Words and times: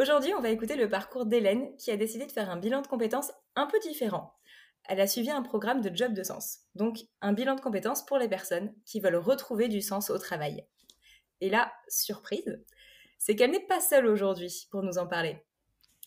Aujourd'hui, 0.00 0.32
on 0.32 0.40
va 0.40 0.48
écouter 0.48 0.76
le 0.76 0.88
parcours 0.88 1.26
d'Hélène 1.26 1.76
qui 1.76 1.90
a 1.90 1.96
décidé 1.98 2.24
de 2.24 2.32
faire 2.32 2.48
un 2.48 2.56
bilan 2.56 2.80
de 2.80 2.86
compétences 2.86 3.32
un 3.54 3.66
peu 3.66 3.78
différent. 3.80 4.32
Elle 4.88 4.98
a 4.98 5.06
suivi 5.06 5.30
un 5.30 5.42
programme 5.42 5.82
de 5.82 5.94
job 5.94 6.14
de 6.14 6.22
sens, 6.22 6.60
donc 6.74 7.00
un 7.20 7.34
bilan 7.34 7.54
de 7.54 7.60
compétences 7.60 8.06
pour 8.06 8.16
les 8.16 8.26
personnes 8.26 8.72
qui 8.86 9.00
veulent 9.00 9.16
retrouver 9.16 9.68
du 9.68 9.82
sens 9.82 10.08
au 10.08 10.16
travail. 10.16 10.64
Et 11.42 11.50
là, 11.50 11.70
surprise, 11.86 12.64
c'est 13.18 13.36
qu'elle 13.36 13.50
n'est 13.50 13.66
pas 13.66 13.82
seule 13.82 14.06
aujourd'hui 14.06 14.68
pour 14.70 14.82
nous 14.82 14.96
en 14.96 15.06
parler. 15.06 15.44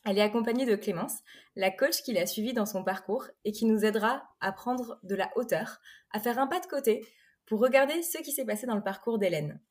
Elle 0.07 0.17
est 0.17 0.21
accompagnée 0.21 0.65
de 0.65 0.75
Clémence, 0.75 1.19
la 1.55 1.69
coach 1.69 2.01
qui 2.01 2.13
l'a 2.13 2.25
suivie 2.25 2.53
dans 2.53 2.65
son 2.65 2.83
parcours 2.83 3.27
et 3.45 3.51
qui 3.51 3.65
nous 3.65 3.85
aidera 3.85 4.23
à 4.39 4.51
prendre 4.53 4.97
de 5.03 5.13
la 5.13 5.29
hauteur, 5.35 5.79
à 6.09 6.19
faire 6.19 6.39
un 6.39 6.47
pas 6.47 6.61
de 6.61 6.65
côté 6.65 7.05
pour 7.45 7.59
regarder 7.59 8.01
ce 8.01 8.17
qui 8.17 8.31
s'est 8.31 8.43
passé 8.43 8.65
dans 8.65 8.75
le 8.75 8.81
parcours 8.81 9.19
d'Hélène. 9.19 9.61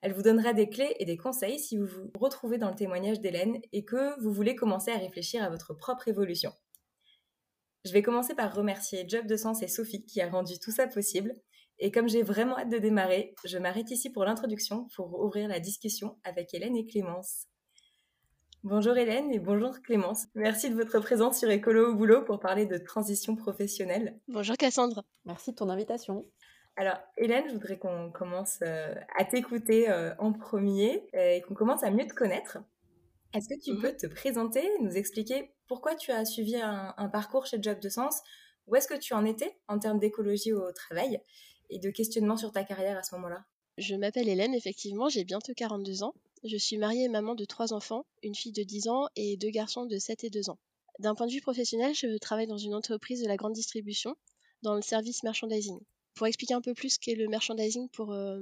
Elle 0.00 0.12
vous 0.12 0.22
donnera 0.22 0.52
des 0.52 0.68
clés 0.68 0.94
et 1.00 1.04
des 1.04 1.16
conseils 1.16 1.58
si 1.58 1.76
vous 1.76 1.86
vous 1.86 2.10
retrouvez 2.18 2.58
dans 2.58 2.68
le 2.68 2.76
témoignage 2.76 3.20
d'Hélène 3.20 3.60
et 3.72 3.84
que 3.84 4.20
vous 4.22 4.32
voulez 4.32 4.54
commencer 4.54 4.92
à 4.92 4.98
réfléchir 4.98 5.42
à 5.42 5.50
votre 5.50 5.74
propre 5.74 6.06
évolution. 6.08 6.52
Je 7.84 7.92
vais 7.92 8.02
commencer 8.02 8.34
par 8.34 8.54
remercier 8.54 9.08
Job 9.08 9.26
de 9.26 9.36
Sens 9.36 9.62
et 9.62 9.68
Sophie 9.68 10.04
qui 10.04 10.20
a 10.20 10.28
rendu 10.28 10.58
tout 10.58 10.70
ça 10.70 10.86
possible. 10.86 11.34
Et 11.80 11.90
comme 11.90 12.08
j'ai 12.08 12.22
vraiment 12.22 12.58
hâte 12.58 12.70
de 12.70 12.78
démarrer, 12.78 13.34
je 13.44 13.58
m'arrête 13.58 13.90
ici 13.90 14.10
pour 14.10 14.24
l'introduction 14.24 14.88
pour 14.94 15.20
ouvrir 15.20 15.48
la 15.48 15.60
discussion 15.60 16.18
avec 16.24 16.52
Hélène 16.54 16.76
et 16.76 16.86
Clémence. 16.86 17.46
Bonjour 18.64 18.96
Hélène 18.96 19.32
et 19.32 19.38
bonjour 19.38 19.80
Clémence. 19.82 20.26
Merci 20.34 20.70
de 20.70 20.74
votre 20.74 20.98
présence 20.98 21.38
sur 21.38 21.48
Écolo 21.48 21.92
au 21.92 21.94
boulot 21.94 22.24
pour 22.24 22.40
parler 22.40 22.66
de 22.66 22.76
transition 22.76 23.36
professionnelle. 23.36 24.18
Bonjour 24.26 24.56
Cassandre. 24.56 25.04
Merci 25.24 25.52
de 25.52 25.56
ton 25.56 25.68
invitation. 25.68 26.26
Alors, 26.78 26.98
Hélène, 27.16 27.48
je 27.48 27.54
voudrais 27.54 27.76
qu'on 27.76 28.12
commence 28.12 28.60
euh, 28.62 28.94
à 29.18 29.24
t'écouter 29.24 29.90
euh, 29.90 30.14
en 30.20 30.32
premier 30.32 31.02
euh, 31.12 31.34
et 31.34 31.40
qu'on 31.40 31.54
commence 31.54 31.82
à 31.82 31.90
mieux 31.90 32.06
te 32.06 32.14
connaître. 32.14 32.58
Est-ce 33.34 33.48
que 33.48 33.60
tu 33.60 33.72
mhm. 33.72 33.82
peux 33.82 33.96
te 33.96 34.06
présenter, 34.06 34.62
nous 34.80 34.92
expliquer 34.92 35.50
pourquoi 35.66 35.96
tu 35.96 36.12
as 36.12 36.24
suivi 36.24 36.54
un, 36.54 37.08
parcours 37.12 37.46
chez 37.46 37.60
Job 37.60 37.80
de 37.80 37.88
Sens? 37.88 38.20
Où 38.68 38.76
est-ce 38.76 38.86
que 38.86 38.96
tu 38.96 39.12
en 39.12 39.24
étais 39.24 39.58
en 39.66 39.80
termes 39.80 39.98
d'écologie 39.98 40.52
au 40.52 40.70
travail 40.70 41.20
et 41.68 41.80
de 41.80 41.90
questionnement 41.90 42.36
sur 42.36 42.52
ta 42.52 42.62
carrière 42.62 42.96
à 42.96 43.02
ce 43.02 43.12
moment-là? 43.16 43.44
Je 43.76 43.96
m'appelle 43.96 44.28
Hélène, 44.28 44.54
effectivement, 44.54 45.08
j'ai 45.08 45.24
bientôt 45.24 45.54
42 45.56 46.04
ans. 46.04 46.14
Je 46.44 46.56
suis 46.56 46.78
mariée 46.78 47.06
et 47.06 47.08
maman 47.08 47.34
de 47.34 47.44
trois 47.44 47.72
enfants, 47.72 48.06
une 48.22 48.36
fille 48.36 48.52
de 48.52 48.62
10 48.62 48.86
ans 48.86 49.08
et 49.16 49.36
deux 49.36 49.50
garçons 49.50 49.84
de 49.84 49.98
7 49.98 50.22
et 50.22 50.30
2 50.30 50.48
ans. 50.48 50.58
D'un 51.00 51.16
point 51.16 51.26
de 51.26 51.32
vue 51.32 51.40
professionnel, 51.40 51.92
je 51.96 52.18
travaille 52.18 52.46
dans 52.46 52.56
une 52.56 52.76
entreprise 52.76 53.20
de 53.20 53.26
la 53.26 53.36
grande 53.36 53.54
distribution, 53.54 54.14
dans 54.62 54.76
le 54.76 54.82
service 54.82 55.24
merchandising 55.24 55.80
pour 56.18 56.26
expliquer 56.26 56.54
un 56.54 56.60
peu 56.60 56.74
plus 56.74 56.90
ce 56.90 56.98
qu'est 56.98 57.14
le 57.14 57.28
merchandising 57.28 57.88
pour, 57.90 58.12
euh, 58.12 58.40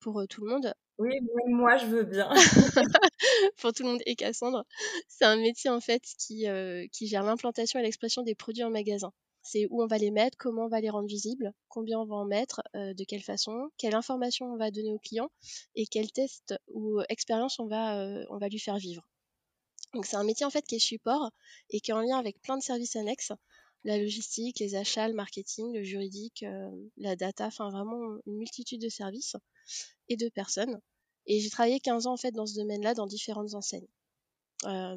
pour 0.00 0.20
euh, 0.20 0.26
tout 0.26 0.44
le 0.44 0.50
monde. 0.50 0.74
Oui, 0.98 1.18
moi 1.48 1.78
je 1.78 1.86
veux 1.86 2.04
bien. 2.04 2.28
pour 3.56 3.72
tout 3.72 3.82
le 3.84 3.88
monde 3.88 4.02
et 4.04 4.14
Cassandre, 4.14 4.66
c'est 5.08 5.24
un 5.24 5.36
métier 5.36 5.70
en 5.70 5.80
fait 5.80 6.02
qui, 6.18 6.46
euh, 6.46 6.86
qui 6.92 7.06
gère 7.06 7.22
l'implantation 7.22 7.80
et 7.80 7.82
l'expression 7.82 8.22
des 8.22 8.34
produits 8.34 8.64
en 8.64 8.70
magasin. 8.70 9.12
C'est 9.42 9.66
où 9.70 9.82
on 9.82 9.86
va 9.86 9.96
les 9.96 10.10
mettre, 10.10 10.36
comment 10.38 10.66
on 10.66 10.68
va 10.68 10.82
les 10.82 10.90
rendre 10.90 11.08
visibles, 11.08 11.54
combien 11.68 11.98
on 11.98 12.04
va 12.04 12.16
en 12.16 12.26
mettre, 12.26 12.60
de 12.74 13.04
quelle 13.04 13.22
façon, 13.22 13.70
quelle 13.78 13.94
information 13.94 14.52
on 14.52 14.58
va 14.58 14.70
donner 14.70 14.92
au 14.92 14.98
client 14.98 15.30
et 15.74 15.86
quel 15.86 16.12
test 16.12 16.54
ou 16.68 17.00
expérience 17.08 17.58
on 17.58 17.66
va, 17.66 18.22
on 18.28 18.36
va 18.36 18.48
lui 18.48 18.58
faire 18.58 18.76
vivre. 18.76 19.02
Donc 19.94 20.04
c'est 20.04 20.16
un 20.16 20.24
métier 20.24 20.44
en 20.44 20.50
fait 20.50 20.66
qui 20.66 20.74
est 20.74 20.78
support 20.78 21.30
et 21.70 21.80
qui 21.80 21.90
est 21.90 21.94
en 21.94 22.02
lien 22.02 22.18
avec 22.18 22.38
plein 22.42 22.58
de 22.58 22.62
services 22.62 22.96
annexes 22.96 23.32
la 23.84 23.98
logistique, 23.98 24.58
les 24.58 24.74
achats, 24.74 25.08
le 25.08 25.14
marketing, 25.14 25.72
le 25.72 25.82
juridique, 25.82 26.42
euh, 26.42 26.70
la 26.98 27.16
data, 27.16 27.46
enfin 27.46 27.70
vraiment 27.70 28.18
une 28.26 28.36
multitude 28.36 28.80
de 28.80 28.88
services 28.88 29.36
et 30.08 30.16
de 30.16 30.28
personnes. 30.28 30.80
Et 31.26 31.40
j'ai 31.40 31.50
travaillé 31.50 31.80
15 31.80 32.06
ans 32.06 32.12
en 32.12 32.16
fait 32.16 32.32
dans 32.32 32.46
ce 32.46 32.54
domaine-là, 32.56 32.94
dans 32.94 33.06
différentes 33.06 33.54
enseignes. 33.54 33.88
Euh, 34.64 34.96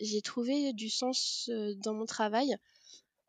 j'ai 0.00 0.22
trouvé 0.22 0.72
du 0.72 0.88
sens 0.88 1.48
euh, 1.52 1.74
dans 1.76 1.94
mon 1.94 2.06
travail, 2.06 2.56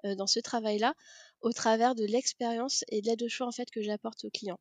dans 0.04 0.28
ce 0.28 0.40
travail-là, 0.40 0.94
au 1.42 1.52
travers 1.52 1.94
de 1.94 2.06
l'expérience 2.06 2.86
et 2.88 3.02
de 3.02 3.08
l'aide 3.08 3.22
au 3.22 3.28
choix 3.28 3.48
en 3.48 3.52
fait 3.52 3.70
que 3.70 3.82
j'apporte 3.82 4.24
aux 4.24 4.30
clients. 4.30 4.60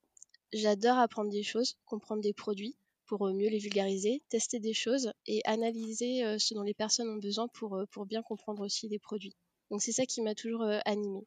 J'adore 0.53 0.99
apprendre 0.99 1.31
des 1.31 1.45
choses, 1.45 1.79
comprendre 1.87 2.23
des 2.23 2.33
produits 2.33 2.77
pour 3.07 3.25
mieux 3.29 3.49
les 3.49 3.59
vulgariser, 3.59 4.23
tester 4.31 4.59
des 4.59 4.75
choses 4.75 5.13
et 5.27 5.41
analyser 5.45 6.39
ce 6.41 6.55
dont 6.55 6.63
les 6.63 6.75
personnes 6.75 7.09
ont 7.09 7.21
besoin 7.21 7.47
pour, 7.49 7.81
pour 7.93 8.05
bien 8.05 8.23
comprendre 8.23 8.65
aussi 8.65 8.89
les 8.89 8.99
produits. 8.99 9.37
Donc 9.71 9.83
c'est 9.83 9.93
ça 9.93 10.07
qui 10.07 10.23
m'a 10.23 10.35
toujours 10.35 10.63
euh, 10.63 10.79
animée. 10.85 11.27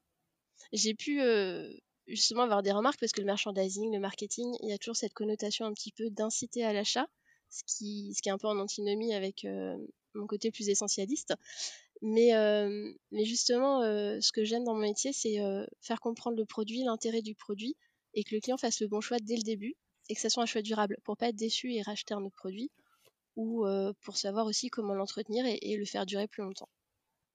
J'ai 0.74 0.94
pu 0.94 1.22
euh, 1.22 1.72
justement 2.08 2.44
avoir 2.44 2.64
des 2.64 2.72
remarques 2.72 3.00
parce 3.00 3.12
que 3.12 3.22
le 3.22 3.26
merchandising, 3.26 3.94
le 3.94 4.00
marketing, 4.00 4.56
il 4.62 4.70
y 4.70 4.74
a 4.74 4.78
toujours 4.78 4.96
cette 4.96 5.14
connotation 5.14 5.66
un 5.66 5.74
petit 5.74 5.92
peu 5.92 6.10
d'inciter 6.10 6.64
à 6.64 6.74
l'achat, 6.74 7.08
ce 7.50 7.64
qui, 7.66 8.14
est 8.26 8.30
un 8.30 8.38
peu 8.38 8.48
en 8.48 8.60
antinomie 8.60 9.14
avec 9.14 9.46
euh, 9.46 9.78
mon 10.14 10.28
côté 10.28 10.52
plus 10.52 10.70
essentialiste. 10.70 11.34
Mais, 12.04 12.32
mais 13.12 13.26
justement, 13.26 13.82
ce 13.82 14.32
que 14.32 14.44
j'aime 14.44 14.64
dans 14.64 14.74
mon 14.74 14.80
métier, 14.82 15.14
c'est 15.14 15.38
faire 15.82 16.00
comprendre 16.00 16.36
le 16.36 16.46
produit, 16.46 16.84
l'intérêt 16.84 17.22
du 17.22 17.36
produit, 17.36 17.76
et 18.16 18.24
que 18.24 18.34
le 18.34 18.42
client 18.42 18.58
fasse 18.58 18.82
le 18.82 18.88
bon 18.88 19.02
choix 19.02 19.20
dès 19.20 19.36
le 19.36 19.44
début, 19.44 19.76
et 20.10 20.16
que 20.16 20.20
ça 20.20 20.30
soit 20.30 20.42
un 20.42 20.48
choix 20.48 20.64
durable, 20.64 20.98
pour 21.04 21.16
pas 21.16 21.30
être 21.30 21.36
déçu 21.36 21.76
et 21.76 21.84
racheter 21.84 22.16
un 22.16 22.24
autre 22.24 22.36
produit, 22.36 22.72
ou 23.36 23.68
pour 24.02 24.18
savoir 24.18 24.48
aussi 24.48 24.70
comment 24.70 24.96
l'entretenir 24.96 25.46
et, 25.46 25.78
le 25.78 25.86
faire 25.86 26.08
durer 26.08 26.28
plus 26.28 26.42
longtemps. 26.42 26.70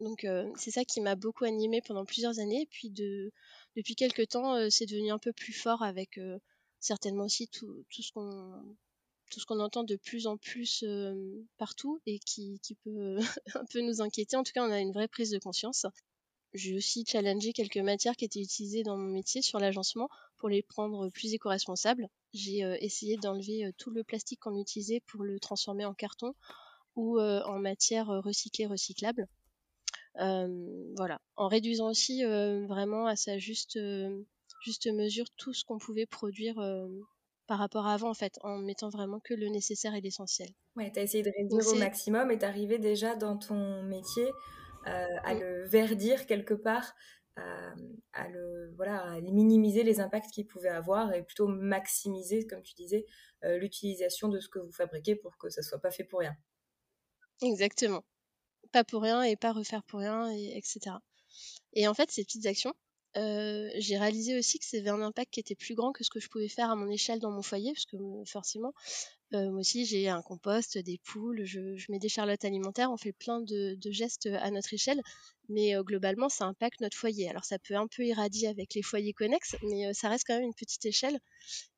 Donc 0.01 0.25
euh, 0.25 0.51
c'est 0.57 0.71
ça 0.71 0.84
qui 0.84 1.01
m'a 1.01 1.15
beaucoup 1.15 1.45
animée 1.45 1.81
pendant 1.81 2.05
plusieurs 2.05 2.39
années. 2.39 2.62
Et 2.62 2.67
puis 2.67 2.91
de, 2.91 3.33
depuis 3.77 3.95
quelques 3.95 4.29
temps, 4.29 4.55
euh, 4.57 4.69
c'est 4.71 4.87
devenu 4.87 5.11
un 5.11 5.19
peu 5.19 5.33
plus 5.33 5.53
fort 5.53 5.83
avec 5.83 6.19
euh, 6.19 6.39
certainement 6.81 7.25
aussi 7.25 7.49
tout, 7.49 7.84
tout 7.91 8.03
ce 8.03 8.12
qu'on 8.12 9.61
entend 9.61 9.84
de 9.84 9.97
plus 9.97 10.27
en 10.27 10.37
plus 10.37 10.84
partout 11.57 12.01
et 12.07 12.19
qui, 12.19 12.61
qui 12.62 12.75
peut 12.75 13.19
un 13.55 13.65
peu 13.71 13.81
nous 13.81 14.03
inquiéter. 14.03 14.37
En 14.37 14.43
tout 14.43 14.53
cas, 14.53 14.67
on 14.67 14.71
a 14.71 14.81
une 14.81 14.93
vraie 14.93 15.09
prise 15.09 15.31
de 15.31 15.39
conscience. 15.39 15.87
J'ai 16.55 16.75
aussi 16.77 17.05
challengé 17.07 17.53
quelques 17.53 17.77
matières 17.78 18.17
qui 18.17 18.25
étaient 18.25 18.41
utilisées 18.41 18.83
dans 18.83 18.97
mon 18.97 19.09
métier 19.11 19.43
sur 19.43 19.59
l'agencement 19.59 20.09
pour 20.37 20.49
les 20.49 20.63
prendre 20.63 21.11
plus 21.11 21.34
éco-responsables. 21.34 22.09
J'ai 22.33 22.61
essayé 22.81 23.17
d'enlever 23.17 23.71
tout 23.78 23.91
le 23.91 24.05
plastique 24.05 24.41
qu'on 24.41 24.59
utilisait 24.59 25.01
pour 25.01 25.23
le 25.23 25.39
transformer 25.41 25.84
en 25.84 25.93
carton 25.93 26.34
ou 26.95 27.21
en 27.21 27.59
matière 27.59 28.07
recyclée 28.07 28.67
recyclable 28.67 29.28
voilà, 30.19 31.21
en 31.37 31.49
réduisant 31.49 31.88
aussi 31.88 32.25
vraiment 32.25 33.06
à 33.06 33.16
sa 33.16 33.38
juste, 33.38 33.78
juste 34.62 34.87
mesure 34.93 35.27
tout 35.37 35.53
ce 35.53 35.65
qu'on 35.65 35.78
pouvait 35.78 36.06
produire 36.06 36.56
par 37.47 37.59
rapport 37.59 37.87
à 37.87 37.94
avant 37.94 38.10
en 38.10 38.15
fait, 38.15 38.38
en 38.43 38.59
mettant 38.59 38.88
vraiment 38.88 39.21
que 39.21 39.34
le 39.34 39.49
nécessaire 39.49 39.94
et 39.94 40.00
l'essentiel. 40.00 40.49
Ouais, 40.77 40.91
tu 40.93 40.99
as 40.99 41.03
essayé 41.03 41.22
de 41.22 41.31
réduire 41.37 41.66
au 41.66 41.78
maximum 41.78 42.31
et 42.31 42.43
arrivé 42.43 42.78
déjà 42.78 43.15
dans 43.15 43.37
ton 43.37 43.82
métier 43.84 44.31
à 44.84 45.34
mmh. 45.34 45.41
le 45.41 45.66
verdir 45.66 46.27
quelque 46.27 46.54
part, 46.54 46.94
à, 47.37 48.28
le, 48.28 48.72
voilà, 48.77 49.03
à 49.03 49.21
minimiser 49.21 49.83
les 49.83 50.00
impacts 50.00 50.31
qu'il 50.31 50.47
pouvait 50.47 50.69
avoir 50.69 51.12
et 51.12 51.22
plutôt 51.22 51.48
maximiser, 51.48 52.47
comme 52.47 52.62
tu 52.62 52.75
disais, 52.75 53.06
l'utilisation 53.43 54.28
de 54.28 54.41
ce 54.41 54.48
que 54.48 54.59
vous 54.59 54.72
fabriquez 54.72 55.16
pour 55.16 55.37
que 55.37 55.50
ça 55.50 55.62
soit 55.62 55.81
pas 55.81 55.91
fait 55.91 56.04
pour 56.04 56.21
rien. 56.21 56.34
Exactement 57.43 58.03
pas 58.66 58.84
pour 58.84 59.03
rien 59.03 59.22
et 59.22 59.37
pas 59.37 59.53
refaire 59.53 59.82
pour 59.84 60.00
rien, 60.00 60.31
et, 60.32 60.56
etc. 60.56 60.97
Et 61.75 61.88
en 61.88 61.94
fait, 61.94 62.10
ces 62.10 62.25
petites 62.25 62.47
actions, 62.47 62.75
euh, 63.16 63.71
j'ai 63.77 63.97
réalisé 63.97 64.38
aussi 64.38 64.59
que 64.59 64.66
c'était 64.66 64.91
un 64.91 65.00
impact 65.00 65.32
qui 65.32 65.41
était 65.41 65.54
plus 65.54 65.75
grand 65.75 65.93
que 65.93 66.04
ce 66.04 66.10
que 66.10 66.21
je 66.21 66.28
pouvais 66.28 66.49
faire 66.49 66.71
à 66.71 66.77
mon 66.77 66.91
échelle 66.91 67.19
dans 67.19 67.31
mon 67.31 67.43
foyer, 67.43 67.72
parce 67.72 67.87
que 67.87 67.97
euh, 67.97 68.25
forcément, 68.27 68.75
euh, 69.32 69.50
moi 69.50 69.60
aussi 69.60 69.87
j'ai 69.87 70.09
un 70.09 70.21
compost, 70.21 70.77
des 70.77 70.99
poules, 71.03 71.44
je, 71.44 71.91
mets 71.91 71.99
des 71.99 72.10
charlottes 72.10 72.44
alimentaires, 72.44 72.93
on 72.93 72.99
fait 72.99 73.15
plein 73.15 73.41
de, 73.41 73.78
gestes 73.91 74.27
à 74.27 74.50
notre 74.50 74.72
échelle, 74.75 75.00
mais 75.48 75.75
globalement 75.81 76.28
ça 76.28 76.44
impacte 76.44 76.81
notre 76.81 76.97
foyer. 76.97 77.28
Alors 77.31 77.44
ça 77.44 77.59
peut 77.59 77.75
un 77.75 77.87
peu 77.87 78.04
irradier 78.04 78.48
avec 78.48 78.75
les 78.75 78.83
foyers 78.83 79.15
connexes, 79.15 79.56
mais 79.62 79.94
ça 79.94 80.10
reste 80.10 80.25
quand 80.27 80.34
même 80.34 80.44
une 80.44 80.54
petite 80.54 80.84
échelle. 80.84 81.19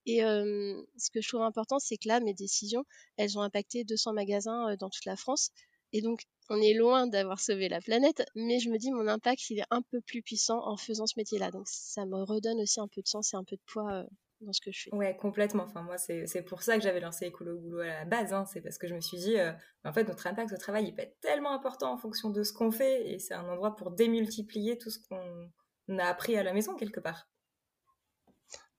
Et 0.06 0.20
ce 0.20 1.10
que 1.12 1.20
je 1.20 1.28
trouve 1.28 1.43
important, 1.43 1.78
c'est 1.78 1.97
que 1.99 2.09
là, 2.09 2.20
mes 2.20 2.34
décisions, 2.34 2.84
elles 3.16 3.38
ont 3.38 3.43
impacté 3.43 3.84
200 3.84 4.12
magasins 4.15 4.75
dans 4.76 4.91
toute 4.91 5.05
la 5.05 5.16
France. 5.16 5.50
Et 5.93 6.02
donc, 6.02 6.23
on 6.50 6.61
est 6.61 6.75
loin 6.75 7.06
d'avoir 7.06 7.40
sauvé 7.40 7.69
la 7.69 7.81
planète, 7.81 8.25
mais 8.35 8.58
je 8.58 8.70
me 8.70 8.79
dis 8.79 8.90
mon 8.90 9.06
impact 9.06 9.50
il 9.50 9.61
est 9.61 9.67
un 9.70 9.82
peu 9.82 10.00
plus 10.00 10.23
puissant 10.23 10.67
en 10.67 10.76
faisant 10.76 11.06
ce 11.06 11.14
métier-là. 11.17 11.50
Donc 11.50 11.67
ça 11.69 12.06
me 12.06 12.23
redonne 12.23 12.61
aussi 12.61 12.81
un 12.81 12.88
peu 12.88 13.02
de 13.02 13.08
sens 13.08 13.35
et 13.35 13.37
un 13.37 13.44
peu 13.44 13.56
de 13.56 13.62
poids 13.67 13.93
euh, 13.93 14.05
dans 14.40 14.52
ce 14.52 14.61
que 14.61 14.70
je 14.73 14.85
fais. 14.85 14.94
Ouais, 14.94 15.17
complètement. 15.17 15.64
Enfin 15.64 15.82
moi 15.82 15.99
c'est 15.99 16.43
pour 16.46 16.62
ça 16.62 16.76
que 16.76 16.82
j'avais 16.82 17.00
lancé 17.00 17.26
Écolo 17.26 17.58
Boulot 17.58 17.81
à 17.81 17.87
la 17.87 18.05
base. 18.06 18.32
Hein. 18.32 18.46
C'est 18.46 18.62
parce 18.62 18.79
que 18.79 18.88
je 18.88 18.94
me 18.94 19.00
suis 19.00 19.19
dit 19.19 19.38
euh, 19.38 19.52
en 19.85 19.93
fait 19.93 20.05
notre 20.05 20.26
impact 20.26 20.52
au 20.52 20.56
travail 20.56 20.87
il 20.87 20.94
peut 20.94 21.02
être 21.02 21.20
tellement 21.20 21.52
important 21.52 21.93
en 21.93 21.99
fonction 21.99 22.31
de 22.31 22.43
ce 22.43 22.52
qu'on 22.52 22.70
fait 22.70 23.11
et 23.11 23.19
c'est 23.19 23.35
un 23.35 23.46
endroit 23.49 23.76
pour 23.76 23.90
démultiplier 23.90 24.79
tout 24.79 24.90
ce 24.90 24.99
qu'on 25.00 25.99
a 25.99 26.05
appris 26.05 26.37
à 26.37 26.43
la 26.43 26.55
maison 26.55 26.75
quelque 26.76 27.00
part. 27.00 27.29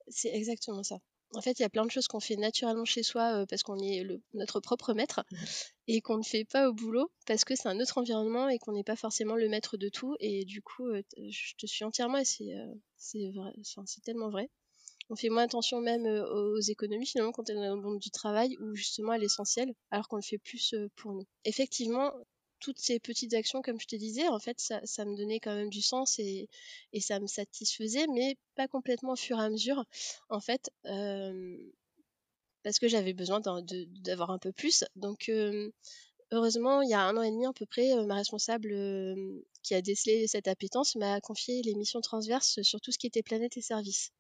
C'est 0.07 0.33
exactement 0.33 0.81
ça. 0.81 0.97
En 1.35 1.41
fait, 1.41 1.59
il 1.59 1.61
y 1.61 1.65
a 1.65 1.69
plein 1.69 1.85
de 1.85 1.91
choses 1.91 2.07
qu'on 2.07 2.19
fait 2.19 2.35
naturellement 2.35 2.85
chez 2.85 3.03
soi 3.03 3.45
parce 3.47 3.61
qu'on 3.63 3.77
est 3.77 4.03
notre 4.33 4.59
propre 4.59 4.93
maître 4.93 5.23
et 5.87 6.01
qu'on 6.01 6.17
ne 6.17 6.23
fait 6.23 6.45
pas 6.45 6.69
au 6.69 6.73
boulot 6.73 7.11
parce 7.27 7.45
que 7.45 7.55
c'est 7.55 7.67
un 7.67 7.79
autre 7.79 7.99
environnement 7.99 8.49
et 8.49 8.57
qu'on 8.57 8.73
n'est 8.73 8.83
pas 8.83 8.95
forcément 8.95 9.35
le 9.35 9.47
maître 9.47 9.77
de 9.77 9.89
tout. 9.89 10.15
Et 10.19 10.43
du 10.45 10.61
coup, 10.61 10.87
je 11.17 11.55
te 11.55 11.67
suis 11.67 11.85
entièrement 11.85 12.17
et 12.17 12.25
c'est 12.25 14.01
tellement 14.03 14.29
vrai. 14.29 14.49
On 15.11 15.15
fait 15.15 15.29
moins 15.29 15.43
attention 15.43 15.81
même 15.81 16.05
aux 16.05 16.59
économies 16.59 17.07
finalement 17.07 17.31
quand 17.31 17.49
on 17.49 17.53
est 17.53 17.67
dans 17.67 17.75
le 17.75 17.81
monde 17.81 17.99
du 17.99 18.11
travail 18.11 18.55
ou 18.59 18.75
justement 18.75 19.11
à 19.11 19.17
l'essentiel, 19.17 19.73
alors 19.91 20.07
qu'on 20.07 20.17
le 20.17 20.21
fait 20.21 20.37
plus 20.37 20.75
pour 20.95 21.13
nous. 21.13 21.25
Effectivement, 21.45 22.11
toutes 22.59 22.79
ces 22.79 23.00
petites 23.00 23.33
actions, 23.33 23.61
comme 23.61 23.79
je 23.79 23.88
te 23.88 23.95
disais, 23.95 24.27
en 24.27 24.39
fait, 24.39 24.59
ça, 24.59 25.06
me 25.06 25.15
donnait 25.15 25.39
quand 25.39 25.56
même 25.56 25.69
du 25.69 25.81
sens 25.81 26.19
et, 26.19 26.50
ça 27.00 27.19
me 27.19 27.27
satisfaisait, 27.27 28.07
mais 28.07 28.38
pas 28.56 28.67
complètement 28.67 29.13
au 29.13 29.15
fur 29.15 29.39
et 29.39 29.44
à 29.44 29.50
mesure, 29.50 29.85
en 30.29 30.39
fait, 30.39 30.69
euh, 30.85 31.57
parce 32.63 32.79
que 32.79 32.88
j'avais 32.88 33.13
besoin 33.13 33.41
d'avoir 33.41 34.31
un 34.31 34.39
peu 34.39 34.51
plus. 34.51 34.83
Donc, 34.95 35.29
euh, 35.29 35.71
heureusement, 36.31 36.81
il 36.81 36.89
y 36.89 36.94
a 36.94 37.01
un 37.01 37.15
an 37.17 37.23
et 37.23 37.31
demi 37.31 37.45
à 37.45 37.53
peu 37.53 37.65
près, 37.65 37.95
ma 38.06 38.15
responsable 38.15 38.71
euh, 38.71 39.45
qui 39.63 39.73
a 39.75 39.81
décelé 39.81 40.27
cette 40.27 40.47
appétence 40.47 40.95
m'a 40.95 41.21
confié 41.21 41.61
les 41.63 41.75
missions 41.75 42.01
transverses 42.01 42.61
sur 42.61 42.81
tout 42.81 42.91
ce 42.91 42.97
qui 42.97 43.07
était 43.07 43.23
planète 43.23 43.57
et 43.57 43.61
service. 43.61 44.11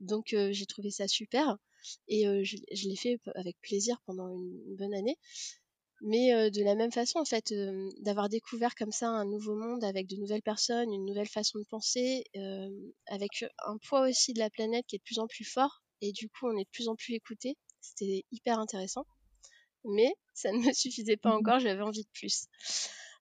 Donc, 0.00 0.34
j'ai 0.50 0.66
trouvé 0.66 0.90
ça 0.90 1.08
super 1.08 1.56
et 2.08 2.24
je 2.44 2.88
l'ai 2.88 2.96
fait 2.96 3.18
avec 3.34 3.56
plaisir 3.60 4.00
pendant 4.06 4.28
une 4.28 4.76
bonne 4.76 4.94
année. 4.94 5.18
Mais 6.06 6.50
de 6.50 6.62
la 6.62 6.74
même 6.74 6.92
façon, 6.92 7.18
en 7.18 7.24
fait, 7.24 7.54
d'avoir 8.00 8.28
découvert 8.28 8.74
comme 8.74 8.92
ça 8.92 9.08
un 9.08 9.24
nouveau 9.24 9.54
monde 9.54 9.82
avec 9.84 10.06
de 10.06 10.16
nouvelles 10.16 10.42
personnes, 10.42 10.92
une 10.92 11.06
nouvelle 11.06 11.28
façon 11.28 11.58
de 11.58 11.64
penser, 11.64 12.24
avec 13.06 13.44
un 13.66 13.78
poids 13.78 14.06
aussi 14.06 14.34
de 14.34 14.38
la 14.38 14.50
planète 14.50 14.84
qui 14.86 14.96
est 14.96 14.98
de 14.98 15.04
plus 15.04 15.18
en 15.18 15.26
plus 15.26 15.44
fort, 15.46 15.82
et 16.02 16.12
du 16.12 16.28
coup, 16.28 16.46
on 16.46 16.58
est 16.58 16.64
de 16.64 16.70
plus 16.70 16.88
en 16.88 16.94
plus 16.94 17.14
écouté. 17.14 17.56
C'était 17.80 18.24
hyper 18.32 18.58
intéressant. 18.58 19.06
Mais 19.84 20.14
ça 20.34 20.52
ne 20.52 20.58
me 20.58 20.72
suffisait 20.74 21.16
pas 21.16 21.34
encore, 21.34 21.58
j'avais 21.58 21.82
envie 21.82 22.04
de 22.04 22.10
plus. 22.12 22.48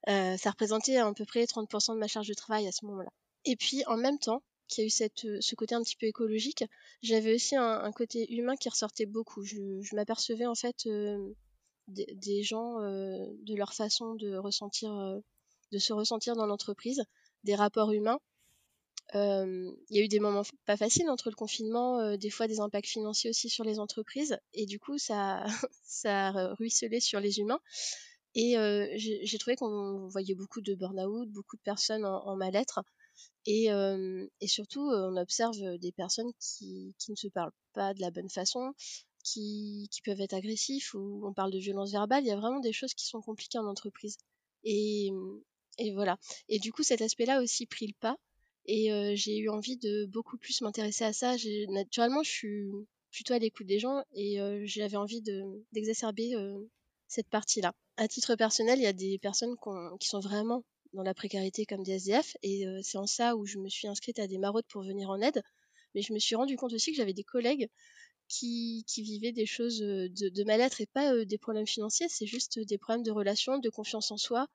ça 0.08 0.50
représentait 0.52 0.98
à 0.98 1.10
peu 1.14 1.26
près 1.26 1.46
30% 1.46 1.94
de 1.94 2.00
ma 2.00 2.08
charge 2.08 2.28
de 2.28 2.34
travail 2.34 2.68
à 2.68 2.74
ce 2.74 2.86
moment-là. 2.86 3.12
Et 3.46 3.56
puis, 3.56 3.86
en 3.88 3.96
même 3.96 4.20
temps, 4.20 4.44
qu'il 4.68 4.82
y 4.82 4.86
a 4.86 4.88
eu 4.88 4.90
cette, 4.90 5.26
ce 5.40 5.56
côté 5.56 5.76
un 5.76 5.84
petit 5.84 5.96
peu 5.96 6.06
écologique, 6.06 6.66
j'avais 7.02 7.36
aussi 7.36 7.56
un, 7.56 7.92
côté 7.94 8.30
humain 8.34 8.58
qui 8.58 8.68
ressortait 8.68 9.06
beaucoup. 9.06 9.44
Je 9.46 9.96
m'apercevais 9.96 10.48
en 10.48 10.56
fait 10.56 10.86
des, 11.88 12.44
gens, 12.44 12.82
euh, 12.82 13.26
de 13.44 13.56
leur 13.56 13.74
façon 13.74 14.16
de 14.16 14.36
ressentir, 14.36 14.92
euh, 14.94 15.20
de 15.72 15.78
se 15.78 15.94
ressentir 15.94 16.36
dans 16.36 16.46
l'entreprise, 16.46 17.04
des 17.44 17.56
rapports 17.56 17.92
humains. 17.92 18.20
Euh, 19.16 19.72
il 19.90 19.98
y 19.98 20.00
a 20.00 20.04
eu 20.04 20.08
des 20.08 20.20
moments 20.20 20.44
pas 20.66 20.78
faciles 20.78 21.10
entre 21.10 21.30
le 21.30 21.36
confinement, 21.36 22.16
des 22.16 22.30
fois 22.30 22.48
des 22.48 22.60
impacts 22.60 22.88
financiers 22.88 23.30
aussi 23.30 23.50
sur 23.50 23.64
les 23.64 23.80
entreprises, 23.80 24.38
et 24.54 24.66
du 24.66 24.80
coup 24.80 24.98
ça, 24.98 25.44
ça 25.84 26.30
a 26.30 26.54
ruisselé 26.56 27.00
sur 27.00 27.20
les 27.20 27.40
humains. 27.40 27.60
Et 28.36 28.56
j'ai 28.96 29.38
trouvé 29.38 29.56
qu'on 29.56 30.08
voyait 30.08 30.34
beaucoup 30.34 30.62
de 30.62 30.74
burn-out, 30.74 31.30
beaucoup 31.30 31.58
de 31.58 31.62
personnes 31.62 32.06
en, 32.06 32.36
mal-être. 32.36 32.82
Et, 33.46 33.68
et, 33.68 34.48
surtout, 34.48 34.90
on 34.90 35.18
observe 35.18 35.78
des 35.78 35.92
personnes 35.92 36.32
qui, 36.40 36.96
qui, 36.98 37.12
ne 37.12 37.16
se 37.16 37.28
parlent 37.28 37.52
pas 37.74 37.94
de 37.94 38.02
la 38.02 38.10
bonne 38.10 38.30
façon, 38.30 38.74
qui, 39.24 39.90
peuvent 40.04 40.22
être 40.22 40.34
agressifs 40.34 40.94
ou 40.94 41.22
on 41.26 41.34
parle 41.34 41.52
de 41.52 41.60
violence 41.60 41.92
verbale, 41.92 42.24
il 42.24 42.28
y 42.28 42.32
a 42.32 42.38
vraiment 42.38 42.60
des 42.60 42.74
choses 42.74 42.94
qui 42.94 43.06
sont 43.06 43.22
compliquées 43.22 43.58
en 43.58 43.66
entreprise. 43.66 44.18
Et, 44.64 45.12
voilà. 45.94 46.18
Et 46.50 46.60
du 46.60 46.72
coup, 46.72 46.84
cet 46.84 47.02
aspect-là 47.02 47.42
aussi 47.42 47.66
pris 47.66 47.88
le 47.88 47.94
pas. 48.00 48.18
Et 48.66 48.94
euh, 48.94 49.14
j'ai 49.16 49.38
eu 49.38 49.50
envie 49.50 49.78
de 49.78 50.06
beaucoup 50.06 50.38
plus 50.38 50.62
m'intéresser 50.62 51.04
à 51.04 51.14
ça. 51.14 51.36
Naturellement, 51.70 52.24
je 52.24 52.30
suis 52.30 52.72
plutôt 53.12 53.34
à 53.34 53.40
l'écoute 53.40 53.68
des 53.68 53.80
gens 53.80 54.04
et 54.14 54.40
euh, 54.40 54.64
j'avais 54.66 54.98
envie 54.98 55.22
d'exacerber 55.72 56.36
euh, 56.36 56.58
cette 57.08 57.28
partie-là. 57.30 57.74
À 57.98 58.08
titre 58.08 58.36
personnel, 58.36 58.80
il 58.80 58.84
y 58.84 58.88
a 58.88 58.94
des 58.94 59.20
personnes 59.20 59.56
qui 60.00 60.08
sont 60.08 60.20
vraiment 60.20 60.64
dans 60.94 61.04
la 61.04 61.14
précarité 61.14 61.66
comme 61.66 61.84
des 61.84 61.94
SDF 61.94 62.38
et 62.42 62.66
c'est 62.82 62.98
en 62.98 63.08
ça 63.08 63.36
où 63.36 63.46
je 63.46 63.58
me 63.58 63.68
suis 63.68 63.88
inscrite 63.88 64.20
à 64.20 64.28
des 64.28 64.38
maraudes 64.38 64.66
pour 64.68 64.84
venir 64.84 65.10
en 65.10 65.20
aide. 65.22 65.42
Mais 65.94 66.02
je 66.02 66.14
me 66.14 66.20
suis 66.20 66.36
rendu 66.36 66.56
compte 66.56 66.74
aussi 66.74 66.92
que 66.92 66.98
j'avais 66.98 67.14
des 67.14 67.24
collègues 67.24 67.70
qui, 68.28 68.84
vivaient 68.98 69.32
des 69.32 69.46
choses 69.46 69.80
de, 69.80 70.44
mal-être 70.44 70.82
et 70.82 70.88
pas 70.88 71.26
des 71.26 71.38
problèmes 71.38 71.68
financiers, 71.68 72.08
c'est 72.10 72.26
juste 72.26 72.60
des 72.60 72.78
problèmes 72.78 73.04
de 73.04 73.12
relation, 73.12 73.60
de 73.60 73.70
confiance 73.70 74.12
en 74.12 74.18
soi, 74.18 74.48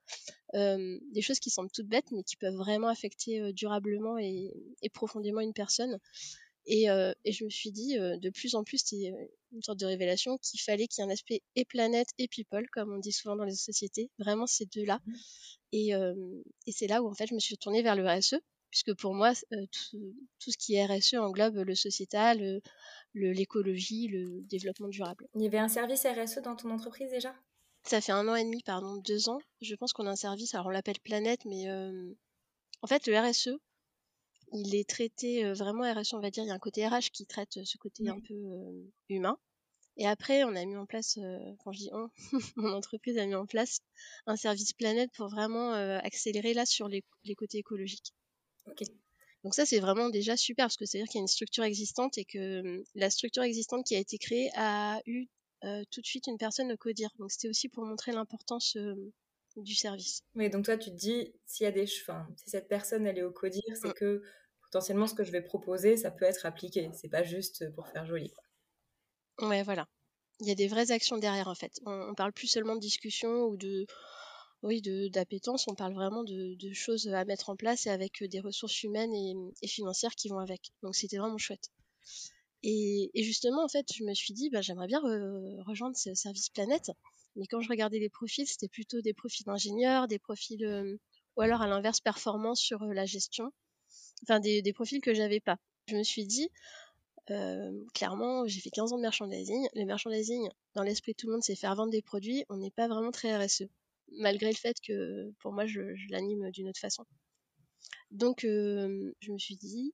des 0.55 1.23
choses 1.23 1.38
qui 1.38 1.50
semblent 1.50 1.70
toutes 1.70 1.88
bêtes 1.88 2.11
mais 2.11 2.23
qui 2.23 2.37
peuvent 2.37 2.56
vraiment 2.56 2.88
affecter 2.88 3.53
durablement 3.53 4.19
et, 4.19 4.53
profondément 4.93 5.41
une 5.41 5.53
personne. 5.53 5.99
Et, 6.67 6.87
je 6.87 7.44
me 7.44 7.50
suis 7.50 7.70
dit, 7.70 7.97
de 7.97 8.31
plus 8.31 8.55
en 8.55 8.65
plus, 8.65 8.79
c'était 8.79 9.12
une 9.53 9.62
sorte 9.62 9.79
de 9.79 9.87
révélation 9.87 10.38
qu'il 10.38 10.61
fallait 10.61 10.87
qu'il 10.87 11.03
y 11.03 11.06
ait 11.06 11.11
un 11.11 11.12
aspect 11.12 11.43
et 11.56 11.65
planète 11.65 12.09
et 12.19 12.29
people, 12.29 12.67
comme 12.73 12.93
on 12.93 12.99
dit 12.99 13.12
souvent 13.12 13.37
dans 13.37 13.44
les 13.44 13.55
sociétés, 13.55 14.11
vraiment 14.19 14.47
ces 14.47 14.67
deux-là. 14.67 15.00
Mmh. 15.06 15.15
Et, 15.73 15.91
et 16.67 16.73
c'est 16.73 16.87
là 16.87 17.03
où 17.03 17.09
en 17.09 17.15
fait 17.15 17.26
je 17.26 17.35
me 17.35 17.41
suis 17.41 17.56
tournée 17.56 17.82
vers 17.82 17.97
le 17.97 18.06
RSE, 18.06 18.37
puisque 18.70 18.94
pour 18.94 19.15
moi, 19.15 19.32
tout, 19.35 20.15
tout, 20.38 20.50
ce 20.50 20.56
qui 20.59 20.75
est 20.75 20.87
RSE 20.87 21.15
englobe 21.15 21.56
le 21.56 21.75
sociétal, 21.75 22.61
l'écologie, 23.15 24.09
le, 24.09 24.43
développement 24.43 24.88
durable. 24.88 25.26
Il 25.35 25.43
y 25.43 25.47
avait 25.47 25.59
un 25.59 25.69
service 25.69 26.06
RSE 26.06 26.41
dans 26.43 26.56
ton 26.56 26.70
entreprise 26.70 27.11
déjà? 27.11 27.35
Ça 27.85 28.00
fait 28.00 28.12
un 28.12 28.29
an 28.29 28.35
et 28.35 28.44
demi, 28.44 28.62
pardon, 28.62 28.97
deux 28.97 29.29
ans. 29.29 29.38
Je 29.61 29.75
pense 29.75 29.93
qu'on 29.93 30.06
a 30.06 30.11
un 30.11 30.17
service, 30.17 30.55
alors 30.55 30.67
on 30.67 30.70
l'appelle 30.70 31.00
Planète, 31.00 31.44
mais 31.44 31.69
euh, 31.69 32.12
en 32.82 32.87
fait, 32.87 33.06
le 33.06 33.19
RSE, 33.19 33.56
il 34.53 34.75
est 34.75 34.88
traité 34.88 35.44
euh, 35.44 35.55
vraiment 35.55 35.91
RSE, 35.91 36.15
on 36.15 36.20
va 36.20 36.31
dire, 36.31 36.44
il 36.44 36.49
y 36.49 36.50
a 36.50 36.55
un 36.55 36.59
côté 36.59 36.87
RH 36.87 37.11
qui 37.12 37.26
traite 37.26 37.65
ce 37.65 37.79
côté 37.79 38.09
un 38.09 38.20
peu 38.20 38.35
euh, 38.35 38.93
humain. 39.09 39.38
Et 39.97 40.06
après, 40.06 40.44
on 40.44 40.55
a 40.55 40.65
mis 40.65 40.76
en 40.76 40.87
place, 40.87 41.19
quand 41.65 41.73
je 41.73 41.79
dis 41.79 41.91
on, 41.93 42.09
mon 42.56 42.73
entreprise 42.73 43.19
a 43.19 43.26
mis 43.26 43.35
en 43.35 43.47
place 43.47 43.81
un 44.26 44.37
service 44.37 44.73
planète 44.73 45.11
pour 45.17 45.29
vraiment 45.29 45.73
accélérer 45.73 46.55
là 46.55 46.67
sur 46.67 46.87
les, 46.87 47.03
les 47.25 47.35
côtés 47.35 47.59
écologiques. 47.59 48.15
Ok. 48.70 48.87
Donc 49.44 49.55
ça, 49.55 49.65
c'est 49.65 49.79
vraiment 49.79 50.09
déjà 50.09 50.37
super 50.37 50.65
parce 50.65 50.76
que 50.76 50.85
c'est-à-dire 50.85 51.09
qu'il 51.09 51.19
y 51.19 51.23
a 51.23 51.23
une 51.23 51.29
structure 51.29 51.65
existante 51.65 52.19
et 52.19 52.25
que 52.25 52.61
hum, 52.61 52.85
la 52.94 53.11
structure 53.11 53.43
existante 53.43 53.87
qui 53.87 53.94
a 53.94 53.99
été 53.99 54.19
créée 54.19 54.50
a 54.55 55.00
eu 55.06 55.26
euh, 55.65 55.82
tout 55.91 56.00
de 56.00 56.06
suite 56.06 56.26
une 56.26 56.38
personne 56.38 56.73
au 56.73 56.76
codir. 56.76 57.11
Donc 57.19 57.31
c'était 57.31 57.49
aussi 57.49 57.69
pour 57.69 57.85
montrer 57.85 58.12
l'importance 58.12 58.76
euh, 58.76 58.94
du 59.56 59.75
service. 59.75 60.23
Oui, 60.35 60.50
donc 60.50 60.65
toi, 60.65 60.76
tu 60.76 60.91
te 60.91 60.97
dis, 60.97 61.32
s'il 61.47 61.65
y 61.65 61.67
a 61.67 61.73
des, 61.73 61.85
enfin, 62.03 62.26
si 62.37 62.50
cette 62.50 62.69
personne 62.69 63.06
elle 63.06 63.19
est 63.19 63.23
au 63.23 63.32
codir, 63.32 63.62
c'est 63.75 63.88
mmh. 63.88 63.94
que 63.94 64.23
potentiellement 64.62 65.06
ce 65.06 65.15
que 65.15 65.25
je 65.25 65.32
vais 65.32 65.43
proposer, 65.43 65.97
ça 65.97 66.11
peut 66.11 66.25
être 66.25 66.44
appliqué. 66.44 66.91
C'est 66.93 67.09
pas 67.09 67.23
juste 67.23 67.73
pour 67.75 67.88
faire 67.88 68.06
joli. 68.06 68.31
Quoi. 68.31 69.49
Ouais, 69.49 69.62
voilà. 69.62 69.88
Il 70.41 70.47
y 70.47 70.50
a 70.50 70.55
des 70.55 70.69
vraies 70.69 70.91
actions 70.91 71.19
derrière 71.19 71.49
en 71.49 71.55
fait. 71.55 71.81
On, 71.87 72.11
on 72.11 72.15
parle 72.15 72.32
plus 72.32 72.47
seulement 72.47 72.75
de 72.75 72.81
discussion 72.81 73.44
ou 73.44 73.56
de 73.56 73.87
oui, 74.62 74.82
d'appétence, 75.10 75.69
on 75.69 75.75
parle 75.75 75.94
vraiment 75.94 76.25
de, 76.25 76.72
choses 76.72 77.08
à 77.08 77.25
mettre 77.25 77.50
en 77.50 77.56
place 77.56 77.87
et 77.87 77.90
avec 77.90 78.25
des 78.25 78.40
ressources 78.40 78.82
humaines 78.82 79.14
et, 79.62 79.69
financières 79.69 80.14
qui 80.16 80.28
vont 80.28 80.38
avec. 80.38 80.72
Donc 80.82 80.96
c'était 80.96 81.19
vraiment 81.19 81.38
chouette. 81.38 81.70
Et, 82.64 83.10
justement, 83.14 83.64
en 83.64 83.69
fait, 83.69 83.87
je 83.94 84.02
me 84.02 84.14
suis 84.14 84.34
dit, 84.34 84.50
bah, 84.50 84.60
j'aimerais 84.60 84.88
bien 84.88 85.00
rejoindre 85.64 85.96
ce 85.96 86.12
service 86.14 86.49
planète. 86.49 86.90
Mais 87.37 87.46
quand 87.46 87.60
je 87.60 87.69
regardais 87.69 88.00
les 88.00 88.08
profils, 88.08 88.49
c'était 88.49 88.69
plutôt 88.69 89.00
des 89.00 89.14
profils 89.14 89.46
d'ingénieurs, 89.46 90.08
des 90.08 90.19
profils, 90.19 90.98
ou 91.36 91.41
alors 91.41 91.62
à 91.62 91.69
l'inverse, 91.69 92.00
performance 92.00 92.60
sur 92.60 92.84
la 92.84 93.06
gestion. 93.06 93.53
Enfin, 94.24 94.41
des, 94.41 94.60
des 94.60 94.72
profils 94.72 95.00
que 95.00 95.15
j'avais 95.15 95.41
pas. 95.41 95.58
Je 95.86 95.96
me 95.96 96.03
suis 96.03 96.27
dit, 96.27 96.50
clairement, 97.94 98.44
j'ai 98.48 98.60
fait 98.60 98.70
15 98.70 98.93
ans 98.93 98.96
de 98.96 99.03
merchandising. 99.03 99.69
Le 99.74 99.84
merchandising, 99.84 100.48
dans 100.74 100.82
l'esprit 100.82 101.12
de 101.12 101.17
tout 101.17 101.27
le 101.29 101.34
monde, 101.34 101.44
c'est 101.44 101.55
faire 101.55 101.77
vendre 101.77 101.93
des 101.93 102.03
produits. 102.03 102.44
On 102.48 102.56
n'est 102.56 102.72
pas 102.72 102.88
vraiment 102.88 103.12
très 103.12 103.36
RSE 103.36 103.69
malgré 104.12 104.50
le 104.50 104.56
fait 104.56 104.77
que 104.86 105.31
pour 105.41 105.53
moi 105.53 105.67
je, 105.67 105.81
l'anime 106.10 106.50
d'une 106.50 106.69
autre 106.69 106.81
façon. 106.81 107.05
Donc 108.10 108.41
je 108.43 109.32
me 109.32 109.38
suis 109.38 109.56
dit, 109.56 109.93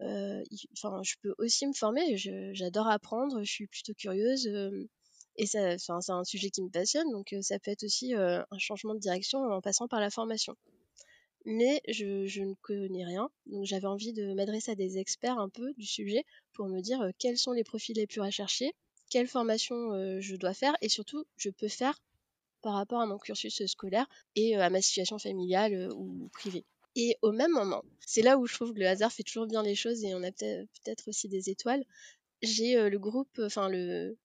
enfin 0.00 1.02
je 1.02 1.14
peux 1.22 1.34
aussi 1.38 1.66
me 1.66 1.72
former, 1.72 2.16
j'adore 2.52 2.88
apprendre, 2.88 3.42
je 3.42 3.50
suis 3.50 3.66
plutôt 3.66 3.94
curieuse 3.94 4.48
et 5.36 5.46
ça, 5.46 5.78
c'est 5.78 6.12
un 6.12 6.24
sujet 6.24 6.50
qui 6.50 6.62
me 6.62 6.70
passionne, 6.70 7.10
donc 7.10 7.34
ça 7.42 7.58
peut 7.58 7.70
être 7.70 7.84
aussi 7.84 8.14
un 8.14 8.58
changement 8.58 8.94
de 8.94 9.00
direction 9.00 9.40
en 9.40 9.60
passant 9.60 9.88
par 9.88 10.00
la 10.00 10.10
formation. 10.10 10.54
Mais 11.44 11.80
je, 11.88 12.26
je 12.26 12.42
ne 12.42 12.54
connais 12.60 13.04
rien, 13.04 13.30
donc 13.46 13.64
j'avais 13.64 13.86
envie 13.86 14.12
de 14.12 14.34
m'adresser 14.34 14.72
à 14.72 14.74
des 14.74 14.98
experts 14.98 15.38
un 15.38 15.48
peu 15.48 15.72
du 15.74 15.86
sujet 15.86 16.24
pour 16.52 16.68
me 16.68 16.80
dire 16.80 17.00
quels 17.18 17.38
sont 17.38 17.52
les 17.52 17.64
profils 17.64 17.96
les 17.96 18.06
plus 18.06 18.20
recherchés, 18.20 18.72
quelle 19.10 19.28
formation 19.28 20.20
je 20.20 20.36
dois 20.36 20.54
faire 20.54 20.76
et 20.80 20.88
surtout 20.88 21.24
je 21.36 21.50
peux 21.50 21.68
faire 21.68 21.98
par 22.62 22.74
rapport 22.74 23.00
à 23.00 23.06
mon 23.06 23.18
cursus 23.18 23.64
scolaire 23.66 24.06
et 24.36 24.56
à 24.56 24.70
ma 24.70 24.80
situation 24.80 25.18
familiale 25.18 25.90
ou 25.94 26.28
privée. 26.32 26.64
Et 26.96 27.16
au 27.22 27.32
même 27.32 27.52
moment, 27.52 27.84
c'est 28.06 28.22
là 28.22 28.38
où 28.38 28.46
je 28.46 28.54
trouve 28.54 28.72
que 28.72 28.80
le 28.80 28.88
hasard 28.88 29.12
fait 29.12 29.22
toujours 29.22 29.46
bien 29.46 29.62
les 29.62 29.74
choses 29.74 30.02
et 30.04 30.14
on 30.14 30.22
a 30.22 30.32
peut-être 30.32 31.08
aussi 31.08 31.28
des 31.28 31.50
étoiles. 31.50 31.84
J'ai 32.42 32.88
le 32.88 32.98
groupe, 32.98 33.40
enfin 33.40 33.68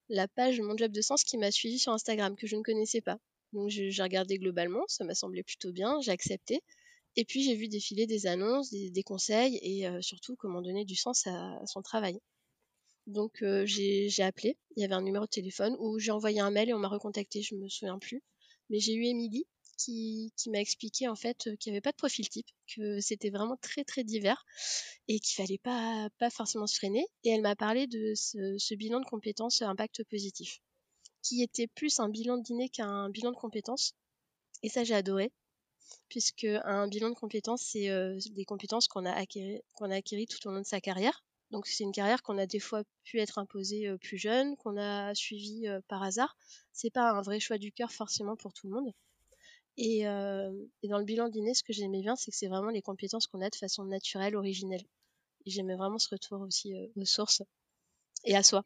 la 0.10 0.28
page 0.28 0.60
Mon 0.62 0.78
Job 0.78 0.92
de 0.92 1.02
Sens 1.02 1.24
qui 1.24 1.38
m'a 1.38 1.52
suivi 1.52 1.80
sur 1.80 1.92
Instagram 1.92 2.36
que 2.36 2.48
je 2.48 2.56
ne 2.56 2.63
connaissais 2.63 3.02
pas. 3.02 3.20
Donc 3.54 3.70
j'ai 3.70 3.92
regardé 4.02 4.40
globalement, 4.40 4.84
ça 4.88 5.04
m'a 5.04 5.13
semblé 5.13 5.44
plutôt 5.44 5.72
bien, 5.72 6.00
j'ai 6.02 6.12
accepté. 6.12 6.62
Et 7.16 7.25
puis 7.25 7.44
j'ai 7.44 7.56
vu 7.56 7.68
défiler 7.68 8.08
des 8.08 8.25
annonces, 8.25 8.72
des, 8.72 9.04
conseils 9.04 9.60
et 9.62 9.88
surtout 10.02 10.36
comment 10.36 10.62
donner 10.62 10.86
du 10.86 10.96
sens 10.96 11.28
à 11.28 11.62
son 11.68 11.84
travail. 11.84 12.20
Donc 13.08 13.42
euh, 13.42 13.66
j'ai 13.66 14.24
appelé, 14.24 14.58
il 14.76 14.82
y 14.82 14.86
avait 14.86 14.94
un 14.94 15.02
numéro 15.02 15.26
de 15.26 15.30
téléphone, 15.30 15.76
ou 15.80 16.00
j'ai 16.00 16.12
envoyé 16.12 16.40
un 16.40 16.52
mail 16.52 16.70
et 16.70 16.74
on 16.74 16.80
m'a 16.80 16.88
recontacté, 16.88 17.42
je 17.42 17.56
me 17.56 17.68
souviens 17.68 18.00
plus. 18.00 18.24
Mais 18.70 18.80
j'ai 18.80 18.94
eu 18.94 19.06
Émilie 19.06 19.46
qui, 19.78 20.32
m'a 20.48 20.60
expliqué 20.60 21.08
en 21.08 21.16
fait 21.16 21.50
qu'il 21.60 21.72
n'y 21.72 21.78
avait 21.78 21.82
pas 21.82 21.92
de 21.92 21.98
profil 21.98 22.30
type, 22.30 22.48
que 22.76 23.00
c'était 23.02 23.30
vraiment 23.30 23.58
très 23.58 23.84
très 23.84 24.04
divers 24.04 24.46
et 25.08 25.20
qu'il 25.20 25.36
fallait 25.36 25.58
pas, 25.58 26.10
forcément 26.32 26.68
se 26.68 26.76
freiner. 26.76 27.06
Et 27.24 27.30
elle 27.30 27.42
m'a 27.42 27.56
parlé 27.56 27.88
de 27.88 28.14
ce, 28.16 28.76
bilan 28.76 29.00
de 29.00 29.06
compétences 29.06 29.62
impact 29.62 30.04
positif, 30.06 30.62
qui 31.22 31.42
était 31.42 31.68
plus 31.68 32.00
un 32.00 32.10
bilan 32.10 32.38
de 32.38 32.44
dîner 32.44 32.70
qu'un 32.70 33.10
bilan 33.10 33.32
de 33.32 33.38
compétences. 33.38 33.94
Et 34.62 34.70
ça, 34.70 34.84
j'ai 34.86 34.96
adoré, 34.96 35.34
puisque 36.08 36.46
un 36.46 36.88
bilan 36.88 37.10
de 37.10 37.16
compétences, 37.16 37.64
c'est 37.64 37.90
des 38.32 38.46
compétences 38.46 38.88
qu'on 38.88 39.06
a, 39.06 39.26
qu'on 39.74 39.92
a 39.92 39.96
acquéries 39.96 40.28
tout 40.28 40.48
au 40.48 40.52
long 40.52 40.62
de 40.62 40.66
sa 40.66 40.80
carrière. 40.80 41.24
Donc 41.54 41.68
c'est 41.68 41.84
une 41.86 41.92
carrière 41.94 42.22
qu'on 42.24 42.38
a 42.38 42.46
des 42.46 42.60
fois 42.60 42.84
pu 43.04 43.20
être 43.20 43.38
imposée 43.38 43.96
plus 44.02 44.18
jeune, 44.18 44.58
qu'on 44.58 44.76
a 44.76 45.14
suivie 45.16 45.68
par 45.88 46.04
hasard. 46.04 46.36
C'est 46.74 46.90
pas 46.90 47.12
un 47.12 47.22
vrai 47.22 47.40
choix 47.40 47.58
du 47.58 47.72
cœur 47.72 47.92
forcément 47.92 48.36
pour 48.36 48.52
tout 48.54 48.68
le 48.68 48.74
monde. 48.74 48.92
Et, 49.78 50.00
et 50.02 50.88
dans 50.88 50.98
le 50.98 51.06
bilan 51.06 51.30
dîner, 51.30 51.54
ce 51.54 51.64
que 51.64 51.72
j'aimais 51.72 52.02
bien, 52.02 52.16
c'est 52.16 52.32
que 52.32 52.38
c'est 52.38 52.48
vraiment 52.48 52.72
les 52.72 52.82
compétences 52.82 53.28
qu'on 53.28 53.42
a 53.42 53.50
de 53.50 53.56
façon 53.56 53.86
naturelle, 53.86 54.36
originelle. 54.36 54.84
Et 55.46 55.52
j'aimais 55.52 55.76
vraiment 55.76 56.00
ce 56.00 56.10
retour 56.10 56.42
aussi 56.42 56.74
aux 56.96 57.06
sources 57.06 57.44
et 58.26 58.36
à 58.36 58.42
soi. 58.44 58.66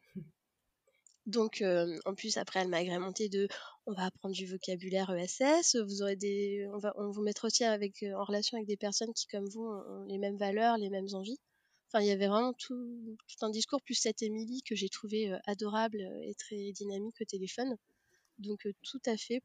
Donc, 1.26 1.62
en 2.06 2.14
plus, 2.14 2.38
après, 2.38 2.60
elle 2.60 2.68
m'a 2.68 2.78
agrémenté 2.78 3.28
de 3.28 3.48
on 3.84 3.92
va 3.92 4.06
apprendre 4.06 4.34
du 4.34 4.46
vocabulaire 4.46 5.10
ESS, 5.10 5.76
vous 5.76 6.00
aurez 6.00 6.16
des, 6.16 6.66
on 6.72 6.78
va 6.78 6.94
vous 6.96 7.20
mettre 7.22 7.46
aussi 7.46 7.66
en 7.66 8.24
relation 8.24 8.56
avec 8.56 8.66
des 8.66 8.78
personnes 8.78 9.12
qui, 9.12 9.26
comme 9.26 9.46
vous, 9.46 9.66
ont 9.66 10.04
les 10.06 10.16
mêmes 10.16 10.38
valeurs, 10.38 10.78
les 10.78 10.88
mêmes 10.88 11.08
envies. 11.12 11.38
Enfin, 11.88 12.04
il 12.04 12.08
y 12.08 12.10
avait 12.10 12.28
vraiment 12.28 12.52
tout, 12.52 13.16
un 13.40 13.50
discours, 13.50 13.80
plus 13.80 13.94
cette 13.94 14.22
Émilie 14.22 14.62
que 14.62 14.74
j'ai 14.74 14.90
trouvé 14.90 15.32
euh, 15.32 15.38
adorable 15.46 16.02
et 16.22 16.34
très 16.34 16.72
dynamique 16.72 17.16
au 17.20 17.24
téléphone. 17.24 17.76
Donc, 18.38 18.66
euh, 18.66 18.72
tout 18.82 19.00
à 19.06 19.16
fait 19.16 19.42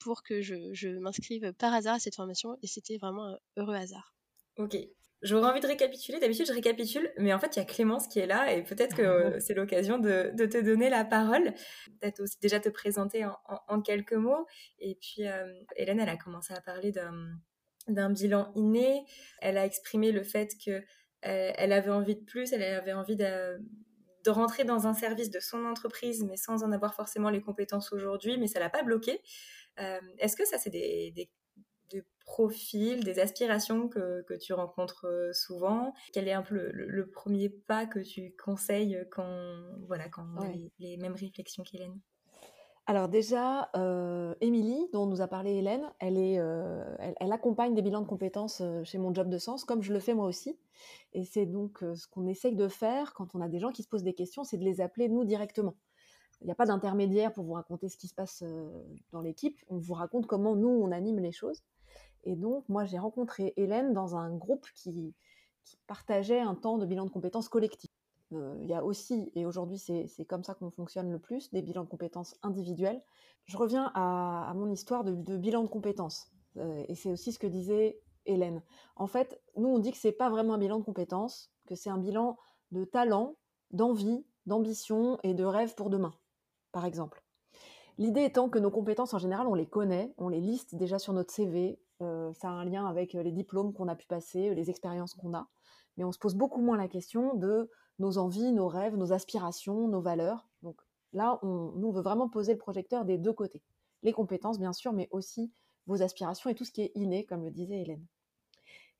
pour 0.00 0.24
que 0.24 0.42
je, 0.42 0.98
m'inscrive 0.98 1.52
par 1.52 1.72
hasard 1.72 1.94
à 1.94 1.98
cette 2.00 2.16
formation 2.16 2.58
et 2.62 2.66
c'était 2.66 2.98
vraiment 2.98 3.28
un 3.28 3.38
heureux 3.56 3.76
hasard. 3.76 4.12
Ok. 4.56 4.76
J'aurais 5.22 5.48
envie 5.48 5.60
de 5.60 5.68
récapituler. 5.68 6.18
D'habitude, 6.18 6.46
je 6.46 6.52
récapitule, 6.52 7.12
mais 7.16 7.32
en 7.32 7.38
fait, 7.38 7.54
il 7.54 7.60
y 7.60 7.62
a 7.62 7.64
Clémence 7.64 8.08
qui 8.08 8.18
est 8.18 8.26
là 8.26 8.52
et 8.52 8.64
peut-être 8.64 8.96
que 8.96 9.02
euh, 9.02 9.38
c'est 9.38 9.54
l'occasion 9.54 9.98
de, 9.98 10.32
te 10.36 10.60
donner 10.60 10.90
la 10.90 11.04
parole. 11.04 11.54
Peut-être 12.00 12.20
aussi 12.20 12.36
déjà 12.40 12.58
te 12.58 12.70
présenter 12.70 13.24
en, 13.68 13.82
quelques 13.82 14.14
mots. 14.14 14.48
Et 14.80 14.96
puis, 14.96 15.22
Hélène, 15.76 16.00
elle 16.00 16.08
a 16.08 16.16
commencé 16.16 16.52
à 16.52 16.60
parler 16.60 16.92
d'un 17.86 18.10
bilan 18.10 18.50
inné. 18.56 19.04
Elle 19.40 19.58
a 19.58 19.64
exprimé 19.64 20.10
le 20.10 20.24
fait 20.24 20.56
que 20.66 20.82
euh, 21.26 21.52
elle 21.56 21.72
avait 21.72 21.90
envie 21.90 22.16
de 22.16 22.24
plus, 22.24 22.52
elle 22.52 22.62
avait 22.62 22.92
envie 22.92 23.16
de, 23.16 23.60
rentrer 24.26 24.64
dans 24.64 24.86
un 24.86 24.94
service 24.94 25.30
de 25.30 25.40
son 25.40 25.64
entreprise, 25.64 26.24
mais 26.24 26.36
sans 26.36 26.62
en 26.62 26.72
avoir 26.72 26.94
forcément 26.94 27.30
les 27.30 27.40
compétences 27.40 27.92
aujourd'hui, 27.92 28.38
mais 28.38 28.46
ça 28.46 28.60
l'a 28.60 28.70
pas 28.70 28.82
bloqué. 28.82 29.20
Euh, 29.80 30.00
est-ce 30.18 30.36
que 30.36 30.46
ça, 30.46 30.58
c'est 30.58 30.70
des, 30.70 31.30
profils, 32.24 33.02
des 33.02 33.18
aspirations 33.18 33.88
que, 33.88 34.24
tu 34.38 34.52
rencontres 34.52 35.06
euh, 35.06 35.32
souvent? 35.32 35.92
Quel 36.12 36.28
est 36.28 36.32
un 36.32 36.42
peu 36.42 36.70
le, 36.72 37.10
premier 37.10 37.48
pas 37.48 37.84
que 37.86 37.98
tu 37.98 38.34
conseilles 38.42 39.04
quand, 39.10 39.56
voilà, 39.86 40.08
quand 40.08 40.24
on 40.36 40.40
a 40.40 40.48
les, 40.78 40.96
mêmes 40.96 41.16
réflexions 41.16 41.64
qu'Hélène? 41.64 42.00
Alors 42.86 43.08
déjà, 43.08 43.70
euh, 43.76 44.34
Émilie, 44.40 44.88
dont 44.92 45.06
nous 45.06 45.20
a 45.20 45.28
parlé 45.28 45.52
Hélène, 45.52 45.88
elle, 46.00 46.18
est, 46.18 46.40
euh, 46.40 46.84
elle, 46.98 47.30
accompagne 47.30 47.74
des 47.74 47.82
bilans 47.82 48.00
de 48.00 48.06
compétences 48.06 48.60
euh, 48.60 48.82
chez 48.82 48.98
mon 48.98 49.14
job 49.14 49.28
de 49.28 49.38
sens, 49.38 49.64
comme 49.64 49.82
je 49.82 49.92
le 49.92 50.00
fais 50.00 50.14
moi 50.14 50.26
aussi. 50.26 50.58
Et 51.12 51.24
c'est 51.24 51.46
donc 51.46 51.78
ce 51.94 52.08
qu'on 52.08 52.26
essaye 52.26 52.56
de 52.56 52.66
faire 52.66 53.14
quand 53.14 53.36
on 53.36 53.40
a 53.40 53.48
des 53.48 53.60
gens 53.60 53.70
qui 53.70 53.84
se 53.84 53.88
posent 53.88 54.02
des 54.02 54.14
questions, 54.14 54.42
c'est 54.42 54.56
de 54.56 54.64
les 54.64 54.80
appeler 54.80 55.08
nous 55.08 55.24
directement. 55.24 55.76
Il 56.40 56.46
n'y 56.46 56.50
a 56.50 56.56
pas 56.56 56.66
d'intermédiaire 56.66 57.32
pour 57.32 57.44
vous 57.44 57.52
raconter 57.52 57.88
ce 57.88 57.96
qui 57.96 58.08
se 58.08 58.14
passe 58.14 58.42
dans 59.12 59.20
l'équipe. 59.20 59.60
On 59.68 59.78
vous 59.78 59.94
raconte 59.94 60.26
comment 60.26 60.56
nous, 60.56 60.68
on 60.68 60.90
anime 60.90 61.20
les 61.20 61.30
choses. 61.30 61.62
Et 62.24 62.34
donc, 62.34 62.68
moi, 62.68 62.84
j'ai 62.84 62.98
rencontré 62.98 63.52
Hélène 63.56 63.92
dans 63.92 64.16
un 64.16 64.34
groupe 64.34 64.66
qui, 64.74 65.14
qui 65.64 65.76
partageait 65.86 66.40
un 66.40 66.56
temps 66.56 66.78
de 66.78 66.86
bilan 66.86 67.04
de 67.04 67.10
compétences 67.10 67.48
collectif. 67.48 67.90
Euh, 68.32 68.56
il 68.60 68.68
y 68.68 68.74
a 68.74 68.84
aussi, 68.84 69.30
et 69.34 69.46
aujourd'hui 69.46 69.78
c'est 69.78 70.24
comme 70.24 70.44
ça 70.44 70.54
qu'on 70.54 70.70
fonctionne 70.70 71.10
le 71.10 71.18
plus, 71.18 71.50
des 71.50 71.62
bilans 71.62 71.84
de 71.84 71.88
compétences 71.88 72.36
individuels. 72.42 73.02
Je 73.44 73.56
reviens 73.56 73.90
à, 73.94 74.52
mon 74.54 74.70
histoire 74.70 75.04
de, 75.04 75.36
bilan 75.36 75.62
de 75.62 75.68
compétences. 75.68 76.30
Euh, 76.56 76.84
et 76.88 76.94
c'est 76.94 77.10
aussi 77.10 77.32
ce 77.32 77.38
que 77.38 77.46
disait 77.46 78.00
Hélène. 78.26 78.62
En 78.96 79.06
fait, 79.06 79.40
nous 79.56 79.68
on 79.68 79.78
dit 79.78 79.90
que 79.90 79.98
c'est 79.98 80.12
pas 80.12 80.30
vraiment 80.30 80.54
un 80.54 80.58
bilan 80.58 80.78
de 80.78 80.84
compétences, 80.84 81.52
que 81.66 81.74
c'est 81.74 81.90
un 81.90 81.98
bilan 81.98 82.38
de 82.70 82.84
talent, 82.84 83.36
d'envie, 83.70 84.24
d'ambition 84.46 85.18
et 85.22 85.34
de 85.34 85.44
rêve 85.44 85.74
pour 85.74 85.90
demain, 85.90 86.14
par 86.72 86.84
exemple. 86.84 87.22
L'idée 87.98 88.24
étant 88.24 88.48
que 88.48 88.58
nos 88.58 88.70
compétences 88.70 89.12
en 89.14 89.18
général, 89.18 89.46
on 89.46 89.54
les 89.54 89.66
connaît, 89.66 90.14
on 90.16 90.28
les 90.28 90.40
liste 90.40 90.74
déjà 90.74 90.98
sur 90.98 91.12
notre 91.12 91.32
CV, 91.32 91.78
euh, 92.00 92.32
ça 92.32 92.48
a 92.48 92.52
un 92.52 92.64
lien 92.64 92.86
avec 92.86 93.12
les 93.12 93.32
diplômes 93.32 93.72
qu'on 93.74 93.88
a 93.88 93.94
pu 93.94 94.06
passer, 94.06 94.54
les 94.54 94.70
expériences 94.70 95.14
qu'on 95.14 95.34
a, 95.34 95.48
mais 95.96 96.04
on 96.04 96.12
se 96.12 96.18
pose 96.18 96.34
beaucoup 96.34 96.60
moins 96.60 96.76
la 96.76 96.88
question 96.88 97.34
de 97.34 97.70
nos 97.98 98.18
envies, 98.18 98.52
nos 98.52 98.68
rêves, 98.68 98.96
nos 98.96 99.12
aspirations, 99.12 99.88
nos 99.88 100.00
valeurs. 100.00 100.48
Donc 100.62 100.80
là, 101.12 101.38
on, 101.42 101.72
nous, 101.76 101.88
on 101.88 101.92
veut 101.92 102.02
vraiment 102.02 102.28
poser 102.28 102.52
le 102.52 102.58
projecteur 102.58 103.04
des 103.04 103.18
deux 103.18 103.32
côtés. 103.32 103.62
Les 104.02 104.12
compétences, 104.12 104.58
bien 104.58 104.72
sûr, 104.72 104.92
mais 104.92 105.08
aussi 105.10 105.52
vos 105.86 106.02
aspirations 106.02 106.50
et 106.50 106.54
tout 106.54 106.64
ce 106.64 106.72
qui 106.72 106.82
est 106.82 106.92
inné, 106.94 107.24
comme 107.24 107.44
le 107.44 107.50
disait 107.50 107.80
Hélène. 107.80 108.04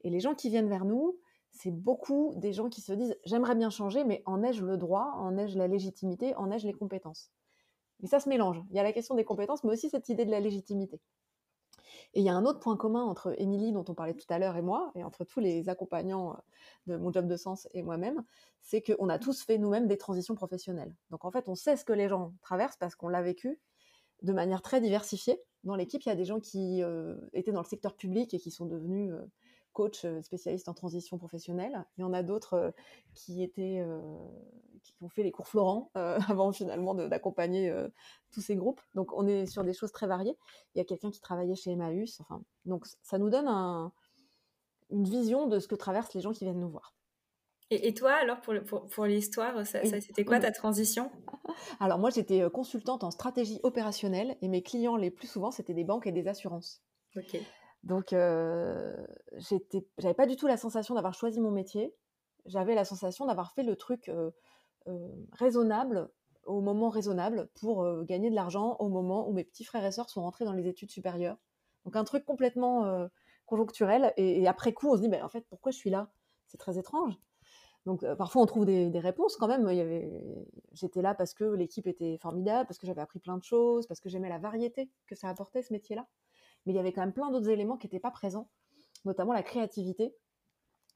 Et 0.02 0.10
les 0.10 0.20
gens 0.20 0.34
qui 0.34 0.48
viennent 0.48 0.68
vers 0.68 0.84
nous, 0.84 1.16
c'est 1.50 1.70
beaucoup 1.70 2.32
des 2.36 2.52
gens 2.52 2.68
qui 2.68 2.80
se 2.80 2.92
disent 2.92 3.16
j'aimerais 3.24 3.54
bien 3.54 3.70
changer, 3.70 4.04
mais 4.04 4.22
en 4.26 4.42
ai-je 4.42 4.64
le 4.64 4.76
droit, 4.76 5.12
en 5.16 5.36
ai-je 5.36 5.58
la 5.58 5.68
légitimité, 5.68 6.34
en 6.36 6.50
ai-je 6.50 6.66
les 6.66 6.72
compétences? 6.72 7.30
Mais 8.00 8.08
ça 8.08 8.20
se 8.20 8.28
mélange. 8.28 8.62
Il 8.70 8.76
y 8.76 8.80
a 8.80 8.82
la 8.82 8.92
question 8.92 9.14
des 9.14 9.24
compétences, 9.24 9.62
mais 9.62 9.72
aussi 9.72 9.88
cette 9.90 10.08
idée 10.08 10.24
de 10.24 10.30
la 10.30 10.40
légitimité. 10.40 11.00
Et 12.14 12.20
il 12.20 12.24
y 12.24 12.28
a 12.28 12.34
un 12.34 12.44
autre 12.44 12.60
point 12.60 12.76
commun 12.76 13.02
entre 13.02 13.34
Émilie, 13.40 13.72
dont 13.72 13.84
on 13.88 13.94
parlait 13.94 14.14
tout 14.14 14.26
à 14.28 14.38
l'heure, 14.38 14.56
et 14.56 14.62
moi, 14.62 14.92
et 14.94 15.04
entre 15.04 15.24
tous 15.24 15.40
les 15.40 15.68
accompagnants 15.68 16.32
euh, 16.32 16.36
de 16.86 16.96
mon 16.96 17.12
job 17.12 17.26
de 17.26 17.36
sens 17.36 17.68
et 17.72 17.82
moi-même, 17.82 18.22
c'est 18.60 18.82
qu'on 18.82 19.08
a 19.08 19.18
tous 19.18 19.42
fait 19.42 19.58
nous-mêmes 19.58 19.88
des 19.88 19.98
transitions 19.98 20.34
professionnelles. 20.34 20.94
Donc 21.10 21.24
en 21.24 21.30
fait, 21.30 21.48
on 21.48 21.54
sait 21.54 21.76
ce 21.76 21.84
que 21.84 21.92
les 21.92 22.08
gens 22.08 22.32
traversent 22.42 22.76
parce 22.76 22.94
qu'on 22.94 23.08
l'a 23.08 23.22
vécu 23.22 23.58
de 24.22 24.32
manière 24.32 24.62
très 24.62 24.80
diversifiée. 24.80 25.40
Dans 25.64 25.76
l'équipe, 25.76 26.02
il 26.02 26.08
y 26.08 26.12
a 26.12 26.16
des 26.16 26.24
gens 26.24 26.40
qui 26.40 26.82
euh, 26.82 27.16
étaient 27.32 27.52
dans 27.52 27.62
le 27.62 27.66
secteur 27.66 27.94
public 27.94 28.34
et 28.34 28.38
qui 28.38 28.50
sont 28.50 28.66
devenus 28.66 29.12
euh, 29.12 29.24
coach 29.72 30.04
euh, 30.04 30.22
spécialiste 30.22 30.68
en 30.68 30.74
transition 30.74 31.18
professionnelle. 31.18 31.84
Il 31.96 32.02
y 32.02 32.04
en 32.04 32.12
a 32.12 32.22
d'autres 32.22 32.54
euh, 32.54 32.70
qui 33.14 33.42
étaient 33.42 33.80
euh, 33.80 34.00
qui 34.82 34.94
ont 35.00 35.08
fait 35.08 35.22
les 35.22 35.30
cours 35.30 35.46
Florent 35.46 35.90
avant 35.94 36.50
finalement 36.50 36.94
d'accompagner 36.94 37.72
tous 38.32 38.40
ces 38.40 38.56
groupes. 38.56 38.80
Donc 38.94 39.12
on 39.12 39.28
est 39.28 39.46
sur 39.46 39.62
des 39.62 39.72
choses 39.72 39.92
très 39.92 40.08
variées. 40.08 40.36
Il 40.74 40.78
y 40.78 40.80
a 40.80 40.84
quelqu'un 40.84 41.12
qui 41.12 41.20
travaillait 41.20 41.54
chez 41.54 41.70
Emmaüs. 41.70 42.20
Enfin, 42.20 42.42
donc 42.64 42.86
ça 43.00 43.18
nous 43.18 43.30
donne 43.30 43.46
une 44.90 45.04
vision 45.04 45.46
de 45.46 45.60
ce 45.60 45.68
que 45.68 45.76
traversent 45.76 46.14
les 46.14 46.20
gens 46.20 46.32
qui 46.32 46.42
viennent 46.42 46.58
nous 46.58 46.68
voir. 46.68 46.96
Et, 47.70 47.94
toi, 47.94 48.12
alors, 48.12 48.40
pour, 48.40 48.54
pour, 48.88 49.06
l'histoire, 49.06 49.64
ça, 49.64 49.82
c'était 49.84 50.24
quoi 50.26 50.40
ta 50.40 50.50
transition? 50.50 51.10
Alors, 51.80 51.98
moi, 51.98 52.10
j'étais 52.10 52.42
consultante 52.50 53.02
en 53.02 53.10
stratégie 53.10 53.60
opérationnelle 53.62 54.36
et 54.42 54.48
mes 54.48 54.62
clients, 54.62 54.96
les 54.96 55.10
plus 55.10 55.26
souvent, 55.26 55.50
c'était 55.50 55.72
des 55.72 55.84
banques 55.84 56.06
et 56.06 56.12
des 56.12 56.28
assurances. 56.28 56.82
Ok. 57.16 57.40
Donc, 57.84 58.12
euh, 58.12 58.94
j'avais 59.98 60.14
pas 60.14 60.26
du 60.26 60.36
tout 60.36 60.46
la 60.46 60.56
sensation 60.56 60.94
d'avoir 60.94 61.14
choisi 61.14 61.40
mon 61.40 61.50
métier. 61.50 61.94
J'avais 62.46 62.74
la 62.74 62.84
sensation 62.84 63.26
d'avoir 63.26 63.52
fait 63.52 63.62
le 63.62 63.76
truc 63.76 64.10
raisonnable 65.32 66.10
au 66.44 66.60
moment 66.60 66.88
raisonnable 66.88 67.48
pour 67.60 68.04
gagner 68.04 68.30
de 68.30 68.34
l'argent 68.34 68.76
au 68.80 68.88
moment 68.88 69.28
où 69.28 69.32
mes 69.32 69.44
petits 69.44 69.64
frères 69.64 69.84
et 69.84 69.92
sœurs 69.92 70.10
sont 70.10 70.22
rentrés 70.22 70.44
dans 70.44 70.52
les 70.52 70.66
études 70.66 70.90
supérieures. 70.90 71.36
Donc, 71.84 71.96
un 71.96 72.04
truc 72.04 72.24
complètement 72.24 73.08
conjoncturel. 73.46 74.12
Et, 74.16 74.46
après 74.48 74.72
coup, 74.72 74.90
on 74.90 74.96
se 74.96 75.02
dit, 75.02 75.08
«Ben, 75.08 75.24
en 75.24 75.28
fait, 75.28 75.46
pourquoi 75.48 75.72
je 75.72 75.78
suis 75.78 75.90
là? 75.90 76.10
C'est 76.46 76.58
très 76.58 76.78
étrange. 76.78 77.14
Donc, 77.86 78.04
parfois, 78.16 78.42
on 78.42 78.46
trouve 78.46 78.64
des, 78.64 78.90
des, 78.90 79.00
réponses 79.00 79.36
quand 79.36 79.48
même. 79.48 79.68
J'étais 80.72 81.02
là 81.02 81.14
parce 81.14 81.34
que 81.34 81.44
l'équipe 81.44 81.86
était 81.86 82.16
formidable, 82.18 82.66
parce 82.66 82.78
que 82.78 82.86
j'avais 82.86 83.00
appris 83.00 83.18
plein 83.18 83.36
de 83.36 83.42
choses, 83.42 83.86
parce 83.86 84.00
que 84.00 84.08
j'aimais 84.08 84.28
la 84.28 84.38
variété 84.38 84.90
que 85.06 85.14
ça 85.14 85.28
apportait, 85.28 85.62
ce 85.62 85.72
métier-là 85.72 86.06
mais 86.66 86.72
il 86.72 86.76
y 86.76 86.78
avait 86.78 86.92
quand 86.92 87.02
même 87.02 87.12
plein 87.12 87.30
d'autres 87.30 87.48
éléments 87.48 87.76
qui 87.76 87.86
n'étaient 87.86 88.00
pas 88.00 88.10
présents, 88.10 88.48
notamment 89.04 89.32
la 89.32 89.42
créativité. 89.42 90.14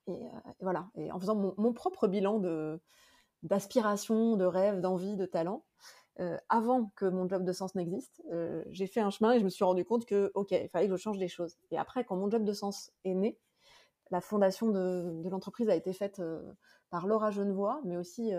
Et, 0.06 0.12
euh, 0.12 0.52
voilà, 0.60 0.88
et 0.94 1.10
en 1.10 1.18
faisant 1.18 1.34
mon, 1.34 1.72
propre 1.72 2.06
bilan 2.06 2.40
d'aspiration, 3.42 4.36
de 4.36 4.44
rêve, 4.44 4.80
d'envie, 4.80 5.16
de 5.16 5.26
talent, 5.26 5.64
euh, 6.20 6.38
avant 6.48 6.92
que 6.96 7.04
mon 7.04 7.28
job 7.28 7.44
de 7.44 7.52
sens 7.52 7.74
n'existe, 7.74 8.22
euh, 8.32 8.64
j'ai 8.70 8.86
fait 8.86 9.00
un 9.00 9.10
chemin 9.10 9.32
et 9.32 9.38
je 9.38 9.44
me 9.44 9.50
suis 9.50 9.64
rendu 9.64 9.84
compte 9.84 10.06
que, 10.06 10.30
ok, 10.34 10.52
il 10.52 10.68
fallait 10.70 10.86
que 10.86 10.96
je 10.96 11.00
change 11.00 11.18
des 11.18 11.28
choses. 11.28 11.58
Et 11.70 11.76
après, 11.76 12.04
quand 12.04 12.16
mon 12.16 12.30
job 12.30 12.44
de 12.44 12.52
sens 12.52 12.90
est 13.04 13.14
né, 13.14 13.38
la 14.10 14.20
fondation 14.20 14.68
de, 14.68 15.22
de 15.22 15.28
l'entreprise 15.28 15.68
a 15.68 15.74
été 15.74 15.92
faite 15.92 16.22
par 16.90 17.06
Laura 17.06 17.30
Genevois, 17.30 17.80
mais 17.84 17.96
aussi 17.96 18.32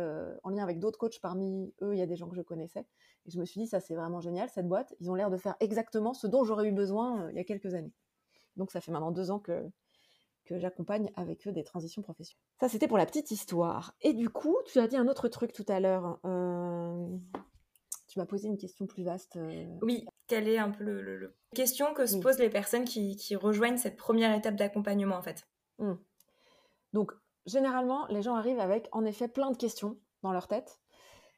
en 0.44 0.50
lien 0.50 0.64
avec 0.64 0.80
d'autres 0.80 0.98
coachs. 0.98 1.20
Parmi 1.22 1.74
eux, 1.82 1.94
il 1.94 2.00
y 2.00 2.02
a 2.02 2.06
des 2.06 2.16
gens 2.16 2.30
que 2.30 2.36
je 2.36 2.42
connaissais. 2.42 2.86
Et 3.28 3.32
je 3.32 3.40
me 3.40 3.46
suis 3.46 3.60
dit, 3.60 3.68
ça 3.68 3.80
c'est 3.80 3.96
vraiment 3.96 4.22
génial, 4.22 4.50
cette 4.50 4.68
boîte. 4.68 4.96
Ils 5.00 5.12
ont 5.12 5.16
l'air 5.16 5.30
de 5.30 5.38
faire 5.38 5.56
exactement 5.60 6.14
ce 6.14 6.28
dont 6.28 6.44
j'aurais 6.44 6.68
eu 6.68 6.72
besoin 6.72 7.24
euh, 7.24 7.32
il 7.32 7.38
y 7.38 7.40
a 7.40 7.44
quelques 7.44 7.74
années. 7.74 7.94
Donc 8.56 8.72
ça 8.72 8.82
fait 8.82 8.92
maintenant 8.92 9.12
deux 9.12 9.30
ans 9.32 9.40
que, 9.40 9.70
que 10.46 10.58
j'accompagne 10.58 11.12
avec 11.16 11.46
eux 11.48 11.52
des 11.52 11.64
transitions 11.64 12.02
professionnelles. 12.02 12.42
Ça 12.60 12.70
c'était 12.70 12.88
pour 12.88 12.98
la 12.98 13.06
petite 13.06 13.30
histoire. 13.32 13.94
Et 14.02 14.14
du 14.14 14.30
coup, 14.30 14.56
tu 14.66 14.80
as 14.80 14.88
dit 14.88 14.96
un 14.96 15.08
autre 15.08 15.28
truc 15.28 15.52
tout 15.52 15.66
à 15.68 15.80
l'heure. 15.80 16.20
Euh, 16.26 17.18
tu 18.08 18.20
m'as 18.20 18.26
posé 18.26 18.48
une 18.48 18.58
question 18.58 18.88
plus 18.88 19.04
vaste. 19.04 19.38
Oui, 19.82 20.06
quelle 20.28 20.48
est 20.48 20.58
un 20.58 20.72
peu 20.72 20.86
le, 20.86 21.36
question 21.54 21.94
que 21.94 22.06
se 22.06 22.18
posent 22.18 22.40
les 22.40 22.50
personnes 22.50 22.86
qui, 22.86 23.36
rejoignent 23.36 23.78
cette 23.78 23.98
première 23.98 24.34
étape 24.34 24.56
d'accompagnement 24.56 25.18
en 25.18 25.22
fait? 25.22 25.46
Mmh. 25.80 25.94
Donc, 26.94 27.12
généralement, 27.46 28.08
les 28.08 28.22
gens 28.22 28.36
arrivent 28.36 28.60
avec 28.60 28.88
en 28.92 29.06
effet 29.06 29.28
plein 29.28 29.52
de 29.52 29.58
questions 29.58 29.98
dans 30.24 30.32
leur 30.32 30.48
tête 30.48 30.80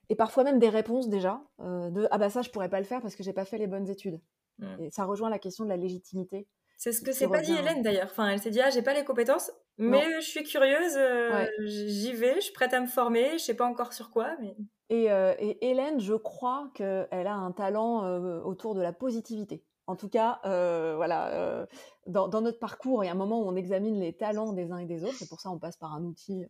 et 0.10 0.16
parfois 0.16 0.44
même 0.44 0.60
des 0.60 0.70
réponses 0.70 1.10
déjà 1.10 1.42
de 1.60 2.08
ah 2.12 2.18
bah 2.18 2.30
ça 2.30 2.42
je 2.42 2.50
pourrais 2.50 2.70
pas 2.70 2.80
le 2.80 2.86
faire 2.86 3.02
parce 3.02 3.16
que 3.16 3.24
j'ai 3.24 3.34
pas 3.34 3.46
fait 3.46 3.58
les 3.58 3.68
bonnes 3.68 3.90
études. 3.90 4.20
Mmh. 4.60 4.66
Et 4.80 4.92
ça 4.92 5.06
rejoint 5.06 5.30
la 5.30 5.40
question 5.40 5.64
de 5.66 5.70
la 5.70 5.78
légitimité. 5.78 6.48
C'est 6.78 6.94
ce 6.94 7.02
que 7.02 7.12
s'est 7.12 7.28
pas 7.28 7.42
dit 7.42 7.54
Hélène 7.54 7.82
d'ailleurs. 7.82 8.08
Enfin, 8.10 8.30
elle 8.30 8.40
s'est 8.40 8.52
dit 8.52 8.62
ah 8.62 8.70
j'ai 8.70 8.82
pas 8.82 8.94
les 8.94 9.04
compétences, 9.04 9.52
mais 9.78 10.22
je 10.22 10.26
suis 10.26 10.44
curieuse, 10.44 10.96
euh, 10.96 11.46
j'y 11.60 12.14
vais, 12.14 12.36
je 12.36 12.42
suis 12.42 12.54
prête 12.54 12.74
à 12.74 12.80
me 12.80 12.88
former, 12.88 13.34
je 13.34 13.44
sais 13.44 13.54
pas 13.54 13.66
encore 13.66 13.94
sur 13.94 14.10
quoi, 14.12 14.36
mais. 14.40 14.56
Et, 14.90 15.12
euh, 15.12 15.34
Hélène, 15.62 16.00
je 16.00 16.16
crois 16.16 16.72
qu'elle 16.74 17.08
a 17.12 17.34
un 17.34 17.52
talent 17.52 18.06
euh, 18.06 18.42
autour 18.42 18.76
de 18.76 18.82
la 18.82 18.92
positivité. 18.92 19.64
En 19.90 19.96
tout 19.96 20.08
cas, 20.08 20.40
voilà, 20.44 21.68
dans, 22.06 22.42
notre 22.42 22.60
parcours, 22.60 23.04
il 23.04 23.08
y 23.08 23.10
a 23.10 23.14
un 23.14 23.16
moment 23.16 23.42
où 23.42 23.48
on 23.48 23.56
examine 23.56 24.00
les 24.00 24.14
talents 24.14 24.54
des 24.54 24.72
uns 24.72 24.78
et 24.78 24.86
des 24.86 25.04
autres, 25.04 25.24
et 25.24 25.26
pour 25.26 25.42
ça, 25.42 25.50
on 25.50 25.58
passe 25.58 25.78
par 25.78 25.96
un 25.96 26.04
outil 26.04 26.46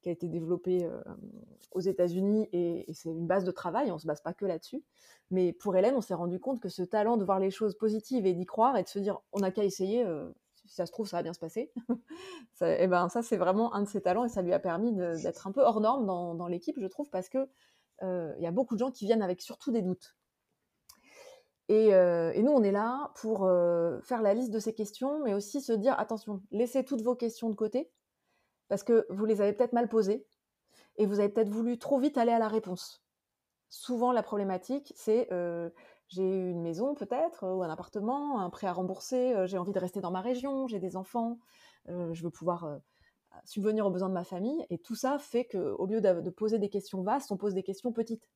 qui 0.00 0.08
a 0.08 0.12
été 0.12 0.28
développé 0.28 0.88
aux 1.72 1.80
États-Unis 1.80 2.48
et, 2.52 2.86
c'est 2.94 3.10
une 3.10 3.26
base 3.26 3.42
de 3.42 3.50
travail, 3.50 3.90
on 3.90 3.94
ne 3.94 3.98
se 3.98 4.06
base 4.06 4.20
pas 4.20 4.32
que 4.32 4.46
là-dessus. 4.46 4.84
Mais 5.32 5.52
pour 5.52 5.76
Hélène, 5.76 5.96
on 5.96 6.00
s'est 6.00 6.14
rendu 6.14 6.38
compte 6.38 6.60
que 6.60 6.68
ce 6.68 6.82
talent 6.84 7.16
de 7.16 7.24
voir 7.24 7.40
les 7.40 7.50
choses 7.50 7.76
positives 7.76 8.26
et 8.26 8.32
d'y 8.32 8.46
croire 8.46 8.76
et 8.76 8.84
de 8.84 8.88
se 8.88 9.00
dire 9.00 9.18
on 9.32 9.40
n'a 9.40 9.50
qu'à 9.50 9.64
essayer, 9.64 10.06
si 10.54 10.68
ça 10.68 10.86
se 10.86 10.92
trouve, 10.92 11.08
ça 11.08 11.16
va 11.16 11.24
bien 11.24 11.34
se 11.34 11.40
passer. 11.40 11.72
et 12.60 12.86
ben, 12.86 13.08
ça, 13.08 13.22
c'est 13.22 13.38
vraiment 13.38 13.74
un 13.74 13.82
de 13.82 13.88
ses 13.88 14.02
talents 14.02 14.24
et 14.24 14.28
ça 14.28 14.42
lui 14.42 14.52
a 14.52 14.60
permis 14.60 14.92
d'être 14.92 15.48
un 15.48 15.52
peu 15.52 15.62
hors 15.62 15.80
norme 15.80 16.06
dans, 16.06 16.46
l'équipe, 16.46 16.78
je 16.78 16.86
trouve, 16.86 17.10
parce 17.10 17.28
que 17.28 17.48
il 18.02 18.40
y 18.40 18.46
a 18.46 18.52
beaucoup 18.52 18.76
de 18.76 18.78
gens 18.78 18.92
qui 18.92 19.04
viennent 19.04 19.22
avec 19.22 19.42
surtout 19.42 19.72
des 19.72 19.82
doutes. 19.82 20.14
Et, 21.68 21.88
et 21.88 22.42
nous, 22.42 22.52
on 22.52 22.62
est 22.62 22.72
là 22.72 23.12
pour 23.16 23.40
faire 24.02 24.22
la 24.22 24.32
liste 24.32 24.50
de 24.50 24.58
ces 24.58 24.74
questions, 24.74 25.22
mais 25.22 25.34
aussi 25.34 25.60
se 25.60 25.72
dire 25.72 25.98
attention, 25.98 26.40
laissez 26.50 26.82
toutes 26.84 27.02
vos 27.02 27.14
questions 27.14 27.50
de 27.50 27.54
côté 27.54 27.90
parce 28.68 28.82
que 28.82 29.06
vous 29.10 29.24
les 29.24 29.40
avez 29.40 29.52
peut-être 29.52 29.72
mal 29.72 29.88
posées 29.88 30.26
et 30.96 31.06
vous 31.06 31.20
avez 31.20 31.28
peut-être 31.28 31.48
voulu 31.48 31.78
trop 31.78 31.98
vite 31.98 32.18
aller 32.18 32.32
à 32.32 32.38
la 32.38 32.48
réponse. 32.48 33.02
Souvent, 33.70 34.12
la 34.12 34.22
problématique, 34.22 34.92
c'est 34.96 35.28
euh, 35.32 35.70
j'ai 36.08 36.22
une 36.22 36.62
maison 36.62 36.94
peut-être, 36.94 37.46
ou 37.46 37.62
un 37.62 37.70
appartement, 37.70 38.40
un 38.40 38.50
prêt 38.50 38.66
à 38.66 38.72
rembourser, 38.72 39.34
euh, 39.34 39.46
j'ai 39.46 39.58
envie 39.58 39.72
de 39.72 39.78
rester 39.78 40.00
dans 40.00 40.10
ma 40.10 40.20
région, 40.20 40.66
j'ai 40.66 40.78
des 40.78 40.96
enfants, 40.96 41.38
euh, 41.88 42.12
je 42.14 42.22
veux 42.22 42.30
pouvoir 42.30 42.78
subvenir 43.44 43.86
aux 43.86 43.90
besoins 43.90 44.08
de 44.08 44.14
ma 44.14 44.24
famille. 44.24 44.66
Et 44.70 44.78
tout 44.78 44.94
ça 44.94 45.18
fait 45.18 45.44
qu'au 45.44 45.86
lieu 45.86 46.00
de, 46.00 46.30
poser 46.30 46.58
des 46.58 46.70
questions 46.70 47.02
vastes, 47.02 47.30
on 47.30 47.36
pose 47.36 47.54
des 47.54 47.62
questions 47.62 47.92
petites. 47.92 48.28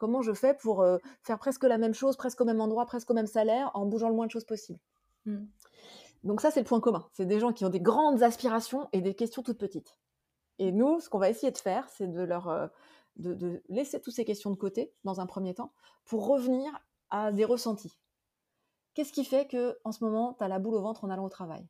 Comment 0.00 0.22
je 0.22 0.32
fais 0.32 0.54
pour 0.54 0.82
faire 1.22 1.38
presque 1.38 1.64
la 1.64 1.76
même 1.76 1.92
chose, 1.92 2.16
presque 2.16 2.40
au 2.40 2.46
même 2.46 2.62
endroit, 2.62 2.86
presque 2.86 3.10
au 3.10 3.14
même 3.14 3.26
salaire, 3.26 3.70
en 3.74 3.84
bougeant 3.84 4.08
le 4.08 4.14
moins 4.14 4.24
de 4.24 4.30
choses 4.30 4.46
possible 4.46 4.80
mmh. 5.26 5.44
Donc 6.24 6.40
ça, 6.40 6.50
c'est 6.50 6.60
le 6.60 6.66
point 6.66 6.80
commun. 6.80 7.06
C'est 7.12 7.26
des 7.26 7.38
gens 7.38 7.52
qui 7.52 7.66
ont 7.66 7.70
des 7.70 7.80
grandes 7.80 8.22
aspirations 8.22 8.88
et 8.92 9.02
des 9.02 9.14
questions 9.14 9.42
toutes 9.42 9.58
petites. 9.58 9.98
Et 10.58 10.72
nous, 10.72 11.00
ce 11.00 11.10
qu'on 11.10 11.18
va 11.18 11.28
essayer 11.28 11.52
de 11.52 11.58
faire, 11.58 11.86
c'est 11.90 12.06
de 12.06 12.22
leur 12.22 12.48
euh, 12.48 12.66
de, 13.16 13.62
laisser 13.68 14.00
toutes 14.00 14.14
ces 14.14 14.24
questions 14.24 14.50
de 14.50 14.56
côté 14.56 14.92
dans 15.04 15.20
un 15.20 15.26
premier 15.26 15.54
temps 15.54 15.72
pour 16.06 16.26
revenir 16.26 16.70
à 17.10 17.30
des 17.30 17.44
ressentis. 17.44 17.98
Qu'est-ce 18.94 19.12
qui 19.12 19.24
fait 19.24 19.46
que 19.46 19.78
en 19.84 19.92
ce 19.92 20.02
moment, 20.02 20.34
tu 20.38 20.44
as 20.44 20.48
la 20.48 20.58
boule 20.58 20.74
au 20.74 20.82
ventre 20.82 21.04
en 21.04 21.10
allant 21.10 21.24
au 21.24 21.28
travail? 21.28 21.66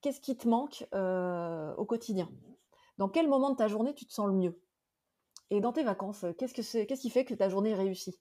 Qu'est-ce 0.00 0.20
qui 0.20 0.36
te 0.36 0.48
manque 0.48 0.86
euh, 0.94 1.72
au 1.76 1.84
quotidien? 1.84 2.28
Dans 2.98 3.08
quel 3.08 3.28
moment 3.28 3.50
de 3.50 3.56
ta 3.56 3.68
journée 3.68 3.94
tu 3.94 4.06
te 4.06 4.12
sens 4.12 4.26
le 4.26 4.32
mieux? 4.32 4.60
Et 5.52 5.60
dans 5.60 5.72
tes 5.72 5.82
vacances, 5.82 6.24
qu'est-ce, 6.38 6.54
que 6.54 6.84
qu'est-ce 6.84 7.02
qui 7.02 7.10
fait 7.10 7.26
que 7.26 7.34
ta 7.34 7.50
journée 7.50 7.72
est 7.72 7.74
réussie? 7.74 8.18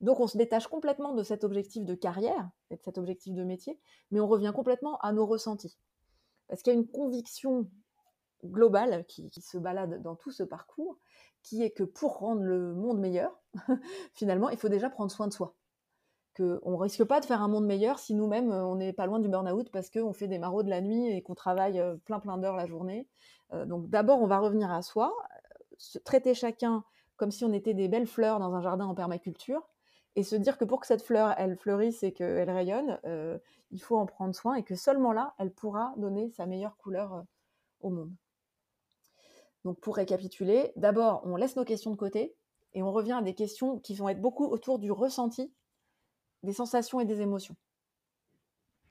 Donc 0.00 0.18
on 0.18 0.26
se 0.26 0.36
détache 0.36 0.66
complètement 0.66 1.14
de 1.14 1.22
cet 1.22 1.44
objectif 1.44 1.84
de 1.84 1.94
carrière 1.94 2.50
et 2.70 2.74
de 2.74 2.82
cet 2.82 2.98
objectif 2.98 3.32
de 3.32 3.44
métier, 3.44 3.78
mais 4.10 4.18
on 4.18 4.26
revient 4.26 4.50
complètement 4.52 4.98
à 4.98 5.12
nos 5.12 5.24
ressentis. 5.24 5.78
Parce 6.48 6.62
qu'il 6.62 6.72
y 6.72 6.76
a 6.76 6.78
une 6.80 6.88
conviction 6.88 7.70
globale 8.44 9.04
qui, 9.06 9.30
se 9.40 9.56
balade 9.56 10.02
dans 10.02 10.16
tout 10.16 10.32
ce 10.32 10.42
parcours, 10.42 10.98
qui 11.44 11.62
est 11.62 11.70
que 11.70 11.84
pour 11.84 12.18
rendre 12.18 12.42
le 12.42 12.74
monde 12.74 12.98
meilleur, 12.98 13.40
finalement, 14.12 14.50
il 14.50 14.58
faut 14.58 14.68
déjà 14.68 14.90
prendre 14.90 15.12
soin 15.12 15.28
de 15.28 15.32
soi. 15.32 15.54
Qu'on 16.36 16.72
ne 16.72 16.76
risque 16.76 17.04
pas 17.04 17.20
de 17.20 17.24
faire 17.24 17.40
un 17.40 17.46
monde 17.46 17.66
meilleur 17.66 18.00
si 18.00 18.16
nous-mêmes, 18.16 18.50
euh, 18.50 18.66
on 18.66 18.74
n'est 18.74 18.92
pas 18.92 19.06
loin 19.06 19.20
du 19.20 19.28
burn-out 19.28 19.70
parce 19.70 19.90
qu'on 19.90 20.12
fait 20.12 20.26
des 20.26 20.40
maraudes 20.40 20.66
la 20.66 20.80
nuit 20.80 21.06
et 21.06 21.22
qu'on 21.22 21.36
travaille 21.36 21.78
euh, 21.78 21.94
plein 22.04 22.18
plein 22.18 22.36
d'heures 22.36 22.56
la 22.56 22.66
journée. 22.66 23.06
Euh, 23.52 23.64
donc 23.64 23.88
d'abord, 23.88 24.20
on 24.20 24.26
va 24.26 24.40
revenir 24.40 24.72
à 24.72 24.82
soi, 24.82 25.14
traiter 26.04 26.34
chacun 26.34 26.84
comme 27.16 27.30
si 27.30 27.44
on 27.44 27.52
était 27.52 27.74
des 27.74 27.88
belles 27.88 28.06
fleurs 28.06 28.38
dans 28.38 28.54
un 28.54 28.60
jardin 28.60 28.86
en 28.86 28.94
permaculture, 28.94 29.68
et 30.16 30.22
se 30.22 30.36
dire 30.36 30.58
que 30.58 30.64
pour 30.64 30.80
que 30.80 30.86
cette 30.86 31.02
fleur, 31.02 31.34
elle 31.38 31.56
fleurisse 31.56 32.02
et 32.02 32.12
qu'elle 32.12 32.50
rayonne, 32.50 33.00
euh, 33.04 33.38
il 33.70 33.82
faut 33.82 33.96
en 33.96 34.06
prendre 34.06 34.34
soin 34.34 34.54
et 34.54 34.62
que 34.62 34.76
seulement 34.76 35.12
là, 35.12 35.34
elle 35.38 35.52
pourra 35.52 35.92
donner 35.96 36.30
sa 36.30 36.46
meilleure 36.46 36.76
couleur 36.76 37.14
euh, 37.14 37.22
au 37.80 37.90
monde. 37.90 38.12
Donc 39.64 39.80
pour 39.80 39.96
récapituler, 39.96 40.72
d'abord, 40.76 41.22
on 41.24 41.36
laisse 41.36 41.56
nos 41.56 41.64
questions 41.64 41.90
de 41.90 41.96
côté 41.96 42.36
et 42.74 42.82
on 42.82 42.92
revient 42.92 43.12
à 43.12 43.22
des 43.22 43.34
questions 43.34 43.78
qui 43.80 43.94
vont 43.94 44.08
être 44.08 44.20
beaucoup 44.20 44.46
autour 44.46 44.78
du 44.78 44.92
ressenti, 44.92 45.52
des 46.42 46.52
sensations 46.52 47.00
et 47.00 47.04
des 47.04 47.20
émotions. 47.20 47.56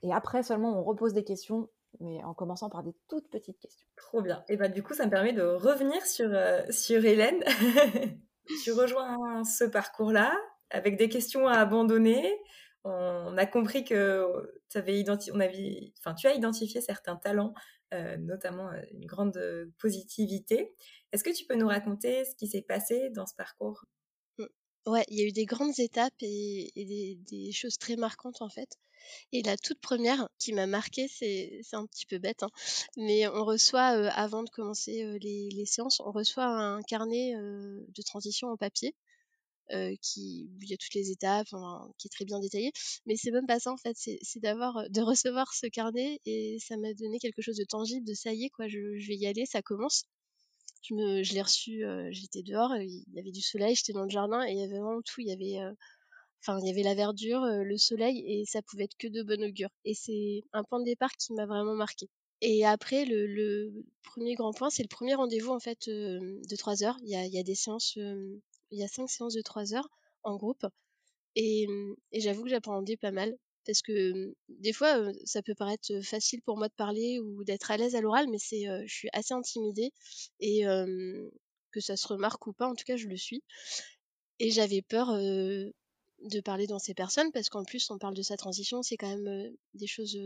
Et 0.02 0.12
après 0.12 0.42
seulement, 0.42 0.78
on 0.78 0.82
repose 0.82 1.14
des 1.14 1.24
questions, 1.24 1.70
mais 2.00 2.22
en 2.24 2.34
commençant 2.34 2.70
par 2.70 2.82
des 2.82 2.94
toutes 3.08 3.28
petites 3.30 3.58
questions. 3.58 3.86
Trop 3.96 4.22
bien. 4.22 4.44
Et 4.48 4.56
bah 4.56 4.68
du 4.68 4.82
coup, 4.82 4.94
ça 4.94 5.06
me 5.06 5.10
permet 5.10 5.32
de 5.32 5.42
revenir 5.42 6.04
sur, 6.06 6.28
euh, 6.32 6.62
sur 6.70 7.04
Hélène. 7.04 7.42
tu 8.64 8.72
rejoins 8.72 9.44
ce 9.44 9.64
parcours-là, 9.64 10.36
avec 10.70 10.96
des 10.96 11.08
questions 11.08 11.46
à 11.46 11.54
abandonner. 11.54 12.38
On 12.84 13.38
a 13.38 13.46
compris 13.46 13.84
que 13.84 14.26
avais 14.74 15.04
on 15.08 15.40
avait, 15.40 15.92
enfin, 15.98 16.14
tu 16.14 16.26
as 16.26 16.34
identifié 16.34 16.80
certains 16.80 17.16
talents, 17.16 17.54
euh, 17.94 18.16
notamment 18.18 18.70
euh, 18.70 18.82
une 18.92 19.06
grande 19.06 19.40
positivité. 19.78 20.74
Est-ce 21.12 21.24
que 21.24 21.30
tu 21.30 21.46
peux 21.46 21.54
nous 21.54 21.68
raconter 21.68 22.24
ce 22.24 22.34
qui 22.34 22.48
s'est 22.48 22.62
passé 22.62 23.08
dans 23.10 23.26
ce 23.26 23.34
parcours? 23.34 23.84
Mmh. 24.38 24.44
Ouais, 24.86 25.04
il 25.08 25.18
y 25.18 25.22
a 25.22 25.28
eu 25.28 25.32
des 25.32 25.46
grandes 25.46 25.78
étapes 25.78 26.12
et, 26.20 26.72
des, 26.76 27.52
choses 27.52 27.78
très 27.78 27.96
marquantes 27.96 28.42
en 28.42 28.50
fait. 28.50 28.68
Et 29.32 29.42
la 29.42 29.56
toute 29.56 29.80
première 29.80 30.28
qui 30.38 30.52
m'a 30.52 30.66
marquée, 30.66 31.08
c'est 31.08 31.62
un 31.72 31.86
petit 31.86 32.06
peu 32.06 32.18
bête, 32.18 32.42
hein, 32.42 32.50
mais 32.96 33.26
on 33.28 33.44
reçoit, 33.44 33.96
euh, 33.96 34.10
avant 34.14 34.42
de 34.42 34.50
commencer 34.50 35.18
les, 35.20 35.48
les, 35.50 35.66
séances, 35.66 36.00
on 36.00 36.12
reçoit 36.12 36.46
un 36.46 36.82
carnet 36.82 37.34
de 37.34 38.02
transition 38.02 38.48
en 38.48 38.56
papier 38.56 38.94
euh, 39.72 39.94
qui 40.02 40.50
il 40.60 40.68
y 40.68 40.74
a 40.74 40.76
toutes 40.76 40.94
les 40.94 41.10
étapes, 41.10 41.48
qui 41.98 42.08
est 42.08 42.10
très 42.10 42.24
bien 42.24 42.38
détaillé. 42.38 42.70
Mais 43.06 43.16
c'est 43.16 43.30
même 43.30 43.46
pas 43.46 43.58
ça 43.60 43.72
en 43.72 43.76
fait, 43.76 43.96
c'est 43.96 44.40
d'avoir, 44.40 44.88
de 44.90 45.00
recevoir 45.00 45.54
ce 45.54 45.66
carnet 45.68 46.20
et 46.26 46.58
ça 46.60 46.76
m'a 46.76 46.92
donné 46.94 47.18
quelque 47.18 47.40
chose 47.42 47.56
de 47.56 47.64
tangible, 47.64 48.06
de 48.06 48.14
ça 48.14 48.32
y 48.32 48.44
est 48.44 48.50
quoi, 48.50 48.68
je, 48.68 48.78
vais 48.78 49.16
y 49.16 49.26
aller, 49.26 49.46
ça 49.46 49.62
commence. 49.62 50.04
Je 50.82 51.22
je 51.22 51.32
l'ai 51.34 51.42
reçu, 51.42 51.84
euh, 51.84 52.08
j'étais 52.12 52.42
dehors, 52.42 52.76
il 52.76 53.04
y 53.14 53.18
avait 53.18 53.32
du 53.32 53.40
soleil, 53.40 53.74
j'étais 53.74 53.94
dans 53.94 54.04
le 54.04 54.10
jardin 54.10 54.46
et 54.46 54.52
il 54.52 54.58
y 54.58 54.62
avait 54.62 54.78
vraiment 54.78 55.00
tout, 55.02 55.20
il 55.22 55.28
y 55.28 55.32
avait, 55.32 55.58
euh, 55.64 55.72
enfin 56.46 56.58
il 56.60 56.66
y 56.66 56.70
avait 56.70 56.82
la 56.82 56.94
verdure, 56.94 57.40
le 57.44 57.76
soleil 57.78 58.22
et 58.26 58.44
ça 58.44 58.62
pouvait 58.62 58.84
être 58.84 58.96
que 58.98 59.08
de 59.08 59.22
bon 59.22 59.42
augure. 59.42 59.70
Et 59.84 59.94
c'est 59.94 60.42
un 60.52 60.62
point 60.64 60.80
de 60.80 60.84
départ 60.84 61.12
qui 61.12 61.32
m'a 61.32 61.46
vraiment 61.46 61.74
marqué. 61.74 62.08
Et 62.40 62.66
après, 62.66 63.06
le, 63.06 63.72
premier 64.02 64.34
grand 64.34 64.52
point, 64.52 64.68
c'est 64.68 64.82
le 64.82 64.88
premier 64.88 65.14
rendez-vous 65.14 65.52
en 65.52 65.60
fait 65.60 65.88
de 65.88 66.56
3 66.56 66.84
heures. 66.84 66.98
Il 67.02 67.08
y 67.08 67.38
a, 67.38 67.42
des 67.42 67.54
séances 67.54 67.96
il 68.74 68.80
y 68.80 68.84
a 68.84 68.88
cinq 68.88 69.08
séances 69.08 69.34
de 69.34 69.42
trois 69.42 69.74
heures 69.74 69.88
en 70.22 70.36
groupe. 70.36 70.66
Et, 71.36 71.66
mmh, 71.66 71.96
et 72.12 72.20
j'avoue 72.20 72.44
que 72.44 72.50
j'appréhendais 72.50 72.96
pas 72.96 73.12
mal. 73.12 73.34
Parce 73.66 73.80
que 73.82 74.12
mmh, 74.12 74.34
des 74.48 74.72
fois, 74.72 75.12
ça 75.24 75.42
peut 75.42 75.54
paraître 75.54 76.00
facile 76.02 76.42
pour 76.42 76.58
moi 76.58 76.68
de 76.68 76.74
parler 76.74 77.18
ou 77.20 77.44
d'être 77.44 77.70
à 77.70 77.76
l'aise 77.76 77.94
à 77.94 78.00
l'oral, 78.00 78.26
mais 78.28 78.38
c'est, 78.38 78.64
je 78.86 78.94
suis 78.94 79.08
assez 79.12 79.34
intimidée. 79.34 79.92
Et 80.40 80.64
que 81.72 81.80
ça 81.80 81.96
se 81.96 82.06
remarque 82.08 82.46
ou 82.46 82.52
pas, 82.52 82.68
en 82.68 82.74
tout 82.74 82.84
cas, 82.84 82.96
je 82.96 83.08
le 83.08 83.16
suis. 83.16 83.42
Et 84.40 84.50
j'avais 84.50 84.82
peur 84.82 85.10
de 86.24 86.40
parler 86.40 86.66
dans 86.66 86.78
ces 86.78 86.94
personnes 86.94 87.30
parce 87.32 87.48
qu'en 87.48 87.64
plus, 87.64 87.90
on 87.90 87.98
parle 87.98 88.14
de 88.14 88.22
sa 88.22 88.36
transition, 88.36 88.82
c'est 88.82 88.96
quand 88.96 89.08
même 89.08 89.54
des 89.74 89.86
choses 89.86 90.18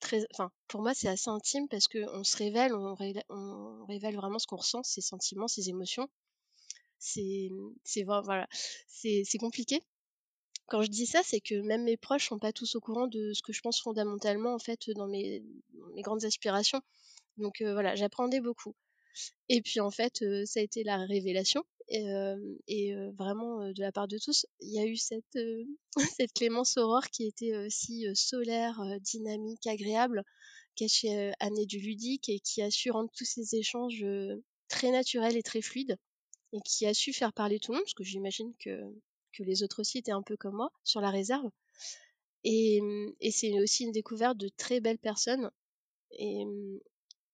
très. 0.00 0.26
Enfin, 0.32 0.50
pour 0.68 0.82
moi, 0.82 0.94
c'est 0.94 1.08
assez 1.08 1.30
intime 1.30 1.68
parce 1.68 1.88
qu'on 1.88 2.24
se 2.24 2.36
révèle, 2.36 2.74
on 2.74 2.94
révèle, 2.94 3.24
on 3.28 3.86
vraiment 3.88 4.38
ce 4.38 4.46
qu'on 4.46 4.56
ressent, 4.56 4.82
ses 4.82 5.00
sentiments, 5.00 5.48
ses 5.48 5.68
émotions 5.68 6.08
c'est 6.98 7.50
voilà, 8.04 8.48
c'est 8.86 9.38
compliqué. 9.38 9.80
Quand 10.68 10.82
je 10.82 10.88
dis 10.90 11.06
ça, 11.06 11.20
c'est 11.24 11.40
que 11.40 11.54
même 11.54 11.84
mes 11.84 11.96
proches 11.96 12.28
sont 12.28 12.38
pas 12.38 12.52
tous 12.52 12.74
au 12.74 12.80
courant 12.80 13.06
de 13.06 13.32
ce 13.32 13.42
que 13.42 13.52
je 13.52 13.60
pense 13.60 13.80
fondamentalement 13.80 14.54
en 14.54 14.58
fait 14.58 14.90
dans 14.90 15.06
mes, 15.06 15.44
mes 15.94 16.02
grandes 16.02 16.24
aspirations. 16.24 16.80
Donc 17.36 17.62
voilà, 17.62 17.94
j'apprenais 17.94 18.40
beaucoup. 18.40 18.74
Et 19.48 19.62
puis 19.62 19.80
en 19.80 19.90
fait, 19.90 20.24
ça 20.46 20.60
a 20.60 20.62
été 20.62 20.82
la 20.82 20.98
révélation. 20.98 21.64
Et, 21.88 22.94
vraiment, 23.16 23.72
de 23.72 23.80
la 23.80 23.92
part 23.92 24.08
de 24.08 24.18
tous, 24.18 24.46
il 24.60 24.72
y 24.72 24.78
a 24.78 24.86
eu 24.86 24.96
cette, 24.96 25.38
cette 26.20 26.32
Clémence 26.32 26.76
Aurore 26.76 27.08
qui 27.08 27.26
était 27.26 27.54
si 27.70 28.06
solaire, 28.14 28.80
dynamique, 29.00 29.66
agréable, 29.66 30.22
qui 30.74 30.86
a 31.08 31.34
amené 31.40 31.66
du 31.66 31.78
ludique 31.78 32.28
et 32.28 32.40
qui 32.40 32.62
a 32.62 32.70
su 32.70 32.90
rendre 32.90 33.10
tous 33.16 33.24
ces 33.24 33.56
échanges 33.56 34.04
très 34.68 34.90
naturels 34.90 35.36
et 35.36 35.42
très 35.42 35.62
fluides 35.62 35.96
et 36.52 36.60
qui 36.64 36.86
a 36.86 36.94
su 36.94 37.12
faire 37.12 37.32
parler 37.32 37.58
tout 37.58 37.72
le 37.72 37.78
monde, 37.78 37.84
parce 37.84 37.94
que 37.94 38.04
j'imagine 38.04 38.52
que, 38.58 38.80
que 39.32 39.42
les 39.42 39.62
autres 39.62 39.80
aussi 39.80 39.98
étaient 39.98 40.12
un 40.12 40.22
peu 40.22 40.36
comme 40.36 40.56
moi 40.56 40.70
sur 40.84 41.00
la 41.00 41.10
réserve. 41.10 41.50
Et, 42.44 42.80
et 43.20 43.30
c'est 43.30 43.60
aussi 43.60 43.84
une 43.84 43.92
découverte 43.92 44.36
de 44.36 44.48
très 44.56 44.80
belles 44.80 44.98
personnes. 44.98 45.50
Et 46.12 46.44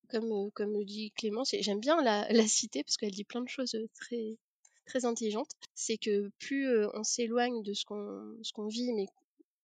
comme, 0.09 0.51
comme 0.51 0.73
le 0.73 0.85
dit 0.85 1.11
Clémence, 1.11 1.55
j'aime 1.59 1.79
bien 1.79 2.01
la, 2.01 2.27
la 2.31 2.47
citer 2.47 2.83
parce 2.83 2.97
qu'elle 2.97 3.11
dit 3.11 3.23
plein 3.23 3.41
de 3.41 3.49
choses 3.49 3.77
très, 3.95 4.37
très 4.85 5.05
intelligentes. 5.05 5.51
C'est 5.73 5.97
que 5.97 6.29
plus 6.39 6.67
on 6.93 7.03
s'éloigne 7.03 7.63
de 7.63 7.73
ce 7.73 7.85
qu'on 7.85 8.37
ce 8.41 8.53
qu'on 8.53 8.67
vit, 8.67 8.93
mais 8.93 9.07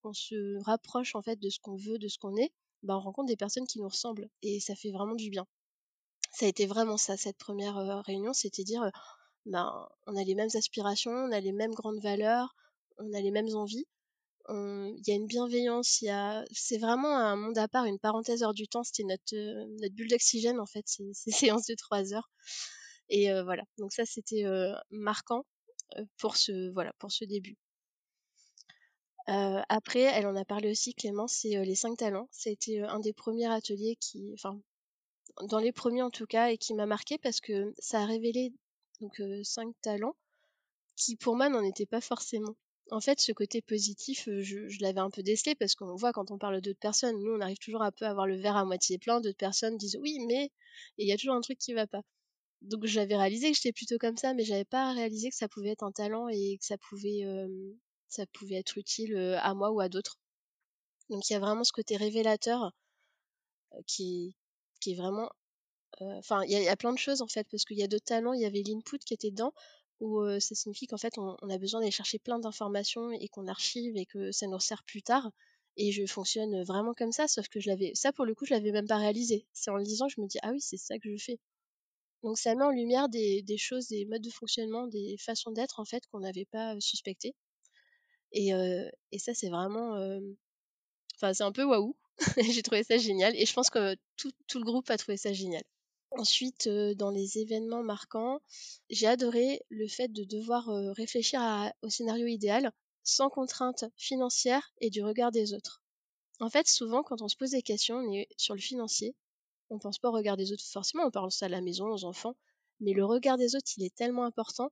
on 0.03 0.13
se 0.13 0.61
rapproche 0.63 1.15
en 1.15 1.21
fait 1.21 1.37
de 1.37 1.49
ce 1.49 1.59
qu'on 1.59 1.75
veut, 1.75 1.97
de 1.97 2.07
ce 2.07 2.17
qu'on 2.17 2.35
est, 2.37 2.51
bah, 2.83 2.97
on 2.97 3.01
rencontre 3.01 3.27
des 3.27 3.37
personnes 3.37 3.67
qui 3.67 3.79
nous 3.79 3.87
ressemblent 3.87 4.29
et 4.41 4.59
ça 4.59 4.75
fait 4.75 4.91
vraiment 4.91 5.15
du 5.15 5.29
bien. 5.29 5.45
Ça 6.31 6.45
a 6.45 6.49
été 6.49 6.65
vraiment 6.65 6.97
ça, 6.97 7.17
cette 7.17 7.37
première 7.37 8.03
réunion, 8.05 8.33
c'était 8.33 8.63
dire, 8.63 8.89
ben, 9.45 9.87
on 10.07 10.15
a 10.15 10.23
les 10.23 10.35
mêmes 10.35 10.49
aspirations, 10.53 11.11
on 11.11 11.31
a 11.31 11.39
les 11.39 11.51
mêmes 11.51 11.73
grandes 11.73 11.99
valeurs, 12.01 12.55
on 12.97 13.13
a 13.13 13.19
les 13.21 13.31
mêmes 13.31 13.53
envies. 13.55 13.87
Il 14.49 15.03
y 15.05 15.11
a 15.11 15.15
une 15.15 15.27
bienveillance, 15.27 16.01
il 16.01 16.05
y 16.05 16.09
a, 16.09 16.43
c'est 16.51 16.79
vraiment 16.79 17.15
un 17.15 17.35
monde 17.35 17.57
à 17.57 17.67
part, 17.67 17.85
une 17.85 17.99
parenthèse 17.99 18.41
hors 18.41 18.53
du 18.53 18.67
temps. 18.67 18.83
C'était 18.83 19.03
notre, 19.03 19.35
notre 19.79 19.93
bulle 19.93 20.07
d'oxygène 20.07 20.59
en 20.59 20.65
fait, 20.65 20.83
ces, 20.87 21.07
ces 21.13 21.31
séances 21.31 21.67
de 21.67 21.75
trois 21.75 22.13
heures. 22.13 22.29
Et 23.09 23.31
voilà, 23.43 23.63
donc 23.77 23.91
ça 23.91 24.05
c'était 24.05 24.43
marquant 24.91 25.45
pour 26.17 26.37
ce 26.37 26.71
voilà 26.71 26.93
pour 26.99 27.11
ce 27.11 27.25
début. 27.25 27.57
Euh, 29.29 29.61
après, 29.69 30.01
elle 30.01 30.25
en 30.25 30.35
a 30.35 30.43
parlé 30.43 30.71
aussi, 30.71 30.95
Clément, 30.95 31.27
c'est 31.27 31.55
euh, 31.57 31.63
les 31.63 31.75
cinq 31.75 31.97
talents. 31.97 32.27
C'était 32.31 32.81
euh, 32.81 32.89
un 32.89 32.99
des 32.99 33.13
premiers 33.13 33.45
ateliers 33.45 33.95
qui, 33.99 34.31
enfin, 34.33 34.59
dans 35.43 35.59
les 35.59 35.71
premiers 35.71 36.01
en 36.01 36.09
tout 36.09 36.25
cas, 36.25 36.49
et 36.49 36.57
qui 36.57 36.73
m'a 36.73 36.87
marqué 36.87 37.17
parce 37.19 37.39
que 37.39 37.73
ça 37.77 38.01
a 38.01 38.05
révélé 38.05 38.53
donc 39.01 39.21
cinq 39.43 39.73
talents 39.81 40.15
qui 40.97 41.15
pour 41.15 41.35
moi 41.35 41.49
n'en 41.49 41.63
étaient 41.63 41.85
pas 41.85 42.01
forcément. 42.01 42.55
En 42.91 42.99
fait, 43.01 43.19
ce 43.21 43.31
côté 43.31 43.61
positif, 43.61 44.27
je, 44.41 44.81
l'avais 44.81 44.99
un 44.99 45.11
peu 45.11 45.23
décelé 45.23 45.55
parce 45.55 45.75
qu'on 45.75 45.95
voit 45.95 46.11
quand 46.11 46.31
on 46.31 46.37
parle 46.37 46.59
d'autres 46.61 46.79
personnes, 46.79 47.17
nous 47.23 47.33
on 47.33 47.41
arrive 47.41 47.59
toujours 47.59 47.83
un 47.83 47.91
peu 47.91 48.05
à 48.05 48.09
avoir 48.09 48.27
le 48.27 48.35
verre 48.35 48.57
à 48.57 48.65
moitié 48.65 48.97
plein, 48.97 49.21
d'autres 49.21 49.37
personnes 49.37 49.77
disent 49.77 49.97
oui 50.01 50.19
mais 50.27 50.51
il 50.97 51.07
y 51.07 51.13
a 51.13 51.17
toujours 51.17 51.35
un 51.35 51.41
truc 51.41 51.59
qui 51.59 51.73
va 51.73 51.87
pas. 51.87 52.01
Donc 52.61 52.85
j'avais 52.85 53.15
réalisé 53.15 53.51
que 53.51 53.55
j'étais 53.55 53.71
plutôt 53.71 53.97
comme 53.97 54.17
ça, 54.17 54.33
mais 54.33 54.43
j'avais 54.43 54.65
pas 54.65 54.93
réalisé 54.93 55.29
que 55.29 55.35
ça 55.35 55.47
pouvait 55.47 55.69
être 55.69 55.83
un 55.83 55.91
talent 55.91 56.27
et 56.29 56.57
que 56.59 56.65
ça 56.65 56.77
pouvait 56.77 57.25
ça 58.07 58.25
pouvait 58.27 58.55
être 58.55 58.77
utile 58.77 59.15
à 59.41 59.53
moi 59.53 59.71
ou 59.71 59.79
à 59.79 59.89
d'autres. 59.89 60.19
Donc 61.09 61.29
il 61.29 61.33
y 61.33 61.35
a 61.35 61.39
vraiment 61.39 61.63
ce 61.63 61.71
côté 61.71 61.97
révélateur 61.97 62.71
qui, 63.87 64.35
qui 64.79 64.91
est 64.91 64.95
vraiment... 64.95 65.29
Enfin, 66.01 66.43
il 66.45 66.51
y, 66.51 66.67
a 66.69 66.77
plein 66.77 66.93
de 66.93 66.97
choses 66.97 67.21
en 67.21 67.27
fait, 67.27 67.47
parce 67.51 67.65
qu'il 67.65 67.77
y 67.77 67.83
a 67.83 67.87
d'autres 67.87 68.05
talents, 68.05 68.33
il 68.33 68.41
y 68.41 68.45
avait 68.45 68.63
l'input 68.63 68.99
qui 68.99 69.13
était 69.13 69.31
dedans, 69.31 69.53
où 69.99 70.23
ça 70.39 70.55
signifie 70.55 70.87
qu'en 70.87 70.97
fait 70.97 71.17
on, 71.17 71.35
a 71.49 71.57
besoin 71.57 71.81
d'aller 71.81 71.91
chercher 71.91 72.19
plein 72.19 72.39
d'informations 72.39 73.11
et 73.11 73.27
qu'on 73.27 73.47
archive 73.47 73.97
et 73.97 74.05
que 74.05 74.31
ça 74.31 74.47
nous 74.47 74.59
sert 74.59 74.83
plus 74.83 75.01
tard. 75.01 75.29
Et 75.77 75.91
je 75.91 76.05
fonctionne 76.05 76.63
vraiment 76.63 76.93
comme 76.93 77.11
ça, 77.11 77.27
sauf 77.27 77.47
que 77.49 77.59
je 77.59 77.69
l'avais, 77.69 77.93
ça 77.95 78.13
pour 78.13 78.25
le 78.25 78.35
coup, 78.35 78.45
je 78.45 78.53
l'avais 78.53 78.71
même 78.71 78.87
pas 78.87 78.97
réalisé. 78.97 79.45
C'est 79.53 79.71
en 79.71 79.77
le 79.77 79.83
disant 79.83 80.07
que 80.07 80.13
je 80.15 80.21
me 80.21 80.27
dis 80.27 80.39
ah 80.43 80.51
oui, 80.51 80.61
c'est 80.61 80.77
ça 80.77 80.97
que 80.99 81.09
je 81.15 81.23
fais. 81.23 81.39
Donc 82.23 82.37
ça 82.37 82.55
met 82.55 82.63
en 82.63 82.71
lumière 82.71 83.09
des, 83.09 83.43
choses, 83.57 83.87
des 83.87 84.05
modes 84.05 84.21
de 84.21 84.29
fonctionnement, 84.29 84.87
des 84.87 85.15
façons 85.19 85.51
d'être 85.51 85.79
en 85.79 85.85
fait 85.85 86.03
qu'on 86.07 86.19
n'avait 86.19 86.47
pas 86.51 86.75
suspecté. 86.79 87.35
Et, 88.31 88.51
et 89.11 89.19
ça, 89.19 89.33
c'est 89.33 89.49
vraiment. 89.49 89.95
Enfin, 91.15 91.33
c'est 91.33 91.43
un 91.43 91.51
peu 91.51 91.63
waouh. 91.63 91.95
J'ai 92.51 92.61
trouvé 92.61 92.83
ça 92.83 92.97
génial. 92.97 93.35
Et 93.35 93.45
je 93.45 93.53
pense 93.53 93.69
que 93.69 93.95
tout, 94.17 94.31
tout, 94.47 94.59
le 94.59 94.65
groupe 94.65 94.89
a 94.89 94.97
trouvé 94.97 95.17
ça 95.17 95.33
génial. 95.33 95.63
Ensuite, 96.11 96.67
dans 96.67 97.11
les 97.11 97.37
événements 97.37 97.83
marquants, 97.83 98.41
j'ai 98.89 99.07
adoré 99.07 99.61
le 99.69 99.87
fait 99.87 100.09
de 100.09 100.23
devoir 100.23 100.65
réfléchir 100.95 101.41
au 101.81 101.89
scénario 101.89 102.27
idéal 102.27 102.71
sans 103.03 103.29
contrainte 103.29 103.85
financière 103.95 104.71
et 104.81 104.89
du 104.89 105.03
regard 105.03 105.31
des 105.31 105.53
autres. 105.53 105.81
En 106.39 106.49
fait, 106.49 106.67
souvent, 106.67 107.03
quand 107.03 107.21
on 107.21 107.27
se 107.27 107.35
pose 107.35 107.51
des 107.51 107.61
questions, 107.61 107.97
on 107.97 108.13
est 108.13 108.27
sur 108.37 108.55
le 108.55 108.61
financier. 108.61 109.15
On 109.69 109.79
pense 109.79 109.99
pas 109.99 110.09
au 110.09 110.13
regard 110.13 110.37
des 110.37 110.51
autres 110.51 110.63
forcément, 110.63 111.05
on 111.05 111.11
pense 111.11 111.43
à 111.43 111.49
la 111.49 111.61
maison, 111.61 111.87
aux 111.87 112.05
enfants. 112.05 112.35
Mais 112.79 112.93
le 112.93 113.05
regard 113.05 113.37
des 113.37 113.55
autres, 113.55 113.67
il 113.77 113.83
est 113.83 113.95
tellement 113.95 114.25
important 114.25 114.71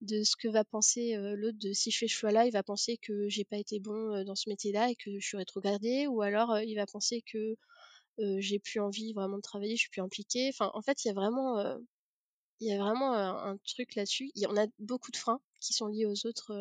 de 0.00 0.22
ce 0.22 0.36
que 0.36 0.48
va 0.48 0.64
penser 0.64 1.16
l'autre 1.36 1.58
de 1.58 1.72
si 1.72 1.90
je 1.90 1.98
fais 1.98 2.08
ce 2.08 2.14
choix-là, 2.14 2.46
il 2.46 2.52
va 2.52 2.62
penser 2.62 2.98
que 2.98 3.28
j'ai 3.28 3.44
pas 3.44 3.58
été 3.58 3.80
bon 3.80 4.22
dans 4.24 4.36
ce 4.36 4.48
métier-là 4.48 4.90
et 4.90 4.96
que 4.96 5.18
je 5.18 5.26
suis 5.26 5.36
rétrogradée, 5.36 6.06
ou 6.06 6.22
alors 6.22 6.60
il 6.60 6.76
va 6.76 6.86
penser 6.86 7.22
que 7.22 7.56
j'ai 8.38 8.58
plus 8.60 8.80
envie 8.80 9.12
vraiment 9.12 9.36
de 9.36 9.42
travailler, 9.42 9.76
je 9.76 9.82
suis 9.82 9.90
plus 9.90 10.02
impliquée. 10.02 10.50
Enfin, 10.50 10.70
en 10.74 10.82
fait, 10.82 11.04
il 11.04 11.08
y 11.08 11.10
a 11.10 11.14
vraiment, 11.14 11.58
il 12.60 12.68
y 12.68 12.72
a 12.72 12.78
vraiment 12.78 13.12
un, 13.14 13.56
truc 13.66 13.94
là-dessus. 13.96 14.30
On 14.48 14.56
a 14.56 14.66
beaucoup 14.78 15.10
de 15.10 15.16
freins 15.16 15.40
qui 15.60 15.72
sont 15.72 15.86
liés 15.86 16.06
aux 16.06 16.26
autres 16.26 16.52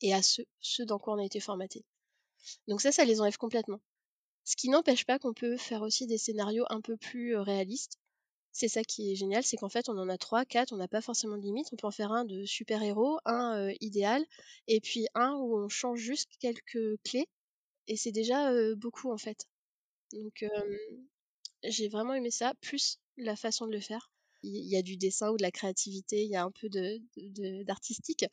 et 0.00 0.14
à 0.14 0.22
ceux, 0.22 0.44
ceux 0.60 0.84
dans 0.84 0.98
quoi 0.98 1.14
on 1.14 1.18
a 1.18 1.24
été 1.24 1.40
formaté. 1.40 1.84
Donc 2.68 2.80
ça, 2.80 2.92
ça 2.92 3.04
les 3.04 3.20
enlève 3.20 3.36
complètement. 3.36 3.80
Ce 4.44 4.56
qui 4.56 4.68
n'empêche 4.68 5.04
pas 5.04 5.18
qu'on 5.18 5.32
peut 5.34 5.56
faire 5.56 5.82
aussi 5.82 6.06
des 6.06 6.18
scénarios 6.18 6.64
un 6.70 6.80
peu 6.80 6.96
plus 6.96 7.36
réalistes 7.36 7.98
c'est 8.52 8.68
ça 8.68 8.84
qui 8.84 9.10
est 9.12 9.14
génial, 9.14 9.42
c'est 9.42 9.56
qu'en 9.56 9.68
fait, 9.68 9.88
on 9.88 9.98
en 9.98 10.08
a 10.08 10.18
trois, 10.18 10.44
quatre, 10.44 10.72
on 10.72 10.76
n'a 10.76 10.88
pas 10.88 11.00
forcément 11.00 11.36
de 11.38 11.42
limite. 11.42 11.68
On 11.72 11.76
peut 11.76 11.86
en 11.86 11.90
faire 11.90 12.12
un 12.12 12.24
de 12.24 12.44
super-héros, 12.44 13.18
un 13.24 13.70
idéal, 13.80 14.24
et 14.68 14.80
puis 14.80 15.06
un 15.14 15.32
où 15.36 15.56
on 15.58 15.68
change 15.68 15.98
juste 16.00 16.28
quelques 16.38 16.98
clés, 17.04 17.26
et 17.88 17.96
c'est 17.96 18.12
déjà 18.12 18.52
beaucoup 18.76 19.12
en 19.12 19.18
fait. 19.18 19.46
Donc, 20.12 20.44
j'ai 21.64 21.88
vraiment 21.88 22.14
aimé 22.14 22.30
ça, 22.30 22.54
plus 22.60 22.98
la 23.16 23.36
façon 23.36 23.66
de 23.66 23.72
le 23.72 23.80
faire. 23.80 24.10
Il 24.42 24.66
y 24.68 24.76
a 24.76 24.82
du 24.82 24.96
dessin 24.96 25.30
ou 25.30 25.36
de 25.36 25.42
la 25.42 25.52
créativité, 25.52 26.22
il 26.24 26.30
y 26.30 26.36
a 26.36 26.44
un 26.44 26.50
peu 26.50 26.68
d'artistique. 27.64 28.24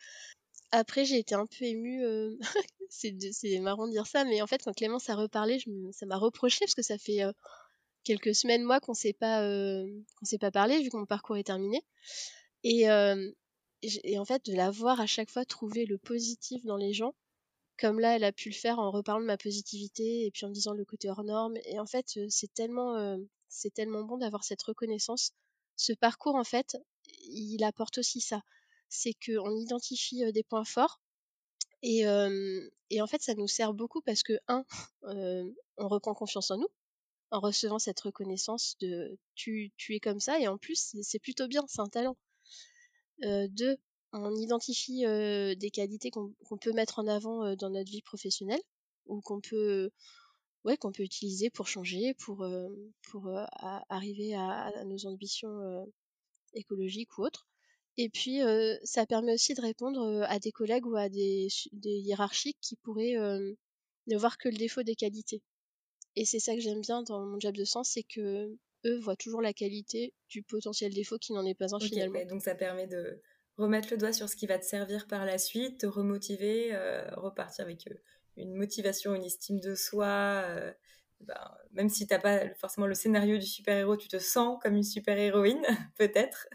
Après, 0.71 1.05
j'ai 1.05 1.17
été 1.17 1.35
un 1.35 1.45
peu 1.45 1.65
émue. 1.65 2.03
c'est 2.89 3.59
marrant 3.59 3.87
de 3.87 3.91
dire 3.91 4.07
ça, 4.07 4.23
mais 4.25 4.41
en 4.41 4.47
fait, 4.47 4.63
quand 4.63 4.73
Clémence 4.73 5.09
a 5.09 5.15
reparlé, 5.15 5.59
ça 5.91 6.05
m'a 6.05 6.17
reproché 6.17 6.59
parce 6.61 6.75
que 6.75 6.81
ça 6.81 6.97
fait 6.97 7.23
quelques 8.03 8.35
semaines, 8.35 8.63
moi, 8.63 8.79
qu'on 8.79 8.93
s'est 8.93 9.13
pas, 9.13 9.43
euh, 9.43 9.85
qu'on 10.17 10.25
s'est 10.25 10.37
pas 10.37 10.51
parlé, 10.51 10.81
vu 10.81 10.89
que 10.89 10.97
mon 10.97 11.05
parcours 11.05 11.37
est 11.37 11.43
terminé. 11.43 11.83
Et, 12.63 12.89
euh, 12.89 13.31
en 14.17 14.25
fait, 14.25 14.45
de 14.45 14.55
la 14.55 14.71
voir 14.71 14.99
à 14.99 15.05
chaque 15.05 15.29
fois 15.29 15.45
trouver 15.45 15.85
le 15.85 15.97
positif 15.97 16.65
dans 16.65 16.77
les 16.77 16.93
gens, 16.93 17.13
comme 17.77 17.99
là, 17.99 18.15
elle 18.15 18.23
a 18.23 18.31
pu 18.31 18.49
le 18.49 18.55
faire 18.55 18.79
en 18.79 18.91
reparlant 18.91 19.21
de 19.21 19.27
ma 19.27 19.37
positivité 19.37 20.25
et 20.25 20.31
puis 20.31 20.45
en 20.45 20.49
disant 20.49 20.73
le 20.73 20.85
côté 20.85 21.09
hors 21.09 21.23
norme. 21.23 21.57
Et 21.65 21.79
en 21.79 21.85
fait, 21.85 22.05
euh, 22.17 22.25
c'est 22.29 22.53
tellement, 22.53 23.17
c'est 23.47 23.73
tellement 23.73 24.03
bon 24.03 24.17
d'avoir 24.17 24.43
cette 24.43 24.61
reconnaissance. 24.63 25.31
Ce 25.75 25.93
parcours, 25.93 26.35
en 26.35 26.43
fait, 26.43 26.77
il 27.29 27.63
apporte 27.63 27.99
aussi 27.99 28.21
ça. 28.21 28.41
C'est 28.89 29.13
qu'on 29.25 29.55
identifie 29.57 30.31
des 30.33 30.43
points 30.43 30.65
forts. 30.65 31.01
Et, 31.81 32.05
en 32.07 33.07
fait, 33.07 33.21
ça 33.21 33.35
nous 33.35 33.47
sert 33.47 33.73
beaucoup 33.73 34.01
parce 34.01 34.23
que, 34.23 34.33
un, 34.47 34.65
on 35.77 35.87
reprend 35.87 36.13
confiance 36.13 36.51
en 36.51 36.57
nous 36.57 36.69
en 37.31 37.39
recevant 37.39 37.79
cette 37.79 37.99
reconnaissance 37.99 38.75
de 38.79 39.17
tu, 39.35 39.71
tu 39.77 39.95
es 39.95 39.99
comme 39.99 40.19
ça 40.19 40.39
et 40.39 40.47
en 40.47 40.57
plus 40.57 40.95
c'est 41.01 41.19
plutôt 41.19 41.47
bien, 41.47 41.63
c'est 41.67 41.81
un 41.81 41.87
talent. 41.87 42.17
Deux, 43.21 43.77
on 44.13 44.35
identifie 44.35 45.01
des 45.01 45.71
qualités 45.71 46.09
qu'on 46.09 46.57
peut 46.59 46.71
mettre 46.73 46.99
en 46.99 47.07
avant 47.07 47.55
dans 47.55 47.69
notre 47.69 47.91
vie 47.91 48.01
professionnelle 48.01 48.61
ou 49.05 49.21
qu'on 49.21 49.41
peut 49.41 49.91
qu'on 50.79 50.91
peut 50.91 51.03
utiliser 51.03 51.49
pour 51.49 51.67
changer, 51.67 52.15
pour 52.15 52.45
arriver 53.89 54.35
à, 54.35 54.71
nos 54.85 55.05
ambitions 55.05 55.85
écologiques 56.53 57.17
ou 57.17 57.23
autres. 57.25 57.47
Et 58.01 58.07
puis 58.07 58.39
ça 58.83 59.05
permet 59.05 59.33
aussi 59.33 59.53
de 59.55 59.61
répondre 59.61 60.23
à 60.29 60.39
des 60.39 60.53
collègues 60.53 60.85
ou 60.85 60.95
à 60.95 61.09
des, 61.09 61.49
des 61.73 61.99
hiérarchiques 61.99 62.57
qui 62.61 62.77
pourraient 62.77 63.15
ne 63.17 64.17
voir 64.17 64.37
que 64.37 64.47
le 64.47 64.55
défaut 64.55 64.83
des 64.83 64.95
qualités. 64.95 65.41
Et 66.15 66.23
c'est 66.23 66.39
ça 66.39 66.55
que 66.55 66.61
j'aime 66.61 66.79
bien 66.79 67.03
dans 67.03 67.25
mon 67.25 67.39
job 67.39 67.55
de 67.55 67.65
sens, 67.65 67.91
c'est 67.93 68.03
que 68.03 68.57
eux 68.85 68.99
voient 68.99 69.15
toujours 69.15 69.41
la 69.41 69.53
qualité 69.53 70.13
du 70.29 70.43
potentiel 70.43 70.93
défaut 70.93 71.17
qui 71.17 71.33
n'en 71.33 71.45
est 71.45 71.55
pas 71.55 71.75
un 71.75 71.79
finalement. 71.79 72.25
donc 72.25 72.41
ça 72.41 72.55
permet 72.55 72.87
de 72.87 73.21
remettre 73.57 73.89
le 73.91 73.97
doigt 73.97 74.13
sur 74.13 74.29
ce 74.29 74.35
qui 74.35 74.47
va 74.47 74.57
te 74.57 74.65
servir 74.65 75.07
par 75.07 75.25
la 75.25 75.37
suite, 75.37 75.81
te 75.81 75.85
remotiver, 75.85 76.69
euh, 76.73 77.09
repartir 77.15 77.65
avec 77.65 77.87
euh, 77.87 77.95
une 78.37 78.53
motivation, 78.53 79.13
une 79.13 79.25
estime 79.25 79.59
de 79.59 79.75
soi. 79.75 80.43
Euh, 80.45 80.71
ben, 81.19 81.35
même 81.73 81.89
si 81.89 82.07
tu 82.07 82.13
n'as 82.13 82.19
pas 82.19 82.53
forcément 82.55 82.87
le 82.87 82.95
scénario 82.95 83.37
du 83.37 83.45
super-héros, 83.45 83.97
tu 83.97 84.07
te 84.07 84.19
sens 84.19 84.57
comme 84.63 84.75
une 84.75 84.83
super-héroïne, 84.83 85.61
peut-être. 85.97 86.47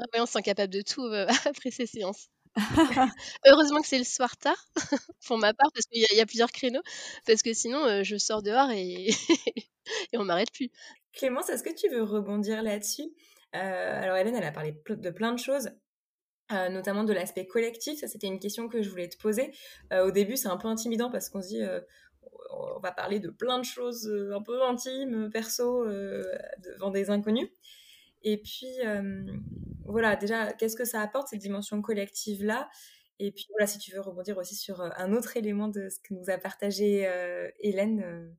Ah 0.00 0.22
on 0.22 0.26
se 0.26 0.32
sent 0.32 0.42
capable 0.42 0.72
de 0.72 0.82
tout 0.82 1.06
après 1.46 1.70
ces 1.70 1.86
séances. 1.86 2.28
Heureusement 3.46 3.80
que 3.80 3.86
c'est 3.86 3.98
le 3.98 4.04
soir 4.04 4.36
tard, 4.36 4.66
pour 5.26 5.38
ma 5.38 5.54
part, 5.54 5.70
parce 5.72 5.86
qu'il 5.86 6.04
y, 6.10 6.20
a 6.20 6.26
plusieurs 6.26 6.50
créneaux, 6.50 6.82
parce 7.26 7.42
que 7.42 7.52
sinon 7.52 7.84
euh, 7.84 8.02
je 8.02 8.16
sors 8.16 8.42
dehors 8.42 8.70
et, 8.70 9.08
et 10.12 10.18
on 10.18 10.24
m'arrête 10.24 10.50
plus. 10.52 10.70
Clémence, 11.12 11.48
est-ce 11.48 11.62
que 11.62 11.74
tu 11.74 11.88
veux 11.88 12.02
rebondir 12.02 12.62
là-dessus? 12.62 13.12
Euh, 13.54 14.02
Alors 14.02 14.16
Hélène, 14.16 14.36
elle 14.36 14.44
a 14.44 14.52
parlé 14.52 14.74
de 14.88 15.10
plein 15.10 15.32
de 15.32 15.38
choses. 15.38 15.70
Euh, 16.52 16.68
notamment 16.68 17.04
de 17.04 17.12
l'aspect 17.12 17.46
collectif, 17.46 18.00
ça 18.00 18.08
c'était 18.08 18.26
une 18.26 18.40
question 18.40 18.68
que 18.68 18.82
je 18.82 18.90
voulais 18.90 19.08
te 19.08 19.16
poser. 19.16 19.52
au 19.92 20.10
début, 20.10 20.36
c'est 20.36 20.48
un 20.48 20.56
peu 20.56 20.66
intimidant 20.66 21.08
parce 21.08 21.28
qu'on 21.28 21.40
se 21.40 21.46
dit, 21.46 21.62
on 22.50 22.80
va 22.80 22.90
parler 22.90 23.20
de 23.20 23.30
plein 23.30 23.60
de 23.60 23.64
choses 23.64 24.12
un 24.34 24.42
peu 24.42 24.60
intimes, 24.64 25.30
perso, 25.30 25.84
devant 25.84 26.90
des 26.90 27.08
inconnus. 27.08 27.48
Et 28.22 28.38
puis, 28.38 28.78
voilà, 29.84 30.16
déjà, 30.16 30.52
qu'est-ce 30.52 30.76
que 30.76 30.84
ça 30.84 31.00
apporte, 31.00 31.28
cette 31.28 31.40
dimension 31.40 31.80
collective-là? 31.82 32.68
Et 33.18 33.32
puis 33.32 33.46
voilà, 33.50 33.66
si 33.66 33.78
tu 33.78 33.92
veux 33.92 34.00
rebondir 34.00 34.38
aussi 34.38 34.54
sur 34.54 34.80
un 34.80 35.12
autre 35.12 35.36
élément 35.36 35.68
de 35.68 35.88
ce 35.88 35.98
que 36.00 36.14
nous 36.14 36.30
a 36.30 36.38
partagé 36.38 37.08
Hélène. 37.60 38.34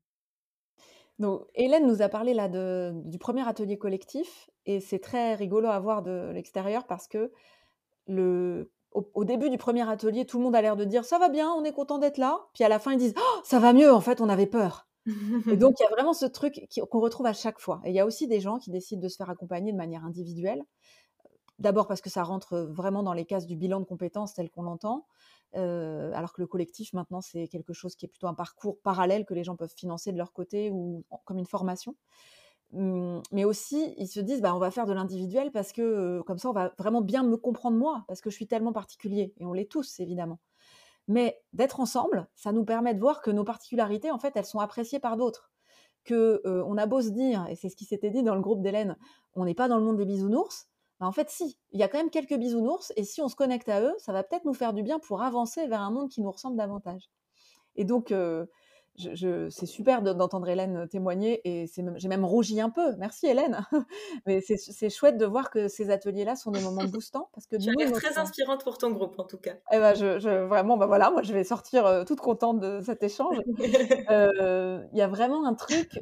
Donc, 1.19 1.45
Hélène 1.53 1.85
nous 1.85 2.01
a 2.01 2.09
parlé 2.09 2.33
là 2.33 2.49
de, 2.49 2.91
du 3.05 3.19
premier 3.19 3.47
atelier 3.47 3.77
collectif 3.77 4.49
et 4.65 4.79
c'est 4.79 4.97
très 4.97 5.35
rigolo 5.35 5.67
à 5.67 5.79
voir 5.79 6.01
de 6.01 6.31
l'extérieur 6.33 6.87
parce 6.87 7.07
que 7.07 7.31
au, 8.93 9.23
début 9.23 9.49
du 9.49 9.57
premier 9.57 9.87
atelier, 9.89 10.25
tout 10.25 10.37
le 10.37 10.43
monde 10.43 10.55
a 10.55 10.61
l'air 10.61 10.75
de 10.75 10.85
dire 10.85 11.05
ça 11.05 11.17
va 11.17 11.29
bien, 11.29 11.49
on 11.51 11.63
est 11.63 11.71
content 11.71 11.97
d'être 11.97 12.17
là. 12.17 12.39
Puis 12.53 12.63
à 12.63 12.69
la 12.69 12.79
fin, 12.79 12.93
ils 12.93 12.97
disent 12.97 13.13
oh, 13.17 13.41
ça 13.43 13.59
va 13.59 13.73
mieux, 13.73 13.91
en 13.91 14.01
fait, 14.01 14.21
on 14.21 14.29
avait 14.29 14.47
peur. 14.47 14.87
Et 15.05 15.57
donc, 15.57 15.75
il 15.79 15.83
y 15.83 15.85
a 15.85 15.89
vraiment 15.89 16.13
ce 16.13 16.25
truc 16.25 16.61
qu'on 16.89 16.99
retrouve 16.99 17.25
à 17.25 17.33
chaque 17.33 17.59
fois. 17.59 17.81
Et 17.85 17.89
il 17.89 17.95
y 17.95 17.99
a 17.99 18.05
aussi 18.05 18.27
des 18.27 18.39
gens 18.39 18.57
qui 18.57 18.71
décident 18.71 19.01
de 19.01 19.07
se 19.07 19.15
faire 19.15 19.29
accompagner 19.29 19.71
de 19.71 19.77
manière 19.77 20.05
individuelle. 20.05 20.63
D'abord 21.59 21.87
parce 21.87 22.01
que 22.01 22.09
ça 22.09 22.23
rentre 22.23 22.57
vraiment 22.71 23.03
dans 23.03 23.13
les 23.13 23.25
cases 23.25 23.45
du 23.45 23.55
bilan 23.55 23.79
de 23.79 23.85
compétences 23.85 24.33
tel 24.33 24.49
qu'on 24.49 24.63
l'entend, 24.63 25.05
euh, 25.55 26.11
alors 26.13 26.33
que 26.33 26.41
le 26.41 26.47
collectif, 26.47 26.93
maintenant, 26.93 27.21
c'est 27.21 27.47
quelque 27.47 27.73
chose 27.73 27.95
qui 27.95 28.05
est 28.05 28.09
plutôt 28.09 28.27
un 28.27 28.33
parcours 28.33 28.79
parallèle 28.81 29.25
que 29.25 29.35
les 29.35 29.43
gens 29.43 29.55
peuvent 29.55 29.73
financer 29.75 30.11
de 30.11 30.17
leur 30.17 30.33
côté 30.33 30.71
ou 30.71 31.05
comme 31.25 31.37
une 31.37 31.45
formation. 31.45 31.95
Mmh, 32.73 33.19
mais 33.31 33.43
aussi, 33.43 33.93
ils 33.97 34.07
se 34.07 34.19
disent, 34.19 34.41
bah, 34.41 34.55
on 34.55 34.59
va 34.59 34.71
faire 34.71 34.85
de 34.85 34.93
l'individuel 34.93 35.51
parce 35.51 35.71
que 35.71 36.21
comme 36.21 36.37
ça, 36.37 36.49
on 36.49 36.53
va 36.53 36.73
vraiment 36.79 37.01
bien 37.01 37.23
me 37.23 37.37
comprendre 37.37 37.77
moi, 37.77 38.05
parce 38.07 38.21
que 38.21 38.29
je 38.29 38.35
suis 38.35 38.47
tellement 38.47 38.73
particulier. 38.73 39.33
Et 39.37 39.45
on 39.45 39.53
l'est 39.53 39.69
tous, 39.69 39.99
évidemment. 39.99 40.39
Mais 41.07 41.41
d'être 41.53 41.79
ensemble, 41.79 42.27
ça 42.35 42.51
nous 42.51 42.63
permet 42.63 42.93
de 42.93 42.99
voir 42.99 43.21
que 43.21 43.31
nos 43.31 43.43
particularités, 43.43 44.11
en 44.11 44.19
fait, 44.19 44.33
elles 44.35 44.45
sont 44.45 44.59
appréciées 44.59 44.99
par 44.99 45.17
d'autres. 45.17 45.51
Que 46.03 46.41
on 46.45 46.77
a 46.77 46.85
beau 46.85 47.01
se 47.01 47.09
dire, 47.09 47.45
et 47.49 47.55
c'est 47.55 47.69
ce 47.69 47.75
qui 47.75 47.85
s'était 47.85 48.09
dit 48.09 48.23
dans 48.23 48.35
le 48.35 48.41
groupe 48.41 48.61
d'Hélène, 48.61 48.97
on 49.35 49.45
n'est 49.45 49.53
pas 49.53 49.67
dans 49.67 49.77
le 49.77 49.83
monde 49.83 49.97
des 49.97 50.05
bisounours. 50.05 50.67
Bah, 50.99 51.07
en 51.07 51.11
fait, 51.11 51.29
si, 51.29 51.57
il 51.71 51.79
y 51.79 51.83
a 51.83 51.87
quand 51.87 51.97
même 51.97 52.09
quelques 52.09 52.37
bisounours, 52.37 52.93
et 52.95 53.03
si 53.03 53.21
on 53.21 53.27
se 53.27 53.35
connecte 53.35 53.69
à 53.69 53.81
eux, 53.81 53.93
ça 53.97 54.13
va 54.13 54.23
peut-être 54.23 54.45
nous 54.45 54.53
faire 54.53 54.73
du 54.73 54.83
bien 54.83 54.99
pour 54.99 55.21
avancer 55.21 55.67
vers 55.67 55.81
un 55.81 55.91
monde 55.91 56.09
qui 56.09 56.21
nous 56.21 56.31
ressemble 56.31 56.57
davantage. 56.57 57.09
Et 57.75 57.85
donc, 57.85 58.13
je, 58.97 59.49
c'est 59.49 59.65
super 59.65 60.01
d'entendre 60.01 60.49
Hélène 60.49 60.87
témoigner 60.87 61.41
et 61.45 61.65
j'ai 61.95 62.07
même 62.07 62.25
rougi 62.25 62.59
un 62.59 62.69
peu. 62.69 62.95
Merci 62.97 63.27
Hélène. 63.27 63.65
Mais 64.25 64.41
c'est 64.41 64.89
chouette 64.89 65.17
de 65.17 65.25
voir 65.25 65.49
que 65.49 65.67
ces 65.67 65.89
ateliers-là 65.89 66.35
sont 66.35 66.51
des 66.51 66.61
moments 66.61 66.83
boostants 66.85 67.29
parce 67.33 67.47
que 67.47 67.55
tu 67.57 67.91
très 67.93 68.17
inspirante 68.17 68.63
pour 68.63 68.77
ton 68.77 68.91
groupe 68.91 69.17
en 69.17 69.23
tout 69.23 69.37
cas. 69.37 69.55
Eh 69.71 69.77
ben, 69.77 69.93
je, 69.93 70.45
vraiment, 70.45 70.77
bah 70.77 70.87
voilà, 70.87 71.09
moi 71.09 71.21
je 71.21 71.33
vais 71.33 71.43
sortir 71.43 71.85
euh, 71.85 72.03
toute 72.03 72.19
contente 72.19 72.59
de 72.59 72.81
cet 72.81 73.03
échange. 73.03 73.37
Euh, 74.09 74.83
il 74.91 74.97
y 74.97 75.01
a 75.01 75.07
vraiment 75.07 75.45
un 75.45 75.53
truc. 75.53 75.99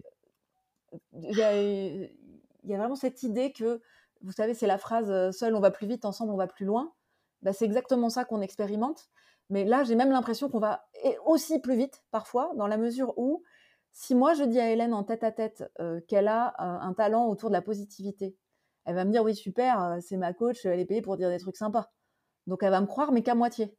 Il 1.13 1.35
y 1.35 1.43
a, 1.43 2.77
vraiment 2.77 2.95
cette 2.95 3.21
idée 3.23 3.51
que, 3.51 3.81
vous 4.21 4.31
savez, 4.31 4.53
c'est 4.53 4.67
la 4.67 4.77
phrase 4.77 5.11
euh, 5.11 5.31
"seul 5.31 5.53
on 5.53 5.59
va 5.59 5.69
plus 5.69 5.85
vite, 5.85 6.05
ensemble 6.05 6.31
on 6.31 6.37
va 6.37 6.47
plus 6.47 6.65
loin". 6.65 6.93
Bah, 7.41 7.53
c'est 7.53 7.65
exactement 7.65 8.09
ça 8.09 8.25
qu'on 8.25 8.41
expérimente. 8.41 9.09
Mais 9.49 9.65
là, 9.65 9.83
j'ai 9.83 9.95
même 9.95 10.11
l'impression 10.11 10.49
qu'on 10.49 10.59
va 10.59 10.87
aussi 11.25 11.59
plus 11.59 11.75
vite 11.75 12.03
parfois, 12.11 12.51
dans 12.55 12.67
la 12.67 12.77
mesure 12.77 13.17
où, 13.17 13.43
si 13.91 14.13
moi 14.13 14.33
je 14.33 14.43
dis 14.43 14.59
à 14.59 14.69
Hélène 14.71 14.93
en 14.93 15.03
tête 15.03 15.23
à 15.23 15.31
tête 15.31 15.63
euh, 15.79 15.99
qu'elle 16.07 16.27
a 16.27 16.49
euh, 16.59 16.79
un 16.81 16.93
talent 16.93 17.27
autour 17.27 17.49
de 17.49 17.55
la 17.55 17.61
positivité, 17.61 18.37
elle 18.85 18.95
va 18.95 19.05
me 19.05 19.11
dire 19.11 19.23
oui 19.23 19.35
super, 19.35 19.83
euh, 19.83 19.97
c'est 20.01 20.17
ma 20.17 20.33
coach, 20.33 20.65
elle 20.65 20.79
est 20.79 20.85
payée 20.85 21.01
pour 21.01 21.17
dire 21.17 21.29
des 21.29 21.39
trucs 21.39 21.57
sympas. 21.57 21.91
Donc 22.47 22.63
elle 22.63 22.71
va 22.71 22.81
me 22.81 22.85
croire, 22.85 23.11
mais 23.11 23.23
qu'à 23.23 23.35
moitié. 23.35 23.75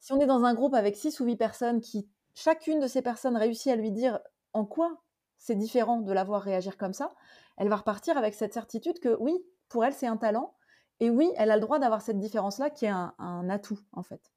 Si 0.00 0.12
on 0.12 0.20
est 0.20 0.26
dans 0.26 0.44
un 0.44 0.54
groupe 0.54 0.74
avec 0.74 0.96
six 0.96 1.18
ou 1.20 1.24
huit 1.24 1.36
personnes 1.36 1.80
qui, 1.80 2.08
chacune 2.34 2.80
de 2.80 2.86
ces 2.86 3.00
personnes 3.02 3.36
réussit 3.36 3.72
à 3.72 3.76
lui 3.76 3.90
dire 3.92 4.20
en 4.52 4.66
quoi 4.66 5.02
c'est 5.38 5.54
différent 5.54 6.00
de 6.00 6.12
la 6.12 6.24
voir 6.24 6.42
réagir 6.42 6.76
comme 6.76 6.92
ça, 6.92 7.14
elle 7.56 7.68
va 7.68 7.76
repartir 7.76 8.18
avec 8.18 8.34
cette 8.34 8.52
certitude 8.52 9.00
que 9.00 9.16
oui, 9.20 9.34
pour 9.68 9.84
elle 9.84 9.94
c'est 9.94 10.06
un 10.06 10.16
talent, 10.16 10.54
et 11.00 11.10
oui, 11.10 11.30
elle 11.36 11.50
a 11.50 11.56
le 11.56 11.62
droit 11.62 11.78
d'avoir 11.78 12.02
cette 12.02 12.18
différence-là 12.18 12.70
qui 12.70 12.84
est 12.86 12.88
un 12.88 13.48
atout 13.50 13.80
en 13.92 14.02
fait. 14.02 14.33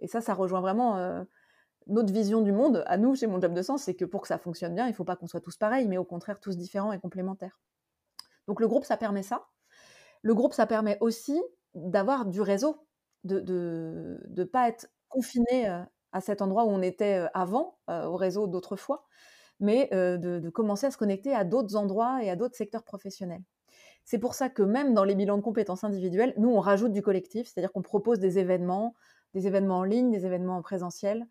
Et 0.00 0.06
ça, 0.06 0.20
ça 0.20 0.34
rejoint 0.34 0.60
vraiment 0.60 0.96
euh, 0.96 1.22
notre 1.86 2.12
vision 2.12 2.42
du 2.42 2.52
monde. 2.52 2.82
À 2.86 2.96
nous, 2.96 3.14
chez 3.14 3.26
Mon 3.26 3.40
Job 3.40 3.54
de 3.54 3.62
Sens, 3.62 3.82
c'est 3.82 3.94
que 3.94 4.04
pour 4.04 4.22
que 4.22 4.28
ça 4.28 4.38
fonctionne 4.38 4.74
bien, 4.74 4.86
il 4.86 4.90
ne 4.90 4.94
faut 4.94 5.04
pas 5.04 5.16
qu'on 5.16 5.26
soit 5.26 5.40
tous 5.40 5.56
pareils, 5.56 5.88
mais 5.88 5.98
au 5.98 6.04
contraire, 6.04 6.40
tous 6.40 6.56
différents 6.56 6.92
et 6.92 6.98
complémentaires. 6.98 7.60
Donc 8.46 8.60
le 8.60 8.68
groupe, 8.68 8.84
ça 8.84 8.96
permet 8.96 9.22
ça. 9.22 9.46
Le 10.22 10.34
groupe, 10.34 10.52
ça 10.52 10.66
permet 10.66 10.98
aussi 11.00 11.40
d'avoir 11.74 12.26
du 12.26 12.40
réseau, 12.40 12.86
de 13.24 13.40
ne 13.40 14.18
de, 14.26 14.44
pas 14.44 14.68
être 14.68 14.90
confiné 15.08 15.68
euh, 15.68 15.82
à 16.12 16.20
cet 16.20 16.42
endroit 16.42 16.64
où 16.64 16.68
on 16.68 16.82
était 16.82 17.18
euh, 17.18 17.28
avant, 17.34 17.78
au 17.88 18.16
réseau 18.16 18.46
d'autrefois, 18.46 19.06
mais 19.60 19.88
de, 19.92 20.50
commencer 20.50 20.86
à 20.86 20.90
se 20.90 20.96
connecter 20.96 21.34
à 21.34 21.44
d'autres 21.44 21.76
endroits 21.76 22.22
et 22.22 22.30
à 22.30 22.36
d'autres 22.36 22.56
secteurs 22.56 22.82
professionnels. 22.82 23.42
C'est 24.04 24.18
pour 24.18 24.34
ça 24.34 24.48
que 24.48 24.62
même 24.62 24.94
dans 24.94 25.04
les 25.04 25.14
bilans 25.14 25.36
de 25.36 25.42
compétences 25.42 25.84
individuelles, 25.84 26.34
nous, 26.36 26.50
on 26.50 26.60
rajoute 26.60 26.92
du 26.92 27.02
collectif, 27.02 27.46
c'est-à-dire 27.46 27.72
qu'on 27.72 27.82
propose 27.82 28.18
des 28.18 28.38
événements, 28.38 28.94
des 29.34 29.46
événements 29.46 29.78
en 29.78 29.84
ligne, 29.84 30.10
des 30.10 30.26
événements 30.26 30.56
en 30.56 30.62
présentiel, 30.62 31.26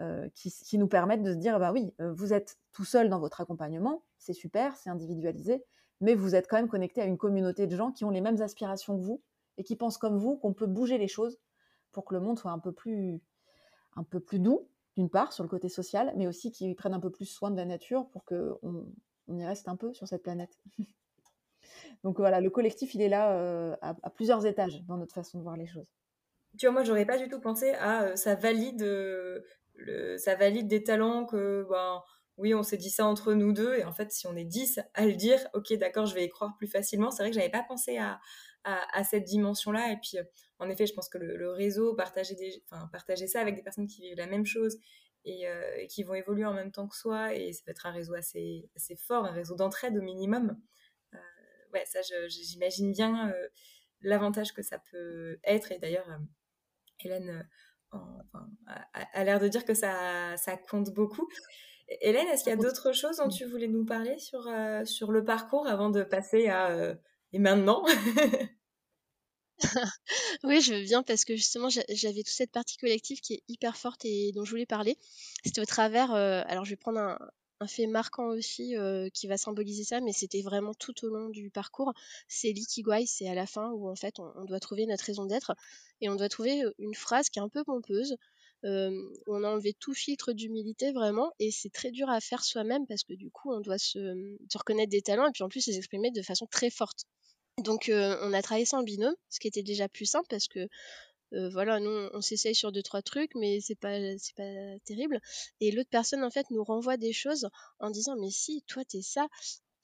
euh, 0.00 0.28
qui, 0.34 0.76
nous 0.76 0.88
permettent 0.88 1.22
de 1.22 1.32
se 1.32 1.38
dire, 1.38 1.60
bah 1.60 1.70
oui, 1.70 1.94
euh, 2.00 2.12
vous 2.12 2.32
êtes 2.32 2.58
tout 2.72 2.84
seul 2.84 3.08
dans 3.08 3.20
votre 3.20 3.40
accompagnement, 3.40 4.02
c'est 4.18 4.32
super, 4.32 4.76
c'est 4.76 4.90
individualisé, 4.90 5.64
mais 6.00 6.16
vous 6.16 6.34
êtes 6.34 6.48
quand 6.48 6.56
même 6.56 6.68
connecté 6.68 7.00
à 7.00 7.04
une 7.04 7.16
communauté 7.16 7.68
de 7.68 7.76
gens 7.76 7.92
qui 7.92 8.04
ont 8.04 8.10
les 8.10 8.20
mêmes 8.20 8.42
aspirations 8.42 8.98
que 8.98 9.02
vous 9.04 9.22
et 9.56 9.62
qui 9.62 9.76
pensent 9.76 9.98
comme 9.98 10.18
vous 10.18 10.36
qu'on 10.36 10.52
peut 10.52 10.66
bouger 10.66 10.98
les 10.98 11.06
choses 11.06 11.38
pour 11.92 12.04
que 12.04 12.12
le 12.12 12.20
monde 12.20 12.36
soit 12.40 12.50
un 12.50 12.58
peu 12.58 12.72
plus, 12.72 13.22
un 13.94 14.02
peu 14.02 14.18
plus 14.18 14.40
doux, 14.40 14.68
d'une 14.96 15.08
part, 15.08 15.32
sur 15.32 15.44
le 15.44 15.48
côté 15.48 15.68
social, 15.68 16.12
mais 16.16 16.26
aussi 16.26 16.50
qui 16.50 16.74
prennent 16.74 16.94
un 16.94 17.00
peu 17.00 17.10
plus 17.10 17.26
soin 17.26 17.52
de 17.52 17.56
la 17.56 17.64
nature 17.64 18.08
pour 18.08 18.24
qu'on 18.24 18.58
on 19.28 19.38
y 19.38 19.46
reste 19.46 19.68
un 19.68 19.76
peu 19.76 19.94
sur 19.94 20.08
cette 20.08 20.24
planète. 20.24 20.58
Donc 22.02 22.18
voilà, 22.18 22.40
le 22.40 22.50
collectif, 22.50 22.96
il 22.96 23.00
est 23.00 23.08
là 23.08 23.38
euh, 23.38 23.76
à 23.80 24.10
plusieurs 24.10 24.44
étages 24.44 24.82
dans 24.86 24.96
notre 24.96 25.14
façon 25.14 25.38
de 25.38 25.44
voir 25.44 25.56
les 25.56 25.66
choses 25.66 25.86
tu 26.58 26.66
vois, 26.66 26.72
moi, 26.72 26.84
j'aurais 26.84 27.06
pas 27.06 27.18
du 27.18 27.28
tout 27.28 27.40
pensé 27.40 27.70
à 27.74 28.04
euh, 28.04 28.16
ça 28.16 28.34
valide, 28.34 28.82
euh, 28.82 29.40
ça 30.18 30.34
valide 30.36 30.68
des 30.68 30.84
talents 30.84 31.26
que, 31.26 31.66
ben, 31.68 32.02
oui, 32.36 32.54
on 32.54 32.62
s'est 32.62 32.76
dit 32.76 32.90
ça 32.90 33.06
entre 33.06 33.34
nous 33.34 33.52
deux, 33.52 33.76
et 33.76 33.84
en 33.84 33.92
fait, 33.92 34.10
si 34.12 34.26
on 34.26 34.36
est 34.36 34.44
dix 34.44 34.80
à 34.94 35.06
le 35.06 35.14
dire, 35.14 35.38
ok, 35.54 35.72
d'accord, 35.74 36.06
je 36.06 36.14
vais 36.14 36.24
y 36.24 36.28
croire 36.28 36.56
plus 36.56 36.66
facilement. 36.66 37.10
C'est 37.10 37.22
vrai 37.22 37.30
que 37.30 37.36
j'avais 37.36 37.50
pas 37.50 37.64
pensé 37.66 37.98
à, 37.98 38.20
à, 38.64 39.04
cette 39.04 39.24
dimension-là, 39.24 39.92
et 39.92 39.96
puis, 39.96 40.18
euh, 40.18 40.24
en 40.58 40.68
effet, 40.70 40.86
je 40.86 40.94
pense 40.94 41.08
que 41.08 41.18
le, 41.18 41.50
réseau, 41.50 41.94
partager, 41.94 42.34
des, 42.34 42.62
enfin, 42.70 42.88
partager 42.92 43.26
ça 43.26 43.40
avec 43.40 43.56
des 43.56 43.62
personnes 43.62 43.86
qui 43.86 44.02
vivent 44.02 44.16
la 44.16 44.26
même 44.26 44.46
chose 44.46 44.78
et, 45.24 45.46
qui 45.88 46.02
vont 46.02 46.14
évoluer 46.14 46.44
en 46.44 46.54
même 46.54 46.70
temps 46.70 46.86
que 46.88 46.96
soi, 46.96 47.34
et 47.34 47.52
ça 47.52 47.62
peut 47.64 47.70
être 47.70 47.86
un 47.86 47.92
réseau 47.92 48.14
assez, 48.14 48.68
assez 48.76 48.96
fort, 48.96 49.24
un 49.24 49.32
réseau 49.32 49.56
d'entraide 49.56 49.96
au 49.96 50.02
minimum. 50.02 50.56
ouais, 51.72 51.84
ça, 51.86 52.00
j'imagine 52.28 52.92
bien 52.92 53.32
l'avantage 54.02 54.52
que 54.52 54.62
ça 54.62 54.78
peut 54.90 55.38
être, 55.44 55.72
et 55.72 55.78
d'ailleurs, 55.78 56.06
Hélène 57.00 57.48
euh, 57.94 57.98
a, 59.12 59.24
l'air 59.24 59.40
de 59.40 59.48
dire 59.48 59.64
que 59.64 59.74
ça, 59.74 60.36
ça 60.36 60.56
compte 60.56 60.90
beaucoup. 60.90 61.28
Hélène, 62.00 62.26
est-ce 62.28 62.44
qu'il 62.44 62.50
y 62.50 62.54
a 62.54 62.56
d'autres 62.56 62.92
choses 62.92 63.18
dont 63.18 63.28
tu 63.28 63.44
voulais 63.44 63.68
nous 63.68 63.84
parler 63.84 64.18
sur, 64.18 64.46
euh, 64.48 64.84
sur 64.84 65.12
le 65.12 65.24
parcours 65.24 65.66
avant 65.66 65.90
de 65.90 66.02
passer 66.02 66.48
à 66.48 66.70
euh, 66.70 66.94
et 67.32 67.38
maintenant? 67.38 67.84
Oui, 70.42 70.60
je 70.60 70.74
veux 70.74 70.82
bien 70.82 71.02
parce 71.04 71.24
que 71.24 71.36
justement 71.36 71.68
j'avais 71.70 72.22
toute 72.22 72.26
cette 72.26 72.50
partie 72.50 72.76
collective 72.76 73.20
qui 73.20 73.34
est 73.34 73.44
hyper 73.48 73.76
forte 73.76 74.04
et 74.04 74.32
dont 74.34 74.44
je 74.44 74.50
voulais 74.50 74.66
parler. 74.66 74.98
C'était 75.44 75.60
au 75.60 75.64
travers, 75.64 76.12
alors 76.12 76.64
je 76.64 76.70
vais 76.70 76.76
prendre 76.76 76.98
un, 76.98 77.18
un 77.60 77.66
fait 77.66 77.86
marquant 77.86 78.28
aussi 78.28 78.74
qui 79.12 79.26
va 79.26 79.36
symboliser 79.36 79.84
ça, 79.84 80.00
mais 80.00 80.12
c'était 80.12 80.42
vraiment 80.42 80.74
tout 80.74 81.04
au 81.04 81.08
long 81.08 81.28
du 81.28 81.50
parcours. 81.50 81.92
C'est 82.28 82.52
l'ikigai, 82.52 83.06
c'est 83.06 83.28
à 83.28 83.34
la 83.34 83.46
fin 83.46 83.70
où 83.70 83.88
en 83.88 83.96
fait 83.96 84.18
on, 84.18 84.44
doit 84.44 84.60
trouver 84.60 84.86
notre 84.86 85.04
raison 85.04 85.24
d'être 85.26 85.54
et 86.00 86.08
on 86.08 86.16
doit 86.16 86.28
trouver 86.28 86.62
une 86.78 86.94
phrase 86.94 87.30
qui 87.30 87.38
est 87.38 87.42
un 87.42 87.48
peu 87.48 87.64
pompeuse. 87.64 88.16
on 88.62 89.44
a 89.44 89.48
enlevé 89.48 89.74
tout 89.74 89.94
filtre 89.94 90.32
d'humilité 90.32 90.92
vraiment 90.92 91.32
et 91.38 91.50
c'est 91.50 91.70
très 91.70 91.90
dur 91.90 92.08
à 92.08 92.20
faire 92.20 92.44
soi-même 92.44 92.86
parce 92.86 93.04
que 93.04 93.14
du 93.14 93.30
coup 93.30 93.52
on 93.52 93.60
doit 93.60 93.78
se, 93.78 94.36
reconnaître 94.54 94.90
des 94.90 95.02
talents 95.02 95.28
et 95.28 95.32
puis 95.32 95.44
en 95.44 95.48
plus 95.48 95.66
les 95.66 95.76
exprimer 95.76 96.10
de 96.10 96.22
façon 96.22 96.46
très 96.46 96.70
forte. 96.70 97.04
Donc 97.58 97.90
on 97.90 98.32
a 98.32 98.42
travaillé 98.42 98.66
ça 98.66 98.78
en 98.78 98.82
binôme, 98.82 99.14
ce 99.30 99.38
qui 99.38 99.48
était 99.48 99.62
déjà 99.62 99.88
plus 99.88 100.06
simple 100.06 100.26
parce 100.28 100.48
que 100.48 100.68
euh, 101.32 101.48
voilà, 101.50 101.80
nous 101.80 102.08
on 102.12 102.20
s'essaye 102.20 102.54
sur 102.54 102.70
deux 102.72 102.82
trois 102.82 103.02
trucs, 103.02 103.34
mais 103.34 103.60
c'est 103.60 103.74
pas 103.74 103.98
c'est 104.18 104.36
pas 104.36 104.78
terrible. 104.84 105.20
Et 105.60 105.70
l'autre 105.72 105.90
personne 105.90 106.22
en 106.22 106.30
fait 106.30 106.46
nous 106.50 106.64
renvoie 106.64 106.96
des 106.96 107.12
choses 107.12 107.48
en 107.80 107.90
disant 107.90 108.16
mais 108.16 108.30
si 108.30 108.62
toi 108.66 108.84
t'es 108.84 109.02
ça. 109.02 109.28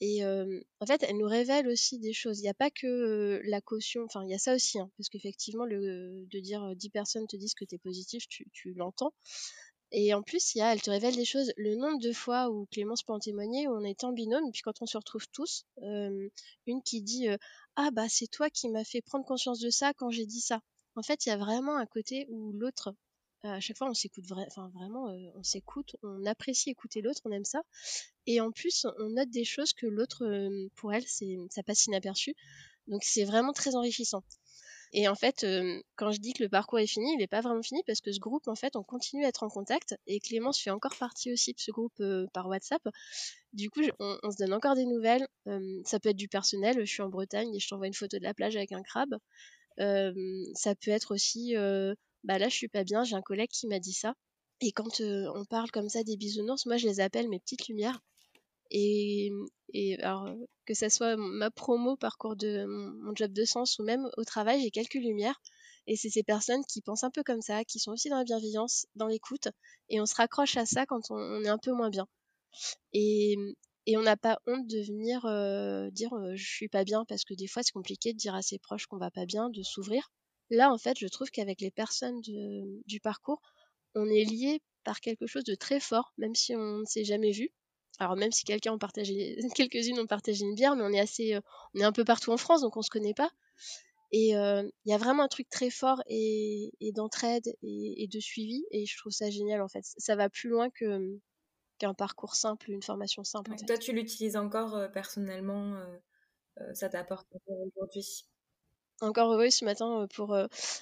Et 0.02 0.24
euh, 0.24 0.60
en 0.80 0.86
fait, 0.86 1.02
elle 1.06 1.18
nous 1.18 1.28
révèle 1.28 1.68
aussi 1.68 1.98
des 1.98 2.14
choses. 2.14 2.38
Il 2.38 2.42
n'y 2.42 2.48
a 2.48 2.54
pas 2.54 2.70
que 2.70 2.86
euh, 2.86 3.40
la 3.44 3.60
caution, 3.60 4.02
enfin 4.04 4.24
il 4.24 4.30
y 4.30 4.34
a 4.34 4.38
ça 4.38 4.54
aussi, 4.54 4.78
hein, 4.78 4.90
parce 4.96 5.10
qu'effectivement 5.10 5.64
le 5.66 6.24
de 6.26 6.40
dire 6.40 6.74
10 6.76 6.90
personnes 6.90 7.26
te 7.26 7.36
disent 7.36 7.54
que 7.54 7.66
t'es 7.66 7.78
positif, 7.78 8.26
tu, 8.28 8.46
tu 8.52 8.72
l'entends. 8.74 9.12
Et 9.92 10.14
en 10.14 10.22
plus, 10.22 10.54
y 10.54 10.60
a, 10.62 10.72
elle 10.72 10.80
te 10.82 10.90
révèle 10.90 11.16
des 11.16 11.24
choses. 11.24 11.52
Le 11.56 11.74
nombre 11.76 11.98
de 12.00 12.12
fois 12.12 12.48
où 12.50 12.66
Clémence 12.72 13.02
peut 13.02 13.12
en 13.12 13.18
témoigner, 13.18 13.68
où 13.68 13.72
on 13.72 13.84
est 13.84 14.04
en 14.04 14.12
binôme, 14.12 14.50
puis 14.52 14.62
quand 14.62 14.80
on 14.82 14.86
se 14.86 14.96
retrouve 14.96 15.26
tous, 15.32 15.64
une 15.82 16.82
qui 16.84 17.02
dit 17.02 17.28
Ah 17.76 17.90
bah 17.92 18.08
c'est 18.08 18.28
toi 18.28 18.50
qui 18.50 18.68
m'as 18.70 18.84
fait 18.84 19.02
prendre 19.02 19.24
conscience 19.26 19.58
de 19.60 19.70
ça 19.70 19.92
quand 19.94 20.10
j'ai 20.10 20.26
dit 20.26 20.40
ça. 20.40 20.60
En 21.00 21.02
fait, 21.02 21.24
il 21.24 21.30
y 21.30 21.32
a 21.32 21.38
vraiment 21.38 21.78
un 21.78 21.86
côté 21.86 22.26
où 22.28 22.52
l'autre, 22.52 22.94
à 23.42 23.58
chaque 23.58 23.78
fois, 23.78 23.88
on 23.88 23.94
s'écoute 23.94 24.26
vraiment, 24.26 25.08
euh, 25.08 25.30
on 25.34 25.42
s'écoute, 25.42 25.96
on 26.02 26.26
apprécie 26.26 26.68
écouter 26.68 27.00
l'autre, 27.00 27.22
on 27.24 27.32
aime 27.32 27.46
ça. 27.46 27.62
Et 28.26 28.38
en 28.42 28.52
plus, 28.52 28.86
on 28.98 29.08
note 29.08 29.30
des 29.30 29.46
choses 29.46 29.72
que 29.72 29.86
l'autre, 29.86 30.26
euh, 30.26 30.68
pour 30.76 30.92
elle, 30.92 31.06
ça 31.06 31.62
passe 31.62 31.86
inaperçu. 31.86 32.34
Donc, 32.86 33.02
c'est 33.02 33.24
vraiment 33.24 33.54
très 33.54 33.76
enrichissant. 33.76 34.22
Et 34.92 35.08
en 35.08 35.14
fait, 35.14 35.46
quand 35.96 36.10
je 36.10 36.18
dis 36.18 36.34
que 36.34 36.42
le 36.42 36.50
parcours 36.50 36.80
est 36.80 36.86
fini, 36.86 37.14
il 37.14 37.18
n'est 37.18 37.28
pas 37.28 37.40
vraiment 37.40 37.62
fini 37.62 37.82
parce 37.86 38.02
que 38.02 38.12
ce 38.12 38.18
groupe, 38.18 38.46
en 38.46 38.56
fait, 38.56 38.76
on 38.76 38.82
continue 38.82 39.24
à 39.24 39.28
être 39.28 39.42
en 39.42 39.48
contact. 39.48 39.94
Et 40.06 40.20
Clémence 40.20 40.60
fait 40.60 40.70
encore 40.70 40.96
partie 40.96 41.32
aussi 41.32 41.54
de 41.54 41.60
ce 41.60 41.70
groupe 41.70 42.02
par 42.34 42.46
WhatsApp. 42.48 42.82
Du 43.54 43.70
coup, 43.70 43.80
on, 44.00 44.30
se 44.30 44.36
donne 44.36 44.52
encore 44.52 44.74
des 44.74 44.86
nouvelles. 44.86 45.26
ça 45.84 45.98
peut 46.00 46.10
être 46.10 46.16
du 46.16 46.28
personnel. 46.28 46.76
Je 46.80 46.92
suis 46.92 47.02
en 47.02 47.08
Bretagne 47.08 47.54
et 47.54 47.60
je 47.60 47.68
t'envoie 47.68 47.86
une 47.86 47.94
photo 47.94 48.18
de 48.18 48.24
la 48.24 48.34
plage 48.34 48.56
avec 48.56 48.72
un 48.72 48.82
crabe. 48.82 49.14
Ça 50.54 50.74
peut 50.74 50.90
être 50.90 51.14
aussi, 51.14 51.54
bah 52.24 52.38
là, 52.38 52.48
je 52.48 52.54
suis 52.54 52.68
pas 52.68 52.84
bien. 52.84 53.04
J'ai 53.04 53.16
un 53.16 53.22
collègue 53.22 53.50
qui 53.50 53.66
m'a 53.66 53.78
dit 53.78 53.92
ça. 53.92 54.14
Et 54.60 54.72
quand 54.72 55.00
on 55.00 55.44
parle 55.46 55.70
comme 55.70 55.88
ça 55.88 56.04
des 56.04 56.16
bisounours, 56.16 56.66
moi, 56.66 56.76
je 56.76 56.86
les 56.86 57.00
appelle 57.00 57.28
mes 57.28 57.40
petites 57.40 57.68
lumières. 57.68 58.00
Et, 58.70 59.30
et 59.72 59.98
alors, 60.00 60.28
que 60.66 60.74
ce 60.74 60.88
soit 60.88 61.16
ma 61.16 61.50
promo, 61.50 61.96
parcours 61.96 62.36
de 62.36 62.64
mon 62.66 63.14
job 63.14 63.32
de 63.32 63.44
sens 63.44 63.78
ou 63.78 63.82
même 63.84 64.08
au 64.16 64.24
travail, 64.24 64.62
j'ai 64.62 64.70
quelques 64.70 64.94
lumières. 64.94 65.40
Et 65.86 65.96
c'est 65.96 66.10
ces 66.10 66.22
personnes 66.22 66.64
qui 66.66 66.82
pensent 66.82 67.04
un 67.04 67.10
peu 67.10 67.22
comme 67.22 67.40
ça, 67.40 67.64
qui 67.64 67.78
sont 67.78 67.92
aussi 67.92 68.08
dans 68.08 68.18
la 68.18 68.24
bienveillance, 68.24 68.86
dans 68.94 69.08
l'écoute. 69.08 69.48
Et 69.88 70.00
on 70.00 70.06
se 70.06 70.14
raccroche 70.14 70.56
à 70.56 70.66
ça 70.66 70.86
quand 70.86 71.10
on, 71.10 71.42
est 71.42 71.48
un 71.48 71.58
peu 71.58 71.72
moins 71.72 71.90
bien. 71.90 72.06
Et, 72.92 73.36
et 73.90 73.96
on 73.96 74.02
n'a 74.02 74.16
pas 74.16 74.38
honte 74.46 74.68
de 74.68 74.80
venir 74.82 75.24
euh, 75.26 75.90
dire 75.90 76.12
euh, 76.12 76.36
je 76.36 76.46
suis 76.48 76.68
pas 76.68 76.84
bien 76.84 77.04
parce 77.06 77.24
que 77.24 77.34
des 77.34 77.48
fois 77.48 77.64
c'est 77.64 77.72
compliqué 77.72 78.12
de 78.12 78.18
dire 78.18 78.36
à 78.36 78.42
ses 78.42 78.60
proches 78.60 78.86
qu'on 78.86 78.98
va 78.98 79.10
pas 79.10 79.26
bien, 79.26 79.50
de 79.50 79.64
s'ouvrir. 79.64 80.12
Là, 80.48 80.72
en 80.72 80.78
fait, 80.78 80.96
je 80.98 81.08
trouve 81.08 81.30
qu'avec 81.30 81.60
les 81.60 81.72
personnes 81.72 82.20
du 82.20 83.00
parcours, 83.00 83.40
on 83.96 84.06
est 84.06 84.24
lié 84.24 84.60
par 84.84 85.00
quelque 85.00 85.26
chose 85.26 85.42
de 85.44 85.56
très 85.56 85.80
fort, 85.80 86.12
même 86.18 86.36
si 86.36 86.54
on 86.54 86.78
ne 86.78 86.84
s'est 86.84 87.04
jamais 87.04 87.32
vu. 87.32 87.50
Alors 87.98 88.14
même 88.16 88.30
si 88.30 88.44
quelqu'un 88.44 88.78
quelques-unes 89.56 89.98
ont 89.98 90.06
partagé 90.06 90.44
une 90.44 90.54
bière, 90.54 90.76
mais 90.76 90.84
on 90.84 90.92
est 90.92 91.00
assez, 91.00 91.34
euh, 91.34 91.40
on 91.74 91.80
est 91.80 91.84
un 91.84 91.92
peu 91.92 92.04
partout 92.04 92.30
en 92.30 92.36
France, 92.36 92.60
donc 92.60 92.76
on 92.76 92.82
se 92.82 92.90
connaît 92.90 93.14
pas. 93.14 93.30
Et 94.12 94.36
euh, 94.36 94.62
il 94.84 94.90
y 94.90 94.94
a 94.94 94.98
vraiment 94.98 95.24
un 95.24 95.28
truc 95.28 95.48
très 95.50 95.70
fort 95.70 96.00
et, 96.08 96.72
d'entraide 96.94 97.52
et, 97.62 98.08
de 98.08 98.20
suivi, 98.20 98.64
et 98.70 98.86
je 98.86 98.96
trouve 98.96 99.12
ça 99.12 99.30
génial 99.30 99.62
en 99.62 99.68
fait. 99.68 99.84
Ça 99.98 100.14
va 100.16 100.28
plus 100.28 100.48
loin 100.48 100.70
que 100.70 101.18
qu'un 101.80 101.94
parcours 101.94 102.36
simple, 102.36 102.70
une 102.70 102.82
formation 102.82 103.24
simple. 103.24 103.52
Toi, 103.66 103.78
tu 103.78 103.92
l'utilises 103.92 104.36
encore 104.36 104.76
euh, 104.76 104.88
personnellement, 104.88 105.80
ça 106.74 106.88
t'apporte 106.88 107.26
aujourd'hui? 107.48 108.24
Encore 109.00 109.32
heureux 109.32 109.48
ce 109.48 109.64
matin 109.64 110.06
pour. 110.14 110.36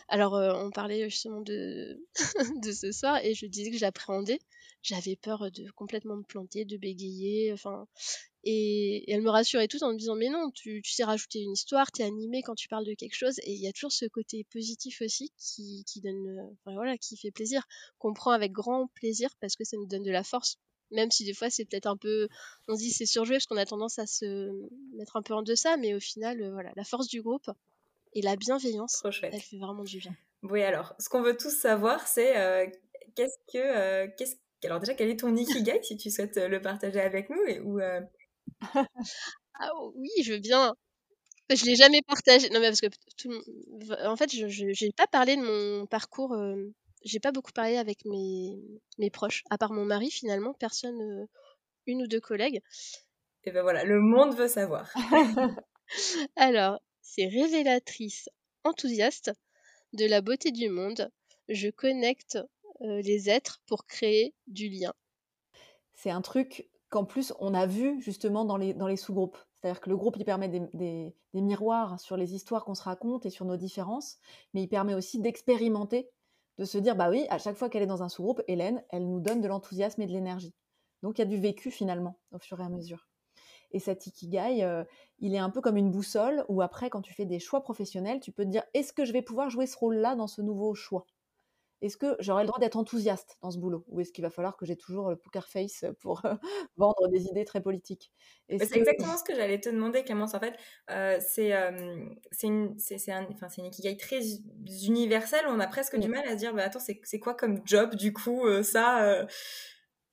alors, 0.08 0.32
on 0.34 0.70
parlait 0.72 1.08
justement 1.08 1.40
de, 1.40 2.04
de 2.64 2.72
ce 2.72 2.90
soir 2.90 3.24
et 3.24 3.34
je 3.34 3.46
disais 3.46 3.70
que 3.70 3.78
j'appréhendais. 3.78 4.40
J'avais 4.82 5.16
peur 5.16 5.50
de 5.52 5.70
complètement 5.72 6.16
me 6.16 6.22
planter, 6.24 6.64
de 6.64 6.76
bégayer, 6.76 7.52
enfin. 7.52 7.86
Et, 8.44 9.10
elle 9.12 9.22
me 9.22 9.30
rassurait 9.30 9.68
tout 9.68 9.82
en 9.82 9.92
me 9.92 9.98
disant 9.98 10.14
Mais 10.14 10.30
non, 10.30 10.50
tu, 10.52 10.80
tu 10.82 10.92
sais 10.92 11.04
rajouter 11.04 11.40
une 11.40 11.52
histoire, 11.52 11.90
tu 11.92 12.02
es 12.02 12.04
animé 12.04 12.42
quand 12.42 12.54
tu 12.54 12.68
parles 12.68 12.86
de 12.86 12.94
quelque 12.94 13.16
chose. 13.16 13.38
Et 13.40 13.52
il 13.52 13.60
y 13.60 13.68
a 13.68 13.72
toujours 13.72 13.92
ce 13.92 14.06
côté 14.06 14.44
positif 14.50 15.00
aussi 15.02 15.32
qui, 15.36 15.84
qui 15.86 16.00
donne. 16.00 16.56
Enfin, 16.64 16.74
voilà, 16.74 16.96
qui 16.98 17.16
fait 17.16 17.30
plaisir, 17.30 17.66
qu'on 17.98 18.14
prend 18.14 18.30
avec 18.32 18.52
grand 18.52 18.88
plaisir 18.94 19.30
parce 19.40 19.56
que 19.56 19.64
ça 19.64 19.76
nous 19.76 19.86
donne 19.86 20.04
de 20.04 20.10
la 20.10 20.24
force 20.24 20.56
même 20.90 21.10
si 21.10 21.24
des 21.24 21.34
fois 21.34 21.50
c'est 21.50 21.64
peut-être 21.64 21.86
un 21.86 21.96
peu 21.96 22.28
on 22.68 22.74
se 22.74 22.80
dit 22.80 22.90
c'est 22.90 23.06
surjoué 23.06 23.36
parce 23.36 23.46
qu'on 23.46 23.56
a 23.56 23.66
tendance 23.66 23.98
à 23.98 24.06
se 24.06 24.50
mettre 24.96 25.16
un 25.16 25.22
peu 25.22 25.34
en 25.34 25.42
deçà 25.42 25.76
mais 25.76 25.94
au 25.94 26.00
final 26.00 26.50
voilà 26.52 26.72
la 26.76 26.84
force 26.84 27.08
du 27.08 27.22
groupe 27.22 27.50
et 28.14 28.22
la 28.22 28.36
bienveillance, 28.36 29.02
elle 29.22 29.40
fait 29.40 29.58
vraiment 29.58 29.84
du 29.84 29.98
bien. 29.98 30.14
Oui, 30.42 30.62
alors, 30.62 30.94
ce 30.98 31.08
qu'on 31.08 31.22
veut 31.22 31.36
tous 31.36 31.50
savoir, 31.50 32.06
c'est 32.06 32.36
euh, 32.36 32.66
qu'est-ce 33.14 33.38
que. 33.52 33.58
Euh, 33.58 34.08
qu'est-ce... 34.16 34.36
Alors, 34.64 34.80
déjà, 34.80 34.94
quel 34.94 35.08
est 35.08 35.20
ton 35.20 35.34
Ikigai 35.36 35.80
si 35.82 35.96
tu 35.96 36.10
souhaites 36.10 36.36
euh, 36.36 36.48
le 36.48 36.60
partager 36.60 37.00
avec 37.00 37.30
nous 37.30 37.42
et, 37.46 37.60
ou, 37.60 37.80
Ah 39.60 39.70
oui, 39.94 40.10
je 40.22 40.32
veux 40.32 40.38
bien. 40.38 40.74
Je 41.50 41.64
l'ai 41.64 41.76
jamais 41.76 42.02
partagé. 42.06 42.50
Non, 42.50 42.60
mais 42.60 42.68
parce 42.68 42.80
que 42.80 44.06
en 44.06 44.16
fait, 44.16 44.30
je 44.30 44.84
n'ai 44.84 44.92
pas 44.92 45.06
parlé 45.06 45.36
de 45.36 45.42
mon 45.42 45.86
parcours. 45.86 46.36
J'ai 47.08 47.20
pas 47.20 47.32
beaucoup 47.32 47.52
parlé 47.52 47.76
avec 47.76 48.04
mes, 48.04 48.58
mes 48.98 49.10
proches, 49.10 49.44
à 49.50 49.58
part 49.58 49.72
mon 49.72 49.84
mari 49.84 50.10
finalement, 50.10 50.54
personne, 50.54 51.26
une 51.86 52.02
ou 52.02 52.06
deux 52.06 52.20
collègues. 52.20 52.60
Et 53.44 53.50
ben 53.50 53.62
voilà, 53.62 53.84
le 53.84 54.00
monde 54.00 54.34
veut 54.34 54.48
savoir. 54.48 54.92
Alors, 56.36 56.80
c'est 57.00 57.26
révélatrice, 57.26 58.28
enthousiaste 58.64 59.32
de 59.94 60.06
la 60.06 60.20
beauté 60.20 60.50
du 60.50 60.68
monde. 60.68 61.10
Je 61.48 61.70
connecte 61.70 62.38
euh, 62.82 63.00
les 63.02 63.30
êtres 63.30 63.62
pour 63.66 63.86
créer 63.86 64.34
du 64.46 64.68
lien. 64.68 64.92
C'est 65.94 66.10
un 66.10 66.20
truc 66.20 66.68
qu'en 66.90 67.04
plus 67.04 67.32
on 67.40 67.54
a 67.54 67.66
vu 67.66 68.00
justement 68.00 68.44
dans 68.44 68.56
les, 68.56 68.74
dans 68.74 68.86
les 68.86 68.96
sous-groupes. 68.96 69.38
C'est-à-dire 69.54 69.80
que 69.80 69.90
le 69.90 69.96
groupe, 69.96 70.16
il 70.16 70.24
permet 70.24 70.48
des, 70.48 70.60
des, 70.72 71.40
miroirs 71.40 71.98
sur 71.98 72.16
les 72.16 72.34
histoires 72.34 72.64
qu'on 72.64 72.76
se 72.76 72.82
raconte 72.82 73.26
et 73.26 73.30
sur 73.30 73.44
nos 73.44 73.56
différences, 73.56 74.18
mais 74.54 74.62
il 74.62 74.68
permet 74.68 74.94
aussi 74.94 75.20
d'expérimenter, 75.20 76.08
de 76.58 76.64
se 76.64 76.78
dire, 76.78 76.96
bah 76.96 77.10
oui, 77.10 77.26
à 77.30 77.38
chaque 77.38 77.56
fois 77.56 77.68
qu'elle 77.68 77.82
est 77.82 77.86
dans 77.86 78.02
un 78.02 78.08
sous-groupe, 78.08 78.42
Hélène, 78.48 78.84
elle 78.90 79.08
nous 79.08 79.20
donne 79.20 79.40
de 79.40 79.48
l'enthousiasme 79.48 80.02
et 80.02 80.06
de 80.06 80.12
l'énergie. 80.12 80.54
Donc 81.02 81.18
il 81.18 81.22
y 81.22 81.22
a 81.22 81.26
du 81.26 81.38
vécu 81.38 81.70
finalement, 81.70 82.18
au 82.32 82.38
fur 82.38 82.60
et 82.60 82.64
à 82.64 82.68
mesure. 82.68 83.08
Et 83.70 83.80
cet 83.80 84.06
ikigai, 84.06 84.64
euh, 84.64 84.84
il 85.18 85.34
est 85.34 85.38
un 85.38 85.50
peu 85.50 85.60
comme 85.60 85.76
une 85.76 85.90
boussole 85.90 86.44
où 86.48 86.62
après, 86.62 86.90
quand 86.90 87.02
tu 87.02 87.14
fais 87.14 87.26
des 87.26 87.38
choix 87.38 87.62
professionnels, 87.62 88.20
tu 88.20 88.32
peux 88.32 88.44
te 88.44 88.50
dire 88.50 88.64
est-ce 88.74 88.92
que 88.92 89.04
je 89.04 89.12
vais 89.12 89.22
pouvoir 89.22 89.50
jouer 89.50 89.66
ce 89.66 89.76
rôle-là 89.76 90.16
dans 90.16 90.26
ce 90.26 90.42
nouveau 90.42 90.74
choix? 90.74 91.06
Est-ce 91.80 91.96
que 91.96 92.16
j'aurai 92.18 92.42
le 92.42 92.48
droit 92.48 92.58
d'être 92.58 92.76
enthousiaste 92.76 93.38
dans 93.40 93.50
ce 93.50 93.58
boulot? 93.58 93.84
Ou 93.88 94.00
est-ce 94.00 94.12
qu'il 94.12 94.22
va 94.22 94.30
falloir 94.30 94.56
que 94.56 94.66
j'ai 94.66 94.76
toujours 94.76 95.10
le 95.10 95.16
poker 95.16 95.46
face 95.48 95.84
pour 96.00 96.22
vendre 96.76 97.08
des 97.08 97.26
idées 97.26 97.44
très 97.44 97.60
politiques? 97.60 98.12
C'est 98.48 98.76
exactement 98.76 99.16
ce 99.16 99.24
que 99.24 99.34
j'allais 99.34 99.60
te 99.60 99.68
demander, 99.68 100.02
Clémence. 100.02 100.34
En 100.34 100.40
fait, 100.40 100.56
euh, 100.90 101.18
c'est 101.20 101.50
une, 102.42 102.76
un, 103.08 103.26
une 103.58 103.64
ikigai 103.64 103.96
très 103.96 104.20
universel. 104.86 105.44
On 105.48 105.60
a 105.60 105.66
presque 105.66 105.98
du 105.98 106.08
mal 106.08 106.26
à 106.26 106.32
se 106.32 106.36
dire 106.36 106.54
bah, 106.54 106.64
attends, 106.64 106.80
c'est 106.80 107.18
quoi 107.20 107.34
comme 107.34 107.60
job 107.64 107.94
du 107.94 108.12
coup 108.12 108.46
euh, 108.46 108.62
ça 108.62 109.24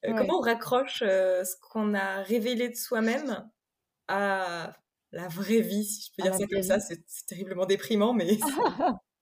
euh, 0.05 0.13
comment 0.15 0.39
on 0.39 0.41
raccroche 0.41 1.03
euh, 1.05 1.43
ce 1.43 1.55
qu'on 1.61 1.93
a 1.93 2.21
révélé 2.21 2.69
de 2.69 2.75
soi-même 2.75 3.49
à 4.07 4.73
la 5.11 5.27
vraie 5.27 5.61
vie, 5.61 5.85
si 5.85 6.09
je 6.09 6.15
peux 6.15 6.23
dire 6.23 6.35
ça 6.35 6.45
comme 6.47 6.63
ça? 6.63 6.79
C'est 6.79 7.03
terriblement 7.27 7.65
déprimant, 7.65 8.13
mais. 8.13 8.37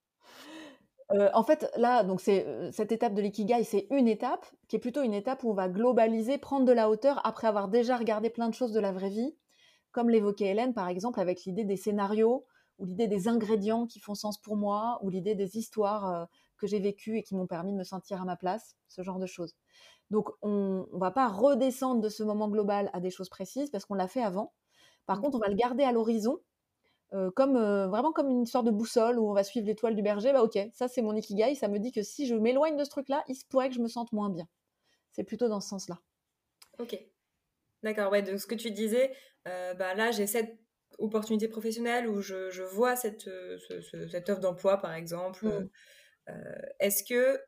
Euh, 1.14 1.30
en 1.34 1.44
fait, 1.44 1.70
là, 1.78 2.04
donc 2.04 2.22
c'est 2.22 2.72
cette 2.72 2.92
étape 2.92 3.14
de 3.14 3.22
l'ikigai, 3.22 3.64
c'est 3.64 3.88
une 3.92 4.08
étape 4.08 4.46
qui 4.68 4.76
est 4.76 4.80
plutôt 4.80 5.04
une 5.04 5.14
étape 5.14 5.44
où 5.44 5.52
on 5.52 5.54
va 5.54 5.70
globaliser, 5.70 6.38
prendre 6.38 6.66
de 6.66 6.72
la 6.72 6.90
hauteur 6.90 7.22
après 7.26 7.48
avoir 7.48 7.68
déjà 7.68 7.98
regardé 7.98 8.30
plein 8.30 8.50
de 8.50 8.54
choses 8.54 8.72
de 8.72 8.80
la 8.80 8.92
vraie 8.92 9.10
vie, 9.10 9.36
comme 9.92 10.10
l'évoquait 10.10 10.48
Hélène 10.48 10.74
par 10.74 10.88
exemple, 10.88 11.20
avec 11.20 11.46
l'idée 11.46 11.66
des 11.66 11.78
scénarios 11.78 12.46
ou 12.80 12.86
l'idée 12.86 13.08
des 13.08 13.28
ingrédients 13.28 13.86
qui 13.86 14.00
font 14.00 14.16
sens 14.16 14.40
pour 14.40 14.56
moi 14.56 15.00
ou 15.04 15.10
l'idée 15.10 15.36
des 15.36 15.58
histoires 15.58 16.28
que 16.58 16.68
j'ai 16.68 16.80
vécues 16.80 17.18
et 17.18 17.24
qui 17.24 17.36
m'ont 17.36 17.46
permis 17.46 17.74
de 17.74 17.78
me 17.78 17.84
sentir 17.84 18.22
à 18.22 18.26
ma 18.26 18.36
place, 18.36 18.76
ce 18.88 19.02
genre 19.02 19.20
de 19.20 19.26
choses. 19.26 19.54
Donc, 20.10 20.30
on 20.42 20.88
ne 20.94 21.00
va 21.00 21.12
pas 21.12 21.28
redescendre 21.28 22.02
de 22.02 22.10
ce 22.10 22.24
moment 22.24 22.48
global 22.48 22.90
à 22.94 23.00
des 23.00 23.10
choses 23.10 23.30
précises 23.30 23.70
parce 23.70 23.86
qu'on 23.86 23.96
l'a 23.96 24.08
fait 24.08 24.24
avant. 24.24 24.54
Par 25.06 25.18
mmh. 25.18 25.22
contre, 25.22 25.38
on 25.38 25.40
va 25.40 25.50
le 25.50 25.56
garder 25.56 25.84
à 25.84 25.92
l'horizon, 25.92 26.40
euh, 27.14 27.30
comme 27.32 27.56
euh, 27.58 27.88
vraiment 27.88 28.12
comme 28.12 28.30
une 28.30 28.42
histoire 28.42 28.64
de 28.64 28.72
boussole 28.72 29.20
où 29.20 29.30
on 29.30 29.34
va 29.34 29.44
suivre 29.44 29.68
l'étoile 29.68 29.96
du 29.96 30.02
berger. 30.02 30.34
Bah 30.34 30.42
ok, 30.42 30.58
ça 30.74 30.88
c'est 30.88 31.02
mon 31.02 31.16
ikigai. 31.16 31.54
Ça 31.56 31.68
me 31.68 31.78
dit 31.78 31.92
que 31.92 32.02
si 32.02 32.26
je 32.26 32.34
m'éloigne 32.36 32.76
de 32.76 32.84
ce 32.84 32.90
truc-là, 32.90 33.24
il 33.28 33.36
se 33.36 33.46
pourrait 33.46 33.70
que 33.70 33.76
je 33.76 33.82
me 33.82 33.88
sente 33.88 34.12
moins 34.14 34.30
bien. 34.30 34.48
C'est 35.12 35.24
plutôt 35.24 35.48
dans 35.48 35.60
ce 35.60 35.70
sens-là. 35.70 36.00
Ok. 36.80 36.98
D'accord, 37.84 38.12
ouais, 38.12 38.24
donc 38.24 38.40
ce 38.40 38.48
que 38.48 38.56
tu 38.56 38.72
disais, 38.72 39.14
euh, 39.48 39.74
bah 39.76 39.94
là 39.94 40.10
j'ai 40.10 40.26
cette 40.26 40.58
opportunité 40.98 41.48
professionnelle 41.48 42.08
où 42.08 42.22
je, 42.22 42.62
vois 42.64 42.96
cette, 42.96 43.30
cette 44.12 44.30
offre 44.30 44.42
d'emploi 44.42 44.78
par 44.78 44.94
exemple. 44.94 45.46
Mmh. 45.46 45.70
Est-ce 46.80 47.04
que 47.04 47.40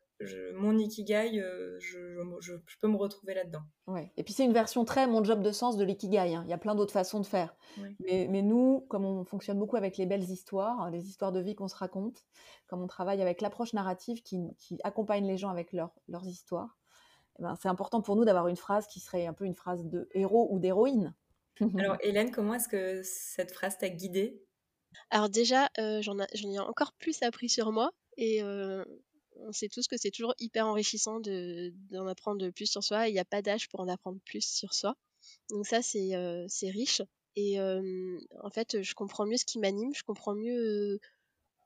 mon 0.53 0.77
ikigai, 0.77 1.39
euh, 1.39 1.77
je, 1.79 2.55
peux 2.79 2.87
me 2.87 2.95
retrouver 2.95 3.33
là-dedans. 3.33 3.63
Ouais. 3.87 4.11
Et 4.17 4.23
puis 4.23 4.33
c'est 4.33 4.45
une 4.45 4.53
version 4.53 4.85
très 4.85 5.07
mon 5.07 5.23
job 5.23 5.41
de 5.41 5.51
sens 5.51 5.77
de 5.77 5.83
l'ikigai. 5.83 6.35
Hein. 6.35 6.43
Il 6.45 6.49
y 6.49 6.53
a 6.53 6.57
plein 6.57 6.75
d'autres 6.75 6.93
façons 6.93 7.19
de 7.19 7.25
faire. 7.25 7.55
Mais, 7.99 8.41
nous, 8.41 8.85
comme 8.89 9.05
on 9.05 9.25
fonctionne 9.25 9.59
beaucoup 9.59 9.75
avec 9.75 9.97
les 9.97 10.05
belles 10.05 10.29
histoires, 10.29 10.89
les 10.89 11.07
histoires 11.07 11.31
de 11.31 11.39
vie 11.39 11.55
qu'on 11.55 11.67
se 11.67 11.75
raconte, 11.75 12.25
comme 12.67 12.81
on 12.81 12.87
travaille 12.87 13.21
avec 13.21 13.41
l'approche 13.41 13.73
narrative 13.73 14.21
qui, 14.23 14.55
accompagne 14.83 15.27
les 15.27 15.37
gens 15.37 15.49
avec 15.49 15.73
leurs 15.73 16.27
histoires, 16.27 16.77
eh 17.39 17.43
ben, 17.43 17.55
c'est 17.61 17.67
important 17.67 18.01
pour 18.01 18.15
nous 18.15 18.25
d'avoir 18.25 18.47
une 18.47 18.55
phrase 18.55 18.87
qui 18.87 18.99
serait 18.99 19.25
un 19.25 19.33
peu 19.33 19.45
une 19.45 19.55
phrase 19.55 19.85
de 19.85 20.07
héros 20.13 20.47
ou 20.51 20.59
d'héroïne. 20.59 21.13
Alors 21.77 21.97
Hélène, 22.01 22.31
comment 22.31 22.53
est-ce 22.53 22.69
que 22.69 23.01
cette 23.03 23.51
phrase 23.51 23.77
t'a 23.77 23.89
guidée? 23.89 24.41
Alors 25.09 25.29
déjà, 25.29 25.69
euh, 25.77 26.01
j'en 26.01 26.17
ai 26.17 26.59
encore 26.59 26.93
plus 26.93 27.21
appris 27.23 27.49
sur 27.49 27.71
moi 27.71 27.91
et 28.17 28.41
euh, 28.41 28.85
on 29.41 29.51
sait 29.51 29.69
tous 29.69 29.87
que 29.87 29.97
c'est 29.97 30.11
toujours 30.11 30.33
hyper 30.39 30.67
enrichissant 30.67 31.19
d'en 31.19 32.07
apprendre 32.07 32.49
plus 32.49 32.67
sur 32.67 32.83
soi. 32.83 33.07
Il 33.09 33.13
n'y 33.13 33.19
a 33.19 33.25
pas 33.25 33.41
d'âge 33.41 33.67
pour 33.69 33.79
en 33.79 33.87
apprendre 33.87 34.19
plus 34.25 34.45
sur 34.45 34.73
soi. 34.73 34.95
Donc 35.49 35.65
ça, 35.65 35.81
c'est 35.81 36.15
euh, 36.15 36.47
riche. 36.63 37.01
Et 37.35 37.59
euh, 37.59 38.17
en 38.41 38.49
fait, 38.49 38.81
je 38.81 38.93
comprends 38.93 39.25
mieux 39.25 39.37
ce 39.37 39.45
qui 39.45 39.59
m'anime, 39.59 39.93
je 39.93 40.03
comprends 40.03 40.35
mieux 40.35 40.57
euh, 40.57 40.99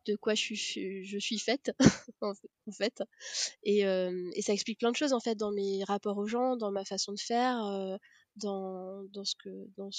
de 0.05 0.15
quoi 0.15 0.33
je 0.33 0.55
suis, 0.55 1.05
je 1.05 1.17
suis 1.19 1.37
faite, 1.37 1.71
en 2.21 2.33
fait. 2.71 3.03
Et, 3.63 3.81
et, 3.81 4.41
ça 4.41 4.53
explique 4.53 4.79
plein 4.79 4.91
de 4.91 4.95
choses, 4.95 5.13
en 5.13 5.19
fait, 5.19 5.35
dans 5.35 5.51
mes 5.51 5.83
rapports 5.83 6.17
aux 6.17 6.25
gens, 6.25 6.55
dans 6.55 6.71
ma 6.71 6.85
façon 6.85 7.13
de 7.13 7.19
faire, 7.19 7.99
dans, 8.37 9.03
dans, 9.11 9.23
ce 9.23 9.35
que, 9.35 9.67
dans, 9.77 9.89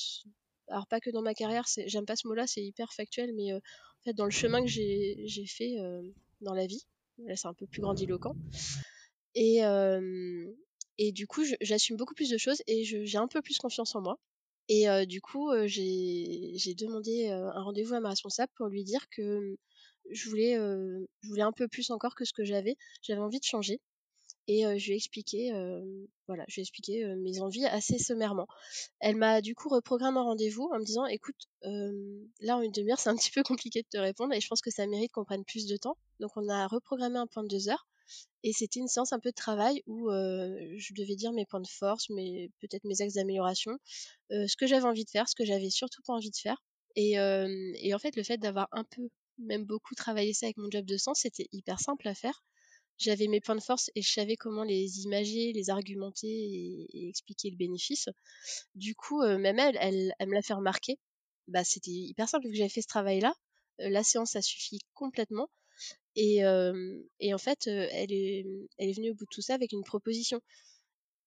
alors 0.68 0.88
pas 0.88 0.98
que 0.98 1.10
dans 1.10 1.22
ma 1.22 1.34
carrière, 1.34 1.66
j'aime 1.86 2.06
pas 2.06 2.16
ce 2.16 2.26
mot-là, 2.26 2.48
c'est 2.48 2.64
hyper 2.64 2.92
factuel, 2.92 3.32
mais 3.36 3.52
en 3.52 3.60
fait 4.02 4.14
dans 4.14 4.24
le 4.24 4.32
chemin 4.32 4.62
que 4.62 4.68
j'ai 4.68 5.46
fait 5.46 5.76
dans 6.40 6.54
la 6.54 6.66
vie, 6.66 6.84
là 7.26 7.36
c'est 7.36 7.48
un 7.48 7.54
peu 7.54 7.66
plus 7.66 7.82
grandiloquent. 7.82 8.34
Et, 9.34 9.60
et 10.98 11.12
du 11.12 11.26
coup, 11.26 11.42
j'assume 11.60 11.96
beaucoup 11.96 12.14
plus 12.14 12.30
de 12.30 12.38
choses 12.38 12.62
et 12.66 12.84
j'ai 12.84 13.18
un 13.18 13.28
peu 13.28 13.42
plus 13.42 13.58
confiance 13.58 13.94
en 13.94 14.00
moi. 14.02 14.18
Et 14.68 14.86
du 15.06 15.20
coup, 15.20 15.50
j'ai 15.66 16.74
demandé 16.76 17.28
un 17.28 17.62
rendez-vous 17.62 17.94
à 17.94 18.00
ma 18.00 18.10
responsable 18.10 18.52
pour 18.56 18.68
lui 18.68 18.84
dire 18.84 19.08
que 19.10 19.56
je 20.10 20.28
voulais 20.28 20.54
un 21.42 21.52
peu 21.52 21.68
plus 21.68 21.90
encore 21.90 22.14
que 22.14 22.24
ce 22.24 22.32
que 22.32 22.44
j'avais. 22.44 22.76
J'avais 23.02 23.20
envie 23.20 23.40
de 23.40 23.44
changer. 23.44 23.80
Et 24.52 24.62
je 24.80 24.86
lui 24.86 24.94
ai 24.94 24.96
expliqué, 24.96 25.52
voilà, 26.26 26.44
je 26.48 26.60
lui 26.60 26.92
ai 26.92 27.14
mes 27.14 27.40
envies 27.40 27.66
assez 27.66 27.98
sommairement. 27.98 28.48
Elle 28.98 29.14
m'a 29.14 29.40
du 29.40 29.54
coup 29.54 29.68
reprogrammé 29.68 30.18
un 30.18 30.24
rendez-vous 30.24 30.68
en 30.74 30.80
me 30.80 30.84
disant, 30.84 31.06
écoute, 31.06 31.36
là 31.62 32.56
en 32.56 32.60
une 32.60 32.72
demi-heure, 32.72 32.98
c'est 32.98 33.10
un 33.10 33.14
petit 33.14 33.30
peu 33.30 33.44
compliqué 33.44 33.82
de 33.82 33.86
te 33.88 33.96
répondre 33.96 34.34
et 34.34 34.40
je 34.40 34.48
pense 34.48 34.60
que 34.60 34.72
ça 34.72 34.88
mérite 34.88 35.12
qu'on 35.12 35.24
prenne 35.24 35.44
plus 35.44 35.68
de 35.68 35.76
temps. 35.76 35.96
Donc 36.18 36.32
on 36.34 36.48
a 36.48 36.66
reprogrammé 36.66 37.16
un 37.16 37.28
point 37.28 37.44
de 37.44 37.48
deux 37.48 37.68
heures. 37.68 37.86
Et 38.42 38.52
c'était 38.52 38.80
une 38.80 38.88
séance 38.88 39.12
un 39.12 39.20
peu 39.20 39.28
de 39.30 39.36
travail 39.36 39.84
où 39.86 40.10
je 40.10 40.94
devais 40.94 41.14
dire 41.14 41.30
mes 41.30 41.46
points 41.46 41.60
de 41.60 41.68
force, 41.68 42.10
mais 42.10 42.50
peut-être 42.60 42.82
mes 42.82 43.00
axes 43.02 43.14
d'amélioration, 43.14 43.78
ce 44.30 44.56
que 44.56 44.66
j'avais 44.66 44.86
envie 44.86 45.04
de 45.04 45.10
faire, 45.10 45.28
ce 45.28 45.36
que 45.36 45.44
j'avais 45.44 45.70
surtout 45.70 46.02
pas 46.02 46.14
envie 46.14 46.32
de 46.32 46.36
faire. 46.36 46.60
Et, 46.96 47.12
et 47.12 47.94
en 47.94 47.98
fait, 48.00 48.16
le 48.16 48.24
fait 48.24 48.38
d'avoir 48.38 48.66
un 48.72 48.82
peu, 48.82 49.10
même 49.38 49.64
beaucoup 49.64 49.94
travaillé 49.94 50.32
ça 50.32 50.46
avec 50.46 50.56
mon 50.56 50.68
job 50.72 50.86
de 50.86 50.96
sens, 50.96 51.20
c'était 51.20 51.46
hyper 51.52 51.78
simple 51.78 52.08
à 52.08 52.16
faire 52.16 52.42
j'avais 53.00 53.28
mes 53.28 53.40
points 53.40 53.56
de 53.56 53.62
force 53.62 53.90
et 53.94 54.02
je 54.02 54.12
savais 54.12 54.36
comment 54.36 54.62
les 54.62 55.00
imager, 55.00 55.52
les 55.52 55.70
argumenter 55.70 56.28
et, 56.28 57.08
expliquer 57.08 57.50
le 57.50 57.56
bénéfice. 57.56 58.08
Du 58.74 58.94
coup, 58.94 59.22
euh, 59.22 59.38
même 59.38 59.58
elle, 59.58 60.14
elle, 60.18 60.28
me 60.28 60.34
l'a 60.34 60.42
fait 60.42 60.54
remarquer. 60.54 60.98
Bah, 61.48 61.64
c'était 61.64 61.90
hyper 61.90 62.28
simple 62.28 62.46
vu 62.46 62.52
que 62.52 62.58
j'avais 62.58 62.68
fait 62.68 62.82
ce 62.82 62.88
travail-là. 62.88 63.34
Euh, 63.80 63.88
la 63.88 64.02
séance, 64.02 64.32
ça 64.32 64.42
suffit 64.42 64.80
complètement. 64.94 65.48
Et, 66.14 66.44
euh, 66.44 67.00
en 67.32 67.38
fait, 67.38 67.66
elle, 67.66 68.12
est, 68.12 68.44
elle 68.78 68.92
venue 68.92 69.10
au 69.10 69.14
bout 69.14 69.24
de 69.24 69.30
tout 69.30 69.42
ça 69.42 69.54
avec 69.54 69.72
une 69.72 69.82
proposition. 69.82 70.40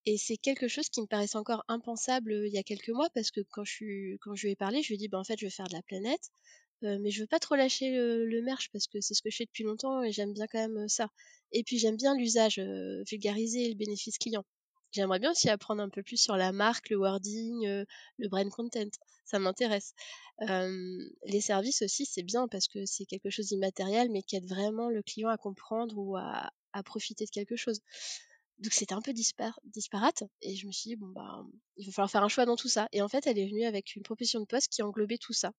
Et 0.06 0.18
c'est 0.18 0.38
quelque 0.38 0.68
chose 0.68 0.90
qui 0.90 1.02
me 1.02 1.08
paraissait 1.08 1.38
encore 1.38 1.64
impensable 1.68 2.44
il 2.46 2.54
y 2.54 2.58
a 2.58 2.64
quelques 2.64 2.90
mois 2.90 3.10
parce 3.16 3.32
que 3.32 3.42
quand 3.50 3.64
je, 3.64 3.84
lui 3.84 4.52
ai 4.52 4.56
parlé, 4.56 4.84
je 4.84 4.90
lui 4.90 4.96
ai 4.96 4.98
dit 4.98 5.08
bah, 5.08 5.18
en 5.18 5.24
fait, 5.24 5.40
je 5.40 5.46
veux 5.46 5.50
faire 5.50 5.68
de 5.68 5.74
la 5.74 5.82
planète. 5.82 6.30
Mais 6.84 7.10
je 7.12 7.22
veux 7.22 7.28
pas 7.28 7.40
trop 7.40 7.56
lâcher 7.56 7.92
le, 7.92 8.42
merch 8.42 8.70
parce 8.72 8.88
que 8.88 9.02
c'est 9.02 9.14
ce 9.14 9.22
que 9.22 9.30
je 9.30 9.38
fais 9.38 9.46
depuis 9.46 9.64
longtemps 9.64 10.04
et 10.04 10.12
j'aime 10.12 10.34
bien 10.34 10.48
quand 10.48 10.60
même 10.60 10.88
ça. 10.88 11.10
Et 11.52 11.64
puis 11.64 11.78
j'aime 11.78 11.98
bien 11.98 12.16
l'usage 12.16 12.60
vulgarisé 13.10 13.66
et 13.66 13.70
le 13.70 13.76
bénéfice 13.76 14.18
client. 14.18 14.44
J'aimerais 14.94 15.20
bien 15.20 15.32
aussi 15.32 15.50
apprendre 15.50 15.82
un 15.82 15.90
peu 15.90 16.04
plus 16.04 16.18
sur 16.18 16.38
la 16.38 16.52
marque, 16.52 16.92
le 16.92 16.98
wording, 16.98 17.66
le 18.18 18.30
brand 18.30 18.50
content. 18.50 18.90
Ça 19.26 19.40
m'intéresse. 19.40 19.94
les 20.40 21.42
services 21.42 21.82
aussi, 21.82 22.06
c'est 22.06 22.24
bien 22.24 22.48
parce 22.48 22.68
que 22.68 22.86
c'est 22.86 23.06
quelque 23.06 23.30
chose 23.30 23.48
d'immatériel, 23.48 24.12
mais 24.12 24.22
qui 24.22 24.36
aide 24.36 24.48
vraiment 24.48 24.90
le 24.90 25.02
client 25.02 25.30
à 25.30 25.38
comprendre 25.38 25.98
ou 25.98 26.16
à, 26.18 26.52
profiter 26.86 27.26
de 27.26 27.32
quelque 27.32 27.56
chose. 27.56 27.82
Donc 28.60 28.74
c'était 28.74 28.94
un 28.94 29.02
peu 29.02 29.14
disparate 29.14 30.24
et 30.42 30.56
je 30.56 30.68
me 30.68 30.72
suis 30.72 30.92
dit 30.92 30.96
bon 30.96 31.08
bah 31.08 31.44
il 31.76 31.86
va 31.88 31.92
falloir 31.92 32.12
faire 32.12 32.24
un 32.24 32.30
choix 32.30 32.46
dans 32.46 32.56
tout 32.56 32.70
ça 32.70 32.88
et 32.92 33.02
en 33.02 33.10
fait 33.10 33.26
elle 33.28 33.38
est 33.38 33.48
venue 33.48 33.66
avec 33.66 33.96
une 33.96 34.04
proposition 34.04 34.40
de 34.40 34.46
poste 34.46 34.72
qui 34.72 34.82
englobait 34.84 35.18
tout 35.18 35.34
ça. 35.34 35.52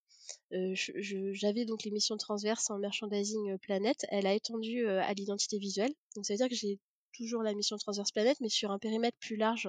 j'avais 0.51 1.65
donc 1.65 1.83
l'émission 1.85 2.17
transverse 2.17 2.71
en 2.71 2.79
merchandising 2.79 3.59
planète, 3.59 4.07
elle 4.11 4.27
a 4.27 4.35
étendu 4.35 4.87
à 4.87 5.13
l'identité 5.13 5.59
visuelle. 5.59 5.93
Donc 6.15 6.25
ça 6.25 6.35
veut 6.35 6.39
dire 6.39 6.49
que 6.49 6.55
j'ai 6.55 6.79
toujours 7.13 7.43
la 7.43 7.53
mission 7.55 7.77
transverse 7.77 8.13
planète 8.13 8.39
mais 8.41 8.49
sur 8.49 8.71
un 8.71 8.79
périmètre 8.79 9.19
plus 9.19 9.37
large 9.37 9.69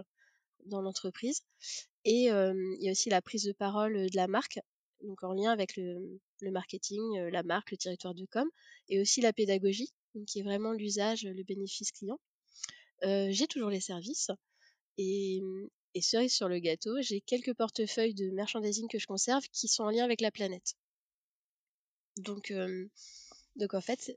dans 0.66 0.82
l'entreprise. 0.82 1.42
Et 2.06 2.28
il 2.28 2.78
y 2.80 2.88
a 2.88 2.92
aussi 2.92 3.10
la 3.10 3.22
prise 3.22 3.44
de 3.44 3.54
parole 3.54 4.10
de 4.10 4.16
la 4.16 4.28
marque 4.28 4.60
donc 5.02 5.24
en 5.24 5.34
lien 5.34 5.52
avec 5.52 5.76
le, 5.78 6.20
marketing, 6.52 7.18
la 7.32 7.44
marque, 7.44 7.72
le 7.72 7.78
territoire 7.78 8.14
de 8.14 8.26
com 8.26 8.50
et 8.90 9.00
aussi 9.00 9.22
la 9.22 9.34
pédagogie 9.34 9.92
qui 10.28 10.40
est 10.40 10.44
vraiment 10.44 10.72
l'usage, 10.72 11.24
le 11.24 11.44
bénéfice 11.44 11.92
client 11.92 12.20
j'ai 13.04 13.48
toujours 13.48 13.70
les 13.70 13.82
services. 13.82 14.32
Et, 14.98 15.42
et, 15.94 16.02
cerise 16.02 16.34
sur 16.34 16.48
le 16.48 16.60
gâteau, 16.60 17.02
j'ai 17.02 17.22
quelques 17.22 17.54
portefeuilles 17.54 18.14
de 18.14 18.30
merchandising 18.32 18.88
que 18.88 19.00
je 19.00 19.08
conserve 19.08 19.44
qui 19.52 19.68
sont 19.68 19.84
en 19.84 19.90
lien 19.90 20.04
avec 20.04 20.22
la 20.22 20.32
planète. 20.32 20.76
Donc, 22.18 22.54
donc 23.56 23.74
en 23.74 23.82
fait, 23.82 24.14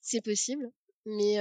c'est 0.00 0.20
possible. 0.22 0.70
Mais 1.06 1.34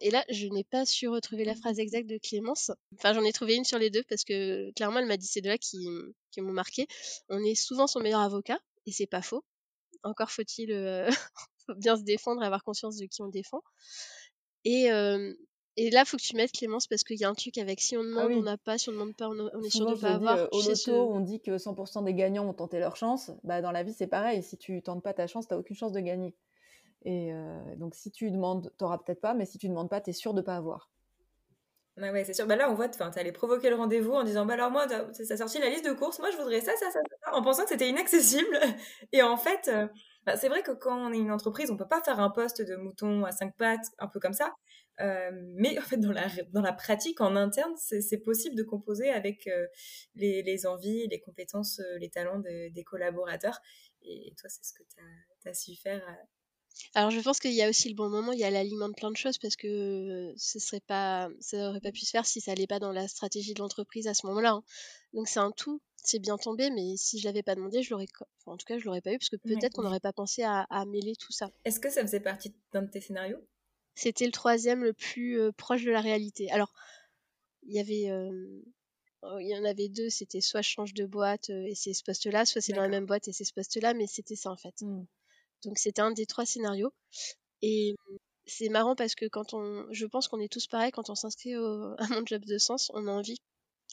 et 0.00 0.10
là, 0.10 0.24
je 0.28 0.46
n'ai 0.46 0.64
pas 0.64 0.84
su 0.84 1.08
retrouver 1.08 1.44
la 1.44 1.54
phrase 1.54 1.78
exacte 1.78 2.08
de 2.08 2.18
Clémence. 2.18 2.70
Enfin, 2.94 3.14
j'en 3.14 3.24
ai 3.24 3.32
trouvé 3.32 3.54
une 3.54 3.64
sur 3.64 3.78
les 3.78 3.90
deux 3.90 4.02
parce 4.08 4.24
que 4.24 4.70
clairement, 4.72 4.98
elle 4.98 5.06
m'a 5.06 5.16
dit 5.16 5.26
ces 5.26 5.40
deux-là 5.40 5.58
qui, 5.58 5.86
qui 6.30 6.40
m'ont 6.40 6.52
marqué. 6.52 6.86
On 7.28 7.42
est 7.42 7.54
souvent 7.54 7.86
son 7.86 8.00
meilleur 8.00 8.20
avocat 8.20 8.58
et 8.86 8.92
c'est 8.92 9.06
pas 9.06 9.22
faux. 9.22 9.44
Encore 10.02 10.30
faut-il 10.30 10.70
bien 11.76 11.96
se 11.96 12.02
défendre 12.02 12.42
et 12.42 12.46
avoir 12.46 12.62
conscience 12.62 12.96
de 12.96 13.06
qui 13.06 13.22
on 13.22 13.28
défend. 13.28 13.62
Et, 14.66 14.90
et 15.78 15.90
là, 15.90 16.02
il 16.02 16.06
faut 16.06 16.16
que 16.16 16.22
tu 16.22 16.36
mettes 16.36 16.52
Clémence 16.52 16.86
parce 16.86 17.04
qu'il 17.04 17.20
y 17.20 17.24
a 17.24 17.28
un 17.28 17.34
truc 17.34 17.58
avec 17.58 17.80
si 17.80 17.96
on 17.96 18.00
ah 18.00 18.04
demande, 18.04 18.32
on 18.32 18.42
n'a 18.42 18.56
pas, 18.56 18.78
si 18.78 18.88
on 18.88 18.92
ne 18.92 18.98
demande 18.98 19.14
pas, 19.14 19.28
on, 19.28 19.62
est 19.62 19.70
sûr 19.70 19.86
de 19.86 19.94
ne 19.94 20.00
pas 20.00 20.14
avoir. 20.14 20.48
au 20.52 20.62
loto, 20.62 21.10
on 21.12 21.20
dit 21.20 21.40
que 21.40 21.56
100% 21.56 22.04
des 22.04 22.14
gagnants 22.14 22.48
ont 22.48 22.54
tenté 22.54 22.78
leur 22.78 22.96
chance. 22.96 23.30
Bah, 23.44 23.60
dans 23.60 23.72
la 23.72 23.82
vie, 23.82 23.92
c'est 23.92 24.06
pareil. 24.06 24.42
Si 24.42 24.56
tu 24.56 24.82
tentes 24.82 25.02
pas 25.02 25.12
ta 25.12 25.26
chance, 25.26 25.46
tu 25.46 25.54
n'as 25.54 25.60
aucune 25.60 25.76
chance 25.76 25.92
de 25.92 26.00
gagner. 26.00 26.34
Et 27.04 27.30
donc, 27.76 27.94
si 27.94 28.10
tu 28.10 28.30
demandes, 28.30 28.72
tu 28.78 28.84
n'auras 28.84 28.98
peut-être 28.98 29.20
pas, 29.20 29.34
mais 29.34 29.44
si 29.44 29.58
tu 29.58 29.66
ne 29.68 29.72
demandes 29.72 29.90
pas, 29.90 30.00
tu 30.00 30.10
es 30.10 30.12
sûr 30.12 30.34
de 30.34 30.40
ne 30.40 30.44
pas 30.44 30.56
avoir. 30.56 30.90
Bah 31.98 32.12
ouais, 32.12 32.24
c'est 32.24 32.34
sûr. 32.34 32.46
Bah 32.46 32.56
là, 32.56 32.70
on 32.70 32.74
voit, 32.74 32.88
tu 32.88 33.00
allé 33.00 33.32
provoquer 33.32 33.70
le 33.70 33.76
rendez-vous 33.76 34.12
en 34.12 34.22
disant, 34.22 34.44
bah 34.44 34.54
alors 34.54 34.70
moi, 34.70 34.86
ça 35.12 35.36
sorti 35.36 35.58
la 35.58 35.70
liste 35.70 35.86
de 35.86 35.92
courses, 35.92 36.18
moi 36.18 36.30
je 36.30 36.36
voudrais 36.36 36.60
ça, 36.60 36.72
ça, 36.76 36.90
ça, 36.90 37.00
ça, 37.24 37.34
en 37.34 37.42
pensant 37.42 37.62
que 37.62 37.70
c'était 37.70 37.88
inaccessible. 37.88 38.58
Et 39.12 39.22
en 39.22 39.36
fait, 39.38 39.70
bah, 40.26 40.36
c'est 40.36 40.48
vrai 40.48 40.62
que 40.62 40.72
quand 40.72 41.08
on 41.08 41.12
est 41.12 41.18
une 41.18 41.30
entreprise, 41.30 41.70
on 41.70 41.76
peut 41.76 41.88
pas 41.88 42.02
faire 42.02 42.18
un 42.18 42.30
poste 42.30 42.60
de 42.60 42.74
mouton 42.76 43.24
à 43.24 43.30
cinq 43.32 43.56
pattes, 43.56 43.86
un 43.98 44.08
peu 44.08 44.18
comme 44.18 44.32
ça. 44.32 44.54
Euh, 45.00 45.30
mais 45.54 45.78
en 45.78 45.82
fait, 45.82 45.98
dans 45.98 46.12
la, 46.12 46.26
dans 46.52 46.62
la 46.62 46.72
pratique, 46.72 47.20
en 47.20 47.36
interne, 47.36 47.72
c'est 47.76 48.18
possible 48.18 48.56
de 48.56 48.62
composer 48.62 49.10
avec 49.10 49.46
euh, 49.46 49.66
les, 50.14 50.42
les, 50.42 50.66
envies, 50.66 51.06
les 51.08 51.20
compétences, 51.20 51.80
euh, 51.80 51.98
les 51.98 52.10
talents 52.10 52.40
des 52.40 52.84
collaborateurs. 52.84 53.60
Et 54.02 54.32
toi, 54.38 54.48
c'est 54.48 54.64
ce 54.64 54.72
que 54.72 54.82
tu 54.82 55.48
as, 55.48 55.54
su 55.54 55.76
faire. 55.76 56.02
Alors, 56.94 57.10
je 57.10 57.20
pense 57.20 57.40
qu'il 57.40 57.52
y 57.52 57.62
a 57.62 57.68
aussi 57.68 57.88
le 57.88 57.94
bon 57.94 58.08
moment, 58.08 58.32
il 58.32 58.38
y 58.38 58.44
a 58.44 58.50
l'aliment 58.50 58.88
de 58.88 58.94
plein 58.94 59.10
de 59.10 59.16
choses 59.16 59.38
parce 59.38 59.56
que 59.56 60.32
ce 60.36 60.58
serait 60.58 60.80
pas, 60.80 61.28
ça 61.40 61.56
n'aurait 61.58 61.80
pas 61.80 61.92
pu 61.92 62.04
se 62.04 62.10
faire 62.10 62.26
si 62.26 62.40
ça 62.40 62.52
n'allait 62.52 62.66
pas 62.66 62.78
dans 62.78 62.92
la 62.92 63.08
stratégie 63.08 63.54
de 63.54 63.60
l'entreprise 63.60 64.06
à 64.06 64.14
ce 64.14 64.26
moment-là. 64.26 64.52
Hein. 64.52 64.64
Donc, 65.12 65.28
c'est 65.28 65.40
un 65.40 65.50
tout 65.50 65.80
c'est 66.06 66.18
bien 66.20 66.38
tombé, 66.38 66.70
mais 66.70 66.94
si 66.96 67.18
je 67.18 67.24
l'avais 67.24 67.42
pas 67.42 67.54
demandé, 67.54 67.82
je 67.82 67.90
l'aurais, 67.90 68.06
en 68.46 68.56
tout 68.56 68.64
cas, 68.64 68.78
je 68.78 68.84
l'aurais 68.84 69.00
pas 69.00 69.12
eu 69.12 69.18
parce 69.18 69.28
que 69.28 69.36
peut-être 69.36 69.72
qu'on 69.72 69.82
n'aurait 69.82 69.98
pas 69.98 70.12
pensé 70.12 70.42
à, 70.44 70.84
mêler 70.86 71.16
tout 71.16 71.32
ça. 71.32 71.50
Est-ce 71.64 71.80
que 71.80 71.90
ça 71.90 72.02
faisait 72.02 72.20
partie 72.20 72.54
d'un 72.72 72.82
de 72.82 72.90
tes 72.90 73.00
scénarios? 73.00 73.38
C'était 73.96 74.26
le 74.26 74.32
troisième 74.32 74.84
le 74.84 74.92
plus 74.92 75.40
euh, 75.40 75.52
proche 75.52 75.82
de 75.82 75.90
la 75.90 76.00
réalité. 76.00 76.50
Alors, 76.50 76.72
il 77.66 77.74
y 77.74 77.80
avait, 77.80 78.10
oh, 79.22 79.38
il 79.40 79.48
y 79.48 79.56
en 79.56 79.64
avait 79.64 79.88
deux. 79.88 80.10
C'était 80.10 80.40
soit 80.40 80.62
je 80.62 80.70
change 80.70 80.94
de 80.94 81.06
boîte 81.06 81.50
euh, 81.50 81.66
et 81.66 81.74
c'est 81.74 81.92
ce 81.92 82.04
poste-là, 82.04 82.44
soit 82.44 82.60
c'est 82.60 82.72
dans 82.72 82.82
la 82.82 82.88
même 82.88 83.06
boîte 83.06 83.28
et 83.28 83.32
c'est 83.32 83.44
ce 83.44 83.52
poste-là, 83.52 83.94
mais 83.94 84.06
c'était 84.06 84.36
ça 84.36 84.50
en 84.50 84.56
fait. 84.56 84.82
Mmh. 84.82 85.06
Donc 85.66 85.78
c'était 85.78 86.02
un 86.02 86.12
des 86.12 86.26
trois 86.26 86.46
scénarios. 86.46 86.92
Et 87.62 87.96
c'est 88.46 88.68
marrant 88.70 88.96
parce 88.96 89.14
que 89.14 89.26
quand 89.26 89.54
on, 89.54 89.86
je 89.92 90.06
pense 90.06 90.28
qu'on 90.28 90.40
est 90.40 90.52
tous 90.52 90.66
pareils 90.68 90.92
quand 90.92 91.10
on 91.10 91.14
s'inscrit 91.14 91.54
à 91.98 92.06
mon 92.10 92.24
job 92.26 92.44
de 92.44 92.58
sens, 92.58 92.90
on 92.94 93.06
a 93.08 93.12
envie 93.12 93.38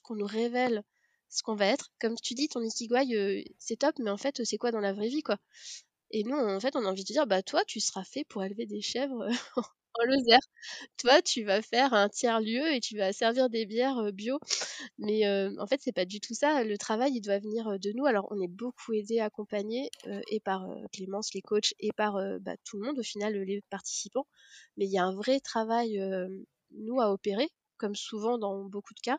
qu'on 0.04 0.16
nous 0.16 0.26
révèle 0.26 0.84
ce 1.30 1.44
qu'on 1.44 1.56
va 1.56 1.68
être. 1.68 1.92
Comme 2.00 2.16
tu 2.16 2.36
dis, 2.36 2.48
ton 2.48 2.62
ikigai, 2.62 3.16
euh, 3.16 3.44
c'est 3.60 3.78
top, 3.78 3.96
mais 4.00 4.12
en 4.12 4.18
fait, 4.18 4.44
c'est 4.46 4.58
quoi 4.58 4.72
dans 4.72 4.80
la 4.80 4.94
vraie 4.94 5.10
vie, 5.10 5.24
quoi? 5.24 5.38
Et 6.12 6.24
nous, 6.24 6.38
en 6.38 6.60
fait, 6.60 6.76
on 6.76 6.86
a 6.86 6.90
envie 6.90 7.04
de 7.04 7.14
dire, 7.14 7.28
bah 7.28 7.44
toi, 7.44 7.64
tu 7.66 7.80
seras 7.80 8.04
fait 8.04 8.24
pour 8.26 8.44
élever 8.44 8.66
des 8.68 8.82
chèvres 8.82 9.28
en 10.00 10.06
Lozère. 10.06 10.40
Toi, 10.98 11.22
tu 11.22 11.44
vas 11.44 11.62
faire 11.62 11.94
un 11.94 12.10
tiers 12.10 12.42
lieu 12.42 12.74
et 12.74 12.80
tu 12.80 12.98
vas 12.98 13.14
servir 13.14 13.50
des 13.50 13.66
bières 13.66 13.98
euh, 14.00 14.12
bio. 14.12 14.40
Mais 14.98 15.26
euh, 15.28 15.52
en 15.60 15.68
fait, 15.68 15.82
c'est 15.84 15.92
pas 15.94 16.06
du 16.06 16.20
tout 16.20 16.34
ça. 16.34 16.64
Le 16.64 16.78
travail, 16.78 17.14
il 17.16 17.22
doit 17.22 17.40
venir 17.40 17.80
de 17.80 17.92
nous. 17.96 18.06
Alors, 18.06 18.28
on 18.32 18.42
est 18.42 18.48
beaucoup 18.48 18.94
aidé, 18.94 19.20
accompagné, 19.20 19.90
et 20.30 20.40
par 20.40 20.68
Clémence, 20.92 21.34
les 21.34 21.42
coachs, 21.42 21.74
et 21.80 21.92
par 21.96 22.16
bah, 22.42 22.56
tout 22.66 22.78
le 22.78 22.86
monde, 22.88 23.00
au 23.00 23.04
final, 23.04 23.36
les 23.36 23.62
participants. 23.70 24.28
Mais 24.78 24.86
il 24.86 24.92
y 24.92 24.98
a 24.98 25.06
un 25.06 25.16
vrai 25.16 25.40
travail, 25.40 26.00
nous, 26.72 27.00
à 27.02 27.12
opérer, 27.12 27.50
comme 27.78 27.96
souvent 27.96 28.38
dans 28.38 28.64
beaucoup 28.66 28.94
de 28.94 29.02
cas, 29.02 29.18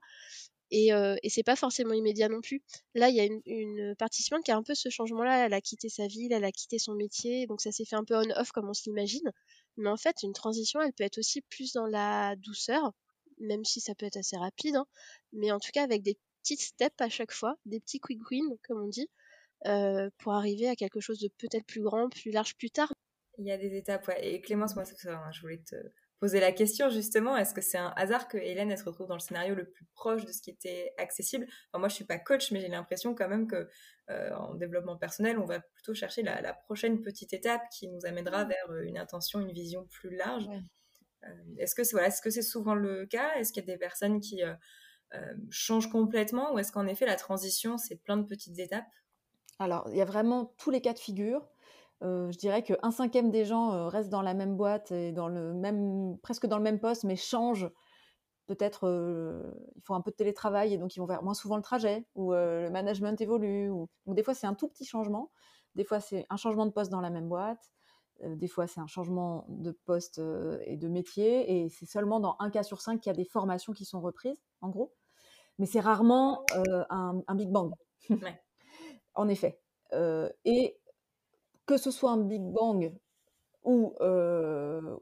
et, 0.70 0.92
euh, 0.92 1.16
et 1.22 1.30
c'est 1.30 1.42
pas 1.44 1.56
forcément 1.56 1.94
immédiat 1.94 2.28
non 2.28 2.40
plus. 2.40 2.62
Là, 2.94 3.08
il 3.08 3.14
y 3.14 3.20
a 3.20 3.24
une, 3.24 3.40
une, 3.46 3.94
participante 3.96 4.42
qui 4.44 4.50
a 4.50 4.56
un 4.56 4.62
peu 4.62 4.74
ce 4.74 4.88
changement-là. 4.88 5.46
Elle 5.46 5.54
a 5.54 5.60
quitté 5.60 5.88
sa 5.88 6.06
ville, 6.08 6.32
elle 6.32 6.44
a 6.44 6.52
quitté 6.52 6.78
son 6.78 6.94
métier, 6.94 7.46
donc 7.46 7.60
ça 7.60 7.70
s'est 7.70 7.84
fait 7.84 7.96
un 7.96 8.04
peu 8.04 8.16
on-off 8.16 8.50
comme 8.52 8.68
on 8.68 8.74
se 8.74 8.82
l'imagine. 8.86 9.30
Mais 9.76 9.88
en 9.88 9.96
fait, 9.96 10.22
une 10.22 10.32
transition, 10.32 10.80
elle 10.80 10.92
peut 10.92 11.04
être 11.04 11.18
aussi 11.18 11.40
plus 11.42 11.72
dans 11.72 11.86
la 11.86 12.36
douceur, 12.36 12.92
même 13.38 13.64
si 13.64 13.80
ça 13.80 13.94
peut 13.94 14.06
être 14.06 14.16
assez 14.16 14.36
rapide. 14.36 14.76
Hein. 14.76 14.86
mais 15.32 15.50
en 15.52 15.58
tout 15.58 15.70
cas, 15.72 15.82
avec 15.82 16.02
des 16.02 16.16
petites 16.42 16.62
steps 16.62 17.00
à 17.00 17.08
chaque 17.08 17.32
fois, 17.32 17.56
des 17.66 17.80
petits 17.80 18.00
quick 18.00 18.20
wins, 18.30 18.56
comme 18.66 18.82
on 18.82 18.88
dit, 18.88 19.08
euh, 19.66 20.10
pour 20.18 20.34
arriver 20.34 20.68
à 20.68 20.76
quelque 20.76 21.00
chose 21.00 21.18
de 21.18 21.28
peut-être 21.38 21.66
plus 21.66 21.82
grand, 21.82 22.08
plus 22.08 22.30
large 22.30 22.54
plus 22.56 22.70
tard. 22.70 22.92
Il 23.38 23.46
y 23.46 23.50
a 23.50 23.58
des 23.58 23.76
étapes, 23.76 24.06
ouais. 24.08 24.34
Et 24.34 24.40
Clémence, 24.40 24.76
moi, 24.76 24.84
ça, 24.84 25.30
je 25.32 25.40
voulais 25.40 25.58
te 25.58 25.74
poser 26.20 26.40
la 26.40 26.52
question 26.52 26.90
justement, 26.90 27.36
est-ce 27.36 27.54
que 27.54 27.60
c'est 27.60 27.78
un 27.78 27.92
hasard 27.96 28.28
que 28.28 28.38
Hélène 28.38 28.70
elle 28.70 28.78
se 28.78 28.84
retrouve 28.84 29.08
dans 29.08 29.14
le 29.14 29.20
scénario 29.20 29.54
le 29.54 29.68
plus 29.68 29.84
proche 29.94 30.24
de 30.24 30.32
ce 30.32 30.40
qui 30.40 30.50
était 30.50 30.92
accessible? 30.98 31.46
Moi, 31.74 31.88
je 31.88 31.94
suis 31.94 32.04
pas 32.04 32.18
coach, 32.18 32.50
mais 32.50 32.60
j'ai 32.60 32.68
l'impression 32.68 33.14
quand 33.14 33.28
même 33.28 33.46
que 33.46 33.68
euh, 34.10 34.34
en 34.34 34.54
développement 34.54 34.96
personnel, 34.96 35.38
on 35.38 35.44
va 35.44 35.60
plutôt 35.60 35.94
chercher 35.94 36.22
la, 36.22 36.52
prochaine 36.52 37.00
petite 37.00 37.32
étape 37.32 37.62
qui 37.70 37.88
nous 37.88 38.04
amènera 38.06 38.44
vers 38.44 38.70
euh, 38.70 38.82
une 38.82 38.98
intention, 38.98 39.40
une 39.40 39.52
vision 39.52 39.86
plus 39.86 40.14
large. 40.14 40.44
Euh, 41.24 41.28
est-ce 41.58 41.74
que 41.74 41.84
c'est 41.84 41.92
voilà, 41.92 42.08
est-ce 42.08 42.20
que 42.20 42.30
c'est 42.30 42.42
souvent 42.42 42.74
le 42.74 43.06
cas? 43.06 43.34
Est-ce 43.36 43.52
qu'il 43.52 43.62
y 43.62 43.70
a 43.70 43.72
des 43.72 43.78
personnes 43.78 44.20
qui 44.20 44.42
changent 45.50 45.90
complètement? 45.90 46.52
Ou 46.54 46.58
est-ce 46.58 46.72
qu'en 46.72 46.86
effet 46.86 47.06
la 47.06 47.16
transition 47.16 47.78
c'est 47.78 47.96
plein 47.96 48.16
de 48.16 48.26
petites 48.26 48.58
étapes? 48.58 48.84
Alors, 49.58 49.88
il 49.90 49.96
y 49.96 50.02
a 50.02 50.04
vraiment 50.04 50.52
tous 50.58 50.70
les 50.70 50.80
cas 50.80 50.92
de 50.92 50.98
figure. 50.98 51.46
Je 52.04 52.36
dirais 52.36 52.62
qu'un 52.62 52.90
cinquième 52.90 53.30
des 53.30 53.44
gens 53.44 53.88
restent 53.88 54.10
dans 54.10 54.22
la 54.22 54.34
même 54.34 54.56
boîte 54.56 54.92
et 54.92 55.12
dans 55.12 55.28
le 55.28 55.54
même, 55.54 56.18
presque 56.22 56.46
dans 56.46 56.58
le 56.58 56.62
même 56.62 56.80
poste, 56.80 57.04
mais 57.04 57.16
changent 57.16 57.70
peut-être 58.46 58.86
ils 59.76 59.82
font 59.82 59.94
un 59.94 60.02
peu 60.02 60.10
de 60.10 60.16
télétravail 60.16 60.74
et 60.74 60.78
donc 60.78 60.94
ils 60.96 60.98
vont 61.00 61.06
faire 61.06 61.22
moins 61.22 61.34
souvent 61.34 61.56
le 61.56 61.62
trajet 61.62 62.04
ou 62.14 62.32
le 62.32 62.68
management 62.70 63.18
évolue. 63.20 63.70
Ou... 63.70 63.88
Donc 64.06 64.16
des 64.16 64.22
fois 64.22 64.34
c'est 64.34 64.46
un 64.46 64.54
tout 64.54 64.68
petit 64.68 64.84
changement, 64.84 65.30
des 65.74 65.84
fois 65.84 66.00
c'est 66.00 66.26
un 66.30 66.36
changement 66.36 66.66
de 66.66 66.70
poste 66.70 66.90
dans 66.90 67.00
la 67.00 67.10
même 67.10 67.28
boîte, 67.28 67.72
des 68.22 68.48
fois 68.48 68.66
c'est 68.66 68.80
un 68.80 68.86
changement 68.86 69.46
de 69.48 69.72
poste 69.86 70.20
et 70.66 70.76
de 70.76 70.88
métier 70.88 71.64
et 71.64 71.68
c'est 71.68 71.86
seulement 71.86 72.20
dans 72.20 72.36
un 72.38 72.50
cas 72.50 72.62
sur 72.62 72.80
cinq 72.80 73.00
qu'il 73.00 73.10
y 73.10 73.14
a 73.14 73.16
des 73.16 73.24
formations 73.24 73.72
qui 73.72 73.84
sont 73.84 74.00
reprises 74.00 74.42
en 74.60 74.68
gros. 74.68 74.92
Mais 75.58 75.66
c'est 75.66 75.80
rarement 75.80 76.44
un, 76.90 77.34
Big 77.34 77.50
Bang. 77.50 77.72
en 79.14 79.28
effet. 79.28 79.60
et 80.44 80.76
que 81.66 81.76
ce 81.76 81.90
soit 81.90 82.10
un 82.10 82.18
Big 82.18 82.42
Bang 82.42 82.92
ou, 83.64 83.94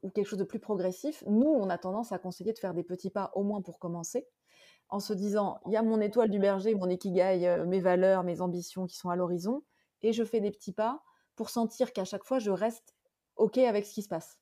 ou 0.03 0.11
quelque 0.11 0.27
chose 0.27 0.39
de 0.39 0.45
plus 0.45 0.61
progressif, 0.61 1.25
nous, 1.27 1.49
on 1.49 1.69
a 1.69 1.79
tendance 1.79 2.13
à 2.13 2.19
conseiller 2.19 2.53
de 2.53 2.59
faire 2.59 2.75
des 2.75 2.85
petits 2.85 3.11
pas 3.11 3.33
au 3.35 3.43
moins 3.43 3.61
pour 3.61 3.79
commencer, 3.79 4.29
en 4.89 5.01
se 5.01 5.13
disant, 5.13 5.59
il 5.67 5.73
y 5.73 5.77
a 5.77 5.83
mon 5.83 6.01
étoile 6.01 6.31
du 6.31 6.39
berger, 6.39 6.75
mon 6.75 6.89
ikigai, 6.89 7.65
mes 7.67 7.81
valeurs, 7.81 8.23
mes 8.23 8.41
ambitions 8.41 8.87
qui 8.87 8.97
sont 8.97 9.11
à 9.11 9.17
l'horizon, 9.17 9.63
et 10.03 10.13
je 10.13 10.23
fais 10.23 10.41
des 10.41 10.51
petits 10.51 10.73
pas 10.73 11.03
pour 11.35 11.51
sentir 11.51 11.93
qu'à 11.93 12.05
chaque 12.05 12.25
fois, 12.25 12.39
je 12.39 12.51
reste 12.51 12.95
OK 13.37 13.59
avec 13.59 13.87
ce 13.87 13.95
qui 13.95 14.03
se 14.03 14.09
passe. 14.09 14.39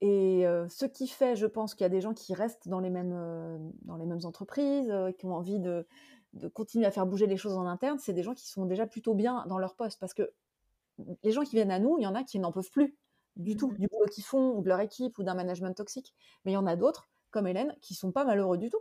Et 0.00 0.44
ce 0.68 0.86
qui 0.86 1.06
fait, 1.06 1.36
je 1.36 1.46
pense 1.46 1.74
qu'il 1.74 1.84
y 1.84 1.86
a 1.86 1.90
des 1.90 2.00
gens 2.00 2.14
qui 2.14 2.32
restent 2.32 2.68
dans 2.68 2.80
les 2.80 2.90
mêmes, 2.90 3.72
dans 3.82 3.96
les 3.96 4.06
mêmes 4.06 4.24
entreprises, 4.24 4.92
qui 5.18 5.26
ont 5.26 5.34
envie 5.34 5.60
de, 5.60 5.86
de, 6.32 6.48
continuer 6.48 6.86
à 6.86 6.90
faire 6.90 7.06
bouger 7.06 7.26
les 7.26 7.36
choses 7.36 7.54
en 7.54 7.66
interne, 7.66 7.98
c'est 7.98 8.14
des 8.14 8.22
gens 8.22 8.34
qui 8.34 8.48
sont 8.48 8.64
déjà 8.64 8.86
plutôt 8.86 9.14
bien 9.14 9.44
dans 9.46 9.58
leur 9.58 9.76
poste. 9.76 10.00
Parce 10.00 10.14
que 10.14 10.32
les 11.22 11.32
gens 11.32 11.42
qui 11.42 11.56
viennent 11.56 11.70
à 11.70 11.78
nous, 11.78 11.96
il 11.98 12.02
y 12.02 12.06
en 12.06 12.14
a 12.14 12.24
qui 12.24 12.38
n'en 12.38 12.52
peuvent 12.52 12.70
plus 12.70 12.96
du 13.36 13.56
tout, 13.56 13.70
mmh 13.70 13.78
du 13.78 13.86
boulot 13.88 14.06
qu'ils 14.06 14.24
font, 14.24 14.56
ou 14.56 14.62
de 14.62 14.68
leur 14.68 14.80
équipe, 14.80 15.18
ou 15.18 15.22
d'un 15.22 15.34
management 15.34 15.74
toxique. 15.74 16.14
Mais 16.44 16.52
il 16.52 16.54
y 16.54 16.58
en 16.58 16.66
a 16.66 16.76
d'autres, 16.76 17.10
comme 17.30 17.46
Hélène, 17.46 17.76
qui 17.80 17.94
sont 17.94 18.12
pas 18.12 18.24
malheureux 18.24 18.58
du 18.58 18.70
tout. 18.70 18.80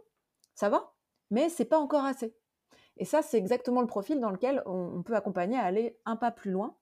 Ça 0.55 0.70
va, 0.70 0.93
mais 1.30 1.49
c'est 1.49 1.65
pas 1.65 1.80
encore 1.80 2.05
assez. 2.05 2.36
Et 2.97 3.05
ça, 3.05 3.22
c'est 3.22 3.38
exactement 3.38 3.82
le 3.82 3.88
profil 3.88 4.20
dans 4.20 4.30
lequel 4.30 4.61
on, 4.65 5.01
peut 5.03 5.15
accompagner 5.15 5.57
à 5.57 5.63
aller 5.63 5.97
un 6.05 6.17
pas 6.17 6.32
plus 6.32 6.51
loin. 6.51 6.76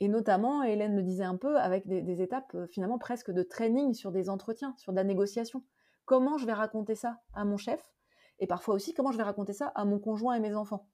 Et 0.00 0.08
notamment, 0.08 0.62
Hélène 0.62 0.96
le 0.96 1.02
disait 1.02 1.24
un 1.24 1.36
peu, 1.36 1.58
avec 1.58 1.86
des, 1.86 2.22
étapes 2.22 2.54
euh, 2.54 2.66
finalement 2.66 2.98
presque 2.98 3.30
de 3.30 3.42
training 3.42 3.94
sur 3.94 4.10
des 4.10 4.28
entretiens, 4.30 4.74
sur 4.78 4.92
de 4.92 4.96
la 4.96 5.04
négociation. 5.04 5.62
Comment 6.06 6.38
je 6.38 6.46
vais 6.46 6.54
raconter 6.54 6.94
ça 6.94 7.20
à 7.34 7.44
mon 7.44 7.56
chef 7.56 7.92
Et 8.40 8.46
parfois 8.46 8.74
aussi, 8.74 8.94
comment 8.94 9.12
je 9.12 9.18
vais 9.18 9.22
raconter 9.22 9.52
ça 9.52 9.68
à 9.74 9.84
mon 9.84 10.00
conjoint 10.00 10.34
et 10.34 10.40
mes 10.40 10.54
enfants 10.54 10.88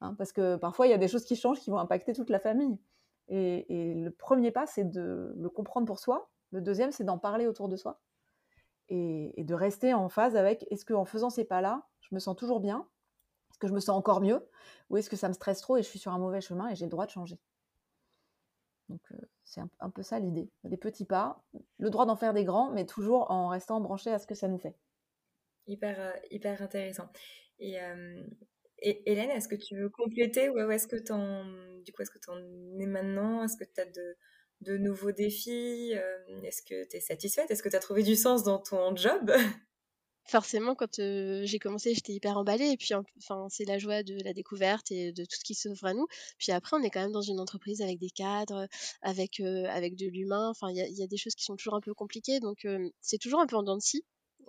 hein, 0.00 0.14
Parce 0.16 0.32
que 0.32 0.56
parfois, 0.56 0.86
il 0.86 0.90
y 0.90 0.94
a 0.94 0.98
des 0.98 1.08
choses 1.08 1.24
qui 1.24 1.36
changent 1.36 1.60
qui 1.60 1.70
vont 1.70 1.78
impacter 1.78 2.14
toute 2.14 2.30
la 2.30 2.38
famille. 2.38 2.78
Et, 3.28 3.94
le 3.94 4.10
premier 4.10 4.50
pas, 4.50 4.66
c'est 4.66 4.84
de 4.84 5.32
le 5.36 5.48
comprendre 5.48 5.86
pour 5.86 5.98
soi. 5.98 6.30
Le 6.50 6.60
deuxième, 6.60 6.92
c'est 6.92 7.04
d'en 7.04 7.18
parler 7.18 7.46
autour 7.46 7.68
de 7.68 7.76
soi. 7.76 8.00
Et, 8.88 9.32
de 9.38 9.54
rester 9.54 9.94
en 9.94 10.08
phase 10.08 10.36
avec 10.36 10.66
est-ce 10.70 10.84
qu'en 10.84 11.04
faisant 11.04 11.30
ces 11.30 11.44
pas-là, 11.44 11.86
je 12.00 12.14
me 12.14 12.20
sens 12.20 12.36
toujours 12.36 12.60
bien? 12.60 12.86
Est-ce 13.50 13.58
que 13.58 13.68
je 13.68 13.72
me 13.72 13.80
sens 13.80 13.96
encore 13.96 14.20
mieux? 14.20 14.46
Ou 14.90 14.96
est-ce 14.96 15.08
que 15.08 15.16
ça 15.16 15.28
me 15.28 15.34
stresse 15.34 15.60
trop 15.60 15.76
et 15.76 15.82
je 15.82 15.88
suis 15.88 15.98
sur 15.98 16.12
un 16.12 16.18
mauvais 16.18 16.40
chemin 16.40 16.68
et 16.68 16.74
j'ai 16.74 16.84
le 16.84 16.90
droit 16.90 17.06
de 17.06 17.10
changer? 17.10 17.38
Donc, 18.88 19.00
euh, 19.12 19.16
c'est 19.44 19.62
un, 19.80 19.90
peu 19.90 20.02
ça 20.02 20.18
l'idée. 20.18 20.50
Des 20.64 20.76
petits 20.76 21.06
pas, 21.06 21.42
le 21.78 21.88
droit 21.88 22.04
d'en 22.04 22.16
faire 22.16 22.34
des 22.34 22.44
grands, 22.44 22.70
mais 22.70 22.84
toujours 22.84 23.30
en 23.30 23.48
restant 23.48 23.80
branché 23.80 24.10
à 24.10 24.18
ce 24.18 24.26
que 24.26 24.34
ça 24.34 24.48
nous 24.48 24.58
fait. 24.58 24.76
Hyper, 25.66 25.98
euh, 25.98 26.12
hyper 26.30 26.60
intéressant. 26.60 27.08
Euh, 27.62 28.22
et 28.82 29.02
Hélène, 29.10 29.30
est-ce 29.30 29.48
que 29.48 29.54
tu 29.54 29.76
veux 29.76 29.88
compléter 29.88 30.48
ou 30.48 30.58
est-ce 30.70 30.86
que 30.86 30.96
en, 31.12 31.44
du 31.82 31.92
coup, 31.92 32.02
est-ce 32.02 32.10
que 32.10 32.18
tu 32.18 32.30
en 32.30 32.80
es 32.80 32.86
maintenant? 32.86 33.44
Est-ce 33.44 33.56
que 33.56 33.64
tu 33.64 33.80
as 33.80 33.86
de, 33.86 34.16
de, 34.60 34.76
nouveaux 34.76 35.12
défis? 35.12 35.92
Euh, 35.94 36.42
Est-ce 36.42 36.62
que 36.62 36.88
tu 36.88 36.96
es 36.96 37.00
satisfaite? 37.00 37.50
Est-ce 37.50 37.62
que 37.62 37.68
tu 37.68 37.76
as 37.76 37.80
trouvé 37.80 38.02
du 38.02 38.16
sens 38.16 38.42
dans 38.42 38.58
ton 38.58 38.94
job? 38.96 39.30
Forcément, 40.24 40.76
quand 40.76 41.00
euh, 41.00 41.42
j'ai 41.44 41.58
commencé, 41.58 41.94
j'étais 41.94 42.12
hyper 42.12 42.38
emballée. 42.38 42.70
Et 42.70 42.76
puis, 42.76 42.94
enfin, 43.18 43.48
c'est 43.50 43.64
la 43.64 43.78
joie 43.78 44.02
de 44.02 44.22
la 44.24 44.32
découverte 44.32 44.90
et 44.92 45.12
de 45.12 45.24
tout 45.24 45.36
ce 45.36 45.44
qui 45.44 45.54
s'offre 45.54 45.84
à 45.84 45.94
nous. 45.94 46.06
Puis 46.38 46.52
après, 46.52 46.76
on 46.76 46.82
est 46.82 46.90
quand 46.90 47.00
même 47.00 47.12
dans 47.12 47.22
une 47.22 47.40
entreprise 47.40 47.82
avec 47.82 47.98
des 47.98 48.10
cadres, 48.10 48.68
avec, 49.02 49.40
euh, 49.40 49.66
avec 49.66 49.96
de 49.96 50.06
l'humain. 50.06 50.48
Enfin, 50.50 50.70
il 50.70 50.76
y 50.76 51.02
a, 51.02 51.06
des 51.06 51.16
choses 51.16 51.34
qui 51.34 51.44
sont 51.44 51.56
toujours 51.56 51.74
un 51.74 51.80
peu 51.80 51.94
compliquées. 51.94 52.38
Donc, 52.40 52.66
c'est 53.00 53.18
toujours 53.18 53.40
un 53.40 53.46
peu 53.46 53.56
en 53.56 53.62
dents 53.64 53.76
de 53.76 53.82
scie 53.82 54.04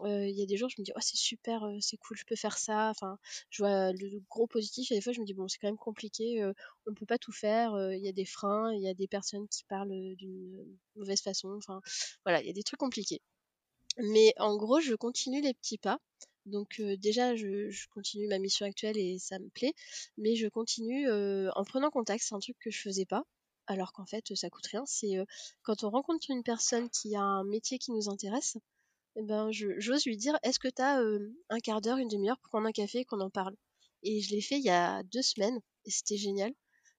il 0.06 0.32
y 0.32 0.42
a 0.42 0.46
des 0.46 0.58
jours 0.58 0.70
je 0.70 0.76
me 0.80 0.86
dis 0.86 0.92
oh 0.96 1.00
c'est 1.02 1.18
super 1.18 1.68
c'est 1.82 1.98
cool 1.98 2.18
je 2.18 2.26
peux 2.26 2.36
faire 2.36 2.58
ça. 2.58 2.90
Enfin 2.90 3.18
je 3.50 3.64
vois 3.64 3.92
le 3.94 4.22
gros 4.30 4.48
positif. 4.48 4.92
Et 4.92 4.96
des 4.96 5.02
fois 5.02 5.14
je 5.14 5.22
me 5.22 5.26
dis 5.26 5.34
bon 5.34 5.48
c'est 5.48 5.58
quand 5.60 5.68
même 5.68 5.78
compliqué 5.78 6.44
on 6.88 6.94
peut 6.94 7.06
pas 7.06 7.18
tout 7.18 7.32
faire 7.32 7.76
il 7.94 8.04
y 8.04 8.08
a 8.08 8.12
des 8.12 8.26
freins 8.26 8.74
il 8.74 8.82
y 8.82 8.88
a 8.88 8.94
des 8.94 9.08
personnes 9.08 9.48
qui 9.48 9.64
parlent 9.66 10.16
d'une 10.16 10.78
mauvaise 10.96 11.22
façon. 11.22 11.56
Enfin 11.58 11.82
voilà 12.26 12.42
il 12.42 12.48
y 12.48 12.50
a 12.50 12.54
des 12.54 12.64
trucs 12.64 12.80
compliqués. 12.80 13.22
Mais 13.98 14.34
en 14.38 14.56
gros 14.58 14.80
je 14.80 14.96
continue 14.96 15.42
les 15.42 15.54
petits 15.54 15.78
pas. 15.78 16.00
Donc 16.46 16.82
déjà 16.82 17.36
je, 17.36 17.70
je, 17.70 17.88
continue 17.90 18.28
ma 18.28 18.40
mission 18.40 18.66
actuelle 18.66 18.98
et 18.98 19.18
ça 19.20 19.40
me 19.40 19.50
plaît. 19.50 19.74
Mais 20.18 20.36
je 20.36 20.48
continue 20.48 21.10
en 21.12 21.64
prenant 21.64 21.90
contact. 21.90 22.24
C'est 22.24 22.36
un 22.36 22.40
truc 22.40 22.58
que 22.60 22.72
je 22.72 22.82
faisais 22.82 23.06
pas. 23.06 23.24
Alors 23.68 23.94
qu'en 23.94 24.06
fait 24.06 24.36
ça 24.36 24.50
coûte 24.50 24.68
rien. 24.68 24.84
C'est 24.86 25.16
quand 25.62 25.84
on 25.84 25.90
rencontre 25.90 26.30
une 26.30 26.44
personne 26.44 26.90
qui 26.90 27.16
a 27.16 27.22
un 27.22 27.44
métier 27.46 27.78
qui 27.80 27.92
nous 27.92 28.10
intéresse 28.10 28.58
eh 29.16 29.24
ben, 29.24 29.52
j'ose 29.52 30.06
lui 30.06 30.18
dire 30.18 30.38
est-ce 30.44 30.60
que 30.60 30.68
tu 30.68 30.82
as 30.82 31.00
un 31.50 31.60
quart 31.60 31.82
d'heure, 31.82 31.98
une 31.98 32.08
demi-heure 32.08 32.40
pour 32.40 32.50
prendre 32.50 32.68
un 32.68 32.72
café 32.72 33.00
et 33.00 33.06
qu'on 33.06 33.22
en 33.22 33.30
parle? 33.30 33.56
Et 34.04 34.22
je 34.22 34.32
l'ai 34.36 34.42
fait 34.42 34.58
il 34.58 34.64
y 34.64 34.70
a 34.70 35.04
deux 35.04 35.22
semaines 35.22 35.60
et 35.86 35.92
c'était 35.92 36.18
génial. 36.18 36.54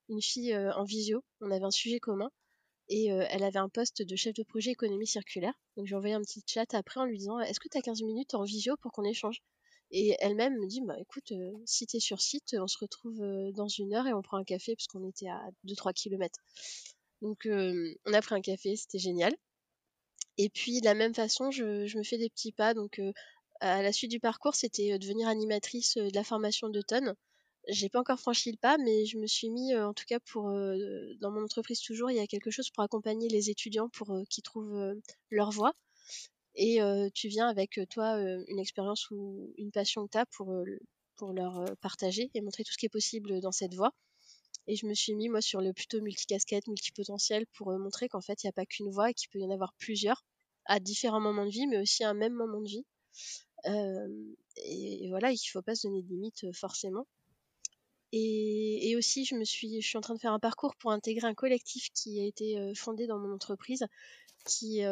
Une 0.09 0.21
fille 0.21 0.55
en 0.55 0.83
visio, 0.83 1.23
on 1.41 1.51
avait 1.51 1.65
un 1.65 1.71
sujet 1.71 1.99
commun 1.99 2.29
et 2.89 3.07
elle 3.07 3.43
avait 3.43 3.59
un 3.59 3.69
poste 3.69 4.01
de 4.01 4.15
chef 4.15 4.33
de 4.35 4.43
projet 4.43 4.71
économie 4.71 5.07
circulaire. 5.07 5.53
Donc 5.77 5.87
j'ai 5.87 5.95
envoyé 5.95 6.13
un 6.15 6.21
petit 6.21 6.43
chat 6.47 6.73
après 6.73 6.99
en 6.99 7.05
lui 7.05 7.17
disant 7.17 7.39
est-ce 7.39 7.59
que 7.59 7.67
tu 7.69 7.77
as 7.77 7.81
15 7.81 8.01
minutes 8.03 8.33
en 8.35 8.43
visio 8.43 8.75
pour 8.81 8.91
qu'on 8.91 9.03
échange? 9.03 9.41
Et 9.91 10.15
elle-même 10.19 10.55
me 10.59 10.67
dit 10.67 10.81
bah 10.81 10.95
écoute, 10.99 11.31
si 11.65 11.85
tu 11.85 11.97
es 11.97 11.99
sur 11.99 12.21
site, 12.21 12.55
on 12.59 12.67
se 12.67 12.77
retrouve 12.79 13.19
dans 13.53 13.67
une 13.67 13.93
heure 13.93 14.07
et 14.07 14.13
on 14.13 14.21
prend 14.21 14.37
un 14.37 14.43
café 14.43 14.75
parce 14.75 14.87
qu'on 14.87 15.07
était 15.07 15.27
à 15.27 15.41
2-3 15.63 15.93
km. 15.93 16.39
Donc 17.21 17.47
on 17.47 18.13
a 18.13 18.21
pris 18.21 18.35
un 18.35 18.41
café, 18.41 18.75
c'était 18.75 18.99
génial. 18.99 19.35
Et 20.37 20.49
puis 20.49 20.79
de 20.81 20.85
la 20.85 20.93
même 20.93 21.13
façon, 21.13 21.51
je, 21.51 21.97
me 21.97 22.03
fais 22.03 22.17
des 22.17 22.29
petits 22.29 22.51
pas. 22.51 22.73
Donc 22.73 23.01
à 23.61 23.81
la 23.81 23.91
suite 23.93 24.11
du 24.11 24.19
parcours, 24.19 24.55
c'était 24.55 24.97
devenir 24.99 25.27
animatrice 25.27 25.97
de 25.97 26.13
la 26.13 26.23
formation 26.23 26.69
d'automne. 26.69 27.15
J'ai 27.67 27.89
pas 27.89 27.99
encore 27.99 28.19
franchi 28.19 28.51
le 28.51 28.57
pas, 28.57 28.77
mais 28.77 29.05
je 29.05 29.17
me 29.17 29.27
suis 29.27 29.49
mis, 29.49 29.75
en 29.75 29.93
tout 29.93 30.05
cas 30.07 30.19
pour 30.19 30.43
dans 30.43 31.31
mon 31.31 31.43
entreprise 31.43 31.81
toujours, 31.81 32.11
il 32.11 32.17
y 32.17 32.19
a 32.19 32.27
quelque 32.27 32.51
chose 32.51 32.69
pour 32.69 32.83
accompagner 32.83 33.27
les 33.29 33.49
étudiants 33.49 33.89
pour 33.89 34.13
qu'ils 34.29 34.43
trouvent 34.43 34.95
leur 35.31 35.51
voie. 35.51 35.73
Et 36.55 36.79
tu 37.13 37.27
viens 37.27 37.47
avec 37.47 37.79
toi 37.89 38.17
une 38.47 38.59
expérience 38.59 39.09
ou 39.11 39.53
une 39.57 39.71
passion 39.71 40.05
que 40.05 40.11
tu 40.11 40.17
as 40.17 40.25
pour, 40.27 40.53
pour 41.15 41.33
leur 41.33 41.65
partager 41.81 42.29
et 42.33 42.41
montrer 42.41 42.63
tout 42.63 42.71
ce 42.71 42.77
qui 42.77 42.85
est 42.85 42.89
possible 42.89 43.41
dans 43.41 43.51
cette 43.51 43.73
voie. 43.73 43.93
Et 44.67 44.75
je 44.75 44.85
me 44.87 44.93
suis 44.93 45.13
mis, 45.13 45.29
moi, 45.29 45.41
sur 45.41 45.61
le 45.61 45.73
plutôt 45.73 46.01
multicasquette, 46.01 46.67
multipotentiel 46.67 47.45
pour 47.53 47.71
euh, 47.71 47.77
montrer 47.77 48.09
qu'en 48.09 48.21
fait, 48.21 48.43
il 48.43 48.47
n'y 48.47 48.49
a 48.49 48.53
pas 48.53 48.65
qu'une 48.65 48.89
voie 48.89 49.11
et 49.11 49.13
qu'il 49.13 49.29
peut 49.29 49.39
y 49.39 49.45
en 49.45 49.51
avoir 49.51 49.73
plusieurs 49.77 50.25
à 50.65 50.79
différents 50.79 51.19
moments 51.19 51.45
de 51.45 51.51
vie, 51.51 51.67
mais 51.67 51.77
aussi 51.77 52.03
à 52.03 52.09
un 52.09 52.15
même 52.15 52.33
moment 52.33 52.61
de 52.61 52.67
vie. 52.67 52.85
Euh, 53.67 54.33
et, 54.57 55.07
voilà, 55.09 55.31
il 55.31 55.35
ne 55.35 55.51
faut 55.51 55.61
pas 55.61 55.75
se 55.75 55.87
donner 55.87 56.01
de 56.01 56.07
limites 56.07 56.45
euh, 56.45 56.51
forcément. 56.53 57.05
Et, 58.11 58.89
et, 58.89 58.95
aussi, 58.95 59.25
je 59.25 59.35
me 59.35 59.43
suis, 59.43 59.81
je 59.81 59.87
suis 59.87 59.97
en 59.97 60.01
train 60.01 60.15
de 60.15 60.19
faire 60.19 60.33
un 60.33 60.39
parcours 60.39 60.75
pour 60.77 60.91
intégrer 60.91 61.27
un 61.27 61.35
collectif 61.35 61.89
qui 61.93 62.19
a 62.21 62.25
été 62.25 62.73
fondé 62.75 63.07
dans 63.07 63.19
mon 63.19 63.33
entreprise, 63.33 63.85
qui, 64.45 64.83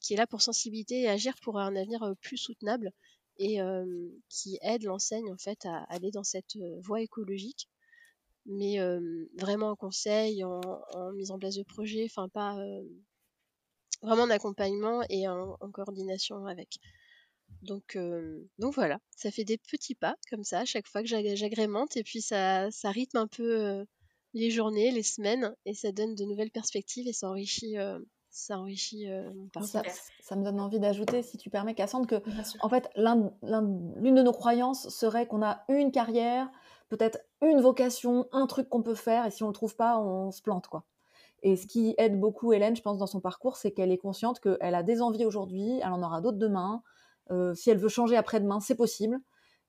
qui 0.00 0.14
est 0.14 0.16
là 0.16 0.26
pour 0.26 0.42
sensibiliser 0.42 1.02
et 1.02 1.08
agir 1.08 1.34
pour 1.42 1.58
un 1.58 1.76
avenir 1.76 2.14
plus 2.22 2.38
soutenable 2.38 2.90
et 3.38 3.58
qui 4.28 4.58
aide 4.62 4.82
l'enseigne 4.82 5.30
en 5.30 5.36
fait 5.36 5.64
à 5.64 5.84
aller 5.90 6.10
dans 6.10 6.24
cette 6.24 6.56
voie 6.82 7.02
écologique 7.02 7.68
mais 8.46 8.78
vraiment 9.38 9.70
en 9.70 9.76
conseil, 9.76 10.44
en, 10.44 10.60
mise 11.14 11.30
en 11.30 11.38
place 11.38 11.56
de 11.56 11.62
projet, 11.62 12.06
enfin 12.06 12.28
pas 12.28 12.56
vraiment 14.02 14.24
en 14.24 14.30
accompagnement 14.30 15.02
et 15.08 15.28
en, 15.28 15.56
coordination 15.72 16.46
avec. 16.46 16.78
Donc, 17.62 17.98
donc 18.58 18.74
voilà, 18.74 18.98
ça 19.16 19.30
fait 19.30 19.44
des 19.44 19.58
petits 19.58 19.94
pas 19.94 20.16
comme 20.30 20.44
ça 20.44 20.60
à 20.60 20.64
chaque 20.64 20.86
fois 20.86 21.02
que 21.02 21.08
j'agrémente 21.08 21.96
et 21.96 22.04
puis 22.04 22.20
ça, 22.20 22.70
ça 22.70 22.90
rythme 22.90 23.18
un 23.18 23.28
peu 23.28 23.84
les 24.34 24.50
journées, 24.50 24.90
les 24.90 25.02
semaines 25.02 25.54
et 25.64 25.74
ça 25.74 25.92
donne 25.92 26.14
de 26.14 26.24
nouvelles 26.24 26.50
perspectives 26.50 27.08
et 27.08 27.12
ça 27.12 27.28
enrichit, 27.28 27.76
ça 28.30 28.58
enrichit 28.58 29.06
mon 29.34 29.48
parcours. 29.48 29.70
Ça, 29.70 29.82
ça, 30.20 30.36
me 30.36 30.44
donne 30.44 30.60
envie 30.60 30.78
d'ajouter, 30.78 31.22
si 31.22 31.38
tu 31.38 31.50
permets, 31.50 31.74
Cassandre, 31.74 32.06
que 32.06 32.22
en 32.60 32.68
fait, 32.68 32.88
l'une 32.96 34.14
de 34.14 34.22
nos 34.22 34.32
croyances 34.32 34.88
serait 34.90 35.26
qu'on 35.26 35.42
a 35.42 35.64
une 35.68 35.90
carrière, 35.90 36.50
peut-être 36.88 37.18
une 37.42 37.60
vocation, 37.60 38.26
un 38.32 38.46
truc 38.46 38.68
qu'on 38.68 38.82
peut 38.82 38.94
faire, 38.94 39.26
et 39.26 39.30
si 39.30 39.42
on 39.42 39.48
le 39.48 39.52
trouve 39.52 39.76
pas, 39.76 39.98
on 39.98 40.30
se 40.30 40.42
plante, 40.42 40.68
quoi. 40.68 40.84
Et 41.42 41.56
ce 41.56 41.66
qui 41.66 41.94
aide 41.98 42.18
beaucoup 42.18 42.52
Hélène, 42.52 42.74
je 42.76 42.82
pense, 42.82 42.98
dans 42.98 43.06
son 43.06 43.20
parcours, 43.20 43.56
c'est 43.56 43.70
qu'elle 43.70 43.92
est 43.92 43.98
consciente 43.98 44.40
qu'elle 44.40 44.74
a 44.74 44.82
des 44.82 45.02
envies 45.02 45.24
aujourd'hui, 45.24 45.78
elle 45.82 45.92
en 45.92 46.02
aura 46.02 46.20
d'autres 46.20 46.38
demain. 46.38 46.82
Euh, 47.30 47.54
si 47.54 47.70
elle 47.70 47.78
veut 47.78 47.88
changer 47.88 48.16
après-demain, 48.16 48.60
c'est 48.60 48.74
possible. 48.74 49.18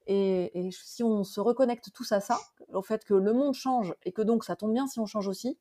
Et, 0.08 0.70
si 0.72 1.04
on 1.04 1.24
se 1.24 1.42
reconnecte 1.42 1.92
tous 1.94 2.12
à 2.14 2.22
ça, 2.22 2.40
au 2.74 2.82
fait 2.82 3.04
que 3.04 3.14
le 3.14 3.34
monde 3.34 3.54
change 3.54 3.94
et 4.06 4.14
que 4.14 4.22
donc 4.22 4.46
ça 4.46 4.56
tombe 4.56 4.74
bien 4.74 4.88
si 4.88 5.00
on 5.00 5.06
change 5.06 5.28
aussi, 5.28 5.58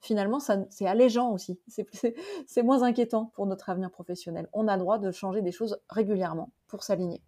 finalement, 0.00 0.38
c'est 0.40 0.86
allégeant 0.86 1.32
aussi. 1.32 1.58
C'est 2.46 2.62
moins 2.62 2.82
inquiétant 2.82 3.32
pour 3.34 3.46
notre 3.46 3.70
avenir 3.70 3.90
professionnel. 3.90 4.48
On 4.52 4.68
a 4.68 4.76
le 4.76 4.82
droit 4.82 4.98
de 4.98 5.10
changer 5.10 5.42
des 5.42 5.52
choses 5.52 5.80
régulièrement 5.88 6.52
pour 6.66 6.84
s'aligner. 6.84 7.22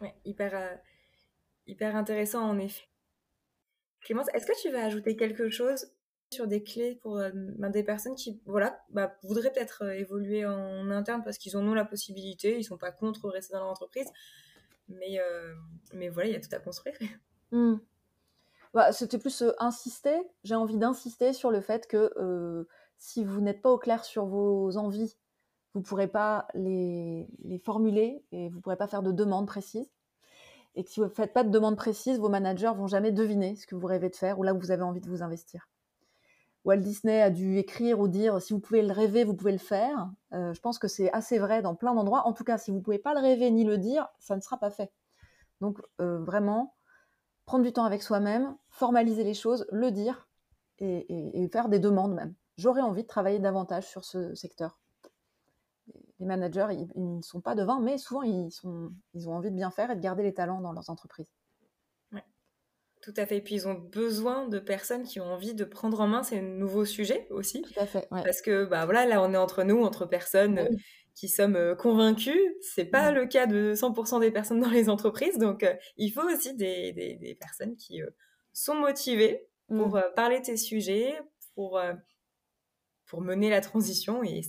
Ouais, 0.00 0.14
hyper, 0.24 0.52
euh, 0.54 0.74
hyper 1.66 1.96
intéressant 1.96 2.42
en 2.42 2.58
effet. 2.58 2.88
Clémence, 4.00 4.28
est-ce 4.34 4.46
que 4.46 4.60
tu 4.62 4.70
vas 4.70 4.84
ajouter 4.84 5.16
quelque 5.16 5.50
chose 5.50 5.90
sur 6.32 6.46
des 6.46 6.62
clés 6.62 6.98
pour 7.02 7.18
euh, 7.18 7.30
ben, 7.34 7.70
des 7.70 7.82
personnes 7.82 8.14
qui 8.14 8.40
voilà, 8.46 8.84
bah, 8.90 9.16
voudraient 9.22 9.52
peut-être 9.52 9.84
euh, 9.84 9.92
évoluer 9.92 10.44
en 10.44 10.90
interne 10.90 11.22
parce 11.24 11.38
qu'ils 11.38 11.56
en 11.56 11.66
ont 11.66 11.74
la 11.74 11.84
possibilité, 11.84 12.58
ils 12.58 12.64
sont 12.64 12.78
pas 12.78 12.92
contre 12.92 13.28
rester 13.28 13.54
dans 13.54 13.60
leur 13.60 13.70
entreprise, 13.70 14.08
mais, 14.88 15.18
euh, 15.20 15.54
mais 15.92 16.08
voilà, 16.08 16.28
il 16.28 16.32
y 16.32 16.36
a 16.36 16.40
tout 16.40 16.54
à 16.54 16.58
construire. 16.58 16.96
Hmm. 17.52 17.76
Bah, 18.74 18.90
C'était 18.90 19.18
plus 19.18 19.44
insister, 19.60 20.16
j'ai 20.42 20.56
envie 20.56 20.78
d'insister 20.78 21.32
sur 21.32 21.52
le 21.52 21.60
fait 21.60 21.86
que 21.86 22.66
si 22.98 23.24
vous 23.24 23.40
n'êtes 23.40 23.62
pas 23.62 23.70
au 23.70 23.78
clair 23.78 24.04
sur 24.04 24.26
vos 24.26 24.76
envies, 24.76 25.16
vous 25.72 25.78
ne 25.78 25.84
pourrez 25.84 26.08
pas 26.08 26.48
les, 26.54 27.28
les, 27.44 27.58
formuler 27.60 28.24
et 28.32 28.48
vous 28.48 28.56
ne 28.56 28.60
pourrez 28.60 28.76
pas 28.76 28.88
faire 28.88 29.04
de 29.04 29.12
demandes 29.12 29.46
précises. 29.46 29.88
Et 30.76 30.84
que 30.84 30.90
si 30.90 31.00
vous 31.00 31.06
ne 31.06 31.10
faites 31.10 31.32
pas 31.32 31.42
de 31.42 31.50
demandes 31.50 31.76
précises, 31.76 32.18
vos 32.18 32.28
managers 32.28 32.72
vont 32.76 32.86
jamais 32.86 33.10
deviner 33.10 33.56
ce 33.56 33.66
que 33.66 33.74
vous 33.74 33.86
rêvez 33.86 34.10
de 34.10 34.16
faire 34.16 34.38
ou 34.38 34.42
là 34.42 34.54
où 34.54 34.58
vous 34.58 34.70
avez 34.70 34.82
envie 34.82 35.00
de 35.00 35.08
vous 35.08 35.22
investir. 35.22 35.68
Walt 36.64 36.78
Disney 36.78 37.22
a 37.22 37.30
dû 37.30 37.58
écrire 37.58 38.00
ou 38.00 38.08
dire 38.08 38.42
si 38.42 38.52
vous 38.52 38.58
pouvez 38.58 38.82
le 38.82 38.92
rêver, 38.92 39.24
vous 39.24 39.34
pouvez 39.34 39.52
le 39.52 39.58
faire. 39.58 40.10
Euh, 40.32 40.52
je 40.52 40.60
pense 40.60 40.78
que 40.78 40.88
c'est 40.88 41.12
assez 41.12 41.38
vrai 41.38 41.62
dans 41.62 41.76
plein 41.76 41.94
d'endroits. 41.94 42.26
En 42.26 42.32
tout 42.32 42.44
cas, 42.44 42.58
si 42.58 42.70
vous 42.70 42.78
ne 42.78 42.82
pouvez 42.82 42.98
pas 42.98 43.14
le 43.14 43.20
rêver 43.20 43.50
ni 43.50 43.64
le 43.64 43.78
dire, 43.78 44.08
ça 44.18 44.36
ne 44.36 44.40
sera 44.40 44.58
pas 44.58 44.70
fait. 44.70 44.92
Donc 45.60 45.78
euh, 46.00 46.18
vraiment, 46.18 46.74
prendre 47.46 47.64
du 47.64 47.72
temps 47.72 47.84
avec 47.84 48.02
soi-même, 48.02 48.56
formaliser 48.68 49.24
les 49.24 49.32
choses, 49.32 49.66
le 49.70 49.90
dire 49.90 50.28
et, 50.78 51.48
faire 51.52 51.68
des 51.68 51.78
demandes 51.78 52.14
même. 52.14 52.34
J'aurais 52.58 52.82
envie 52.82 53.02
de 53.02 53.08
travailler 53.08 53.38
davantage 53.38 53.88
sur 53.88 54.04
ce 54.04 54.34
secteur. 54.34 54.78
Les 56.18 56.26
managers, 56.26 56.68
ils, 56.70 57.16
ne 57.16 57.22
sont 57.22 57.40
pas 57.40 57.54
devant, 57.54 57.80
mais 57.80 57.98
souvent 57.98 58.22
ils, 58.22 58.50
sont, 58.50 58.90
ils 59.14 59.28
ont 59.28 59.34
envie 59.34 59.50
de 59.50 59.56
bien 59.56 59.70
faire 59.70 59.90
et 59.90 59.96
de 59.96 60.00
garder 60.00 60.22
les 60.22 60.32
talents 60.32 60.60
dans 60.60 60.72
leurs 60.72 60.88
entreprises. 60.90 61.26
Tout 63.02 63.14
à 63.18 63.26
fait. 63.26 63.36
Et 63.36 63.40
puis 63.40 63.54
ils 63.54 63.68
ont 63.68 63.74
besoin 63.74 64.48
de 64.48 64.58
personnes 64.58 65.04
qui 65.04 65.20
ont 65.20 65.26
envie 65.26 65.54
de 65.54 65.64
prendre 65.64 66.00
en 66.00 66.08
main 66.08 66.24
ces 66.24 66.40
nouveaux 66.40 66.84
sujets 66.84 67.28
aussi. 67.30 67.62
Tout 67.62 67.78
à 67.78 67.86
fait. 67.86 68.08
Parce 68.10 68.42
que 68.42 68.64
bah 68.64 68.84
voilà, 68.84 69.06
là 69.06 69.22
on 69.22 69.32
est 69.32 69.36
entre 69.36 69.62
nous, 69.62 69.80
entre 69.84 70.06
personnes 70.06 70.68
qui 71.14 71.28
sommes 71.28 71.56
euh, 71.56 71.76
convaincus. 71.76 72.36
C'est 72.60 72.84
pas 72.84 73.12
le 73.12 73.26
cas 73.26 73.46
de 73.46 73.74
100% 73.74 74.20
des 74.20 74.32
personnes 74.32 74.60
dans 74.60 74.70
les 74.70 74.88
entreprises. 74.88 75.38
Donc 75.38 75.62
euh, 75.62 75.74
il 75.96 76.10
faut 76.10 76.28
aussi 76.28 76.54
des, 76.54 76.92
des, 76.92 77.34
personnes 77.40 77.76
qui 77.76 78.02
euh, 78.02 78.10
sont 78.52 78.74
motivées 78.74 79.46
pour 79.68 79.96
mm. 79.96 80.02
parler 80.16 80.40
de 80.40 80.44
ces 80.44 80.56
sujets, 80.56 81.16
pour, 81.54 81.80
pour 83.06 83.20
mener 83.20 83.50
la 83.50 83.60
transition. 83.60 84.22
Et 84.24 84.42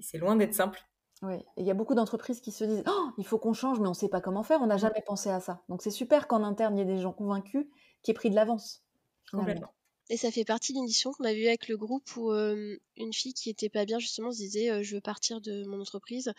c'est 0.00 0.18
loin 0.18 0.36
d'être 0.36 0.54
simple. 0.54 0.80
Oui, 1.24 1.36
il 1.56 1.64
y 1.64 1.70
a 1.70 1.74
beaucoup 1.74 1.94
d'entreprises 1.94 2.40
qui 2.40 2.52
se 2.52 2.64
disent 2.64 2.82
oh, 2.86 3.08
il 3.18 3.26
faut 3.26 3.38
qu'on 3.38 3.52
change, 3.52 3.80
mais 3.80 3.86
on 3.86 3.90
ne 3.90 3.96
sait 3.96 4.08
pas 4.08 4.20
comment 4.20 4.42
faire, 4.42 4.60
on 4.60 4.66
n'a 4.66 4.76
jamais 4.76 5.02
pensé 5.06 5.30
à 5.30 5.40
ça. 5.40 5.62
Donc 5.68 5.82
c'est 5.82 5.90
super 5.90 6.28
qu'en 6.28 6.42
interne, 6.42 6.76
il 6.76 6.80
y 6.80 6.82
ait 6.82 6.94
des 6.94 7.00
gens 7.00 7.12
convaincus 7.12 7.66
qui 8.02 8.10
aient 8.10 8.14
pris 8.14 8.30
de 8.30 8.34
l'avance. 8.34 8.82
Complètement. 9.30 9.72
Et 10.10 10.16
ça 10.16 10.30
fait 10.30 10.44
partie 10.44 10.74
d'une 10.74 10.84
édition 10.84 11.12
qu'on 11.12 11.24
a 11.24 11.32
vue 11.32 11.46
avec 11.46 11.68
le 11.68 11.76
groupe 11.76 12.16
où 12.16 12.30
euh, 12.30 12.76
une 12.96 13.12
fille 13.12 13.32
qui 13.32 13.48
était 13.48 13.70
pas 13.70 13.86
bien, 13.86 13.98
justement, 13.98 14.32
se 14.32 14.36
disait 14.38 14.70
euh, 14.70 14.82
Je 14.82 14.96
veux 14.96 15.00
partir 15.00 15.40
de 15.40 15.64
mon 15.64 15.80
entreprise. 15.80 16.32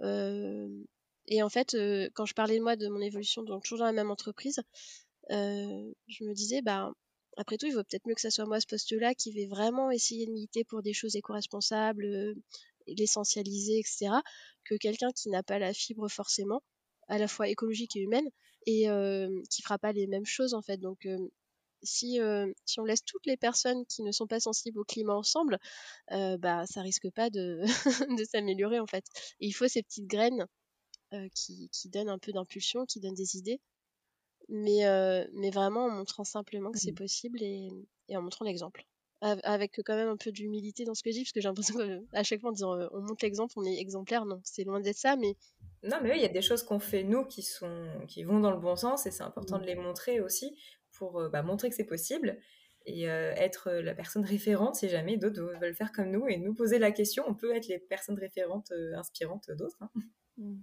Euh, 0.00 0.68
et 1.26 1.42
en 1.42 1.48
fait, 1.48 1.76
quand 2.14 2.26
je 2.26 2.34
parlais 2.34 2.58
de 2.58 2.62
moi, 2.62 2.76
de 2.76 2.88
mon 2.88 3.00
évolution, 3.00 3.42
donc 3.42 3.64
toujours 3.64 3.78
dans 3.78 3.84
la 3.84 3.92
même 3.92 4.10
entreprise, 4.10 4.60
je 5.28 6.24
me 6.24 6.32
disais 6.34 6.60
bah, 6.62 6.92
après 7.36 7.56
tout, 7.56 7.66
il 7.66 7.74
vaut 7.74 7.84
peut-être 7.84 8.06
mieux 8.06 8.14
que 8.14 8.20
ça 8.20 8.30
soit 8.30 8.46
moi 8.46 8.60
ce 8.60 8.66
poste-là 8.66 9.14
qui 9.14 9.30
vais 9.32 9.46
vraiment 9.46 9.90
essayer 9.90 10.26
de 10.26 10.32
militer 10.32 10.64
pour 10.64 10.82
des 10.82 10.92
choses 10.92 11.14
éco-responsables, 11.14 12.34
l'essentialiser, 12.86 13.78
etc., 13.78 14.10
que 14.64 14.74
quelqu'un 14.76 15.10
qui 15.12 15.28
n'a 15.30 15.42
pas 15.42 15.58
la 15.58 15.72
fibre 15.72 16.08
forcément, 16.08 16.62
à 17.08 17.18
la 17.18 17.28
fois 17.28 17.48
écologique 17.48 17.96
et 17.96 18.00
humaine, 18.00 18.28
et 18.66 18.88
euh, 18.88 19.42
qui 19.50 19.62
fera 19.62 19.78
pas 19.78 19.92
les 19.92 20.06
mêmes 20.06 20.26
choses 20.26 20.54
en 20.54 20.62
fait. 20.62 20.78
Donc 20.78 21.06
euh, 21.06 21.18
si, 21.82 22.20
euh, 22.20 22.52
si 22.66 22.80
on 22.80 22.84
laisse 22.84 23.04
toutes 23.04 23.26
les 23.26 23.36
personnes 23.36 23.84
qui 23.86 24.02
ne 24.02 24.12
sont 24.12 24.26
pas 24.26 24.40
sensibles 24.40 24.78
au 24.78 24.84
climat 24.84 25.14
ensemble, 25.14 25.58
bah 26.10 26.66
ça 26.66 26.82
risque 26.82 27.10
pas 27.10 27.30
de, 27.30 27.62
de 28.20 28.24
s'améliorer 28.24 28.80
en 28.80 28.86
fait. 28.86 29.04
Et 29.40 29.46
il 29.46 29.52
faut 29.52 29.68
ces 29.68 29.82
petites 29.82 30.06
graines 30.06 30.46
qui, 31.34 31.68
qui 31.72 31.88
donnent 31.88 32.08
un 32.08 32.18
peu 32.18 32.32
d'impulsion, 32.32 32.86
qui 32.86 33.00
donnent 33.00 33.14
des 33.14 33.36
idées, 33.36 33.60
mais, 34.48 34.84
mais 35.32 35.50
vraiment 35.50 35.86
en 35.86 35.90
montrant 35.90 36.24
simplement 36.24 36.70
que 36.70 36.78
c'est 36.78 36.92
mmh. 36.92 36.96
possible 36.96 37.42
et, 37.42 37.70
et 38.08 38.16
en 38.16 38.22
montrant 38.22 38.44
l'exemple 38.44 38.84
avec 39.20 39.80
quand 39.84 39.94
même 39.94 40.08
un 40.08 40.16
peu 40.16 40.32
d'humilité 40.32 40.84
dans 40.84 40.94
ce 40.94 41.02
que 41.02 41.10
je 41.10 41.16
dis, 41.16 41.22
parce 41.22 41.32
que 41.32 41.40
j'ai 41.40 41.48
l'impression 41.48 41.74
qu'à 42.12 42.22
chaque 42.22 42.40
fois 42.40 42.50
en 42.50 42.52
disant 42.52 42.78
on 42.92 43.00
montre 43.00 43.22
l'exemple, 43.22 43.52
on 43.56 43.64
est 43.64 43.78
exemplaire, 43.78 44.24
non, 44.24 44.40
c'est 44.44 44.64
loin 44.64 44.80
d'être 44.80 44.96
ça, 44.96 45.16
mais... 45.16 45.36
Non, 45.82 45.96
mais 46.02 46.10
oui, 46.10 46.16
il 46.18 46.22
y 46.22 46.26
a 46.26 46.30
des 46.30 46.42
choses 46.42 46.62
qu'on 46.62 46.78
fait 46.78 47.04
nous 47.04 47.24
qui, 47.24 47.42
sont, 47.42 47.86
qui 48.08 48.22
vont 48.22 48.40
dans 48.40 48.50
le 48.50 48.58
bon 48.58 48.76
sens, 48.76 49.06
et 49.06 49.10
c'est 49.10 49.22
important 49.22 49.58
de 49.58 49.64
mmh. 49.64 49.66
les 49.66 49.74
montrer 49.74 50.20
aussi, 50.20 50.56
pour 50.92 51.28
bah, 51.30 51.42
montrer 51.42 51.68
que 51.68 51.74
c'est 51.74 51.84
possible, 51.84 52.38
et 52.86 53.04
être 53.04 53.70
la 53.70 53.94
personne 53.94 54.24
référente 54.24 54.76
si 54.76 54.88
jamais 54.88 55.18
d'autres 55.18 55.42
veulent 55.60 55.74
faire 55.74 55.92
comme 55.92 56.10
nous, 56.10 56.26
et 56.26 56.38
nous 56.38 56.54
poser 56.54 56.78
la 56.78 56.92
question, 56.92 57.24
on 57.26 57.34
peut 57.34 57.54
être 57.54 57.68
les 57.68 57.78
personnes 57.78 58.18
référentes 58.18 58.72
inspirantes 58.96 59.50
d'autres. 59.50 59.78
Hein. 59.82 59.90
Mmh. 60.38 60.56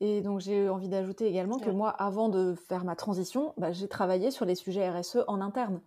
Et 0.00 0.20
donc 0.20 0.40
j'ai 0.40 0.68
envie 0.68 0.88
d'ajouter 0.88 1.26
également 1.26 1.58
que 1.60 1.70
moi, 1.70 1.90
avant 1.90 2.28
de 2.28 2.54
faire 2.54 2.84
ma 2.84 2.96
transition, 2.96 3.54
bah, 3.56 3.70
j'ai 3.70 3.86
travaillé 3.86 4.32
sur 4.32 4.44
les 4.44 4.56
sujets 4.56 4.88
RSE 4.90 5.18
en 5.28 5.40
interne 5.40 5.80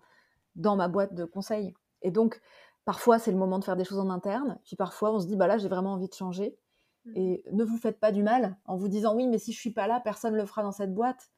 dans 0.56 0.76
ma 0.76 0.88
boîte 0.88 1.14
de 1.14 1.26
conseil. 1.26 1.74
Et 2.02 2.12
donc, 2.12 2.42
parfois, 2.86 3.20
c'est 3.20 3.32
le 3.32 3.38
moment 3.38 3.60
de 3.60 3.64
faire 3.64 3.76
des 3.76 3.84
choses 3.84 4.00
en 4.00 4.10
interne. 4.10 4.60
Puis 4.64 4.76
parfois, 4.76 5.14
on 5.14 5.20
se 5.20 5.28
dit, 5.28 5.36
bah 5.36 5.48
là, 5.48 5.58
j'ai 5.58 5.68
vraiment 5.68 5.94
envie 5.94 6.08
de 6.08 6.14
changer. 6.14 6.58
Mmh. 7.06 7.12
Et 7.16 7.44
ne 7.52 7.64
vous 7.64 7.78
faites 7.78 8.00
pas 8.00 8.12
du 8.12 8.24
mal 8.24 8.58
en 8.66 8.76
vous 8.78 8.88
disant, 8.88 9.16
oui, 9.16 9.28
mais 9.28 9.38
si 9.38 9.52
je 9.54 9.60
suis 9.60 9.72
pas 9.72 9.88
là, 9.88 10.00
personne 10.00 10.34
ne 10.34 10.40
le 10.40 10.46
fera 10.46 10.64
dans 10.64 10.72
cette 10.72 10.94
boîte. 10.94 11.30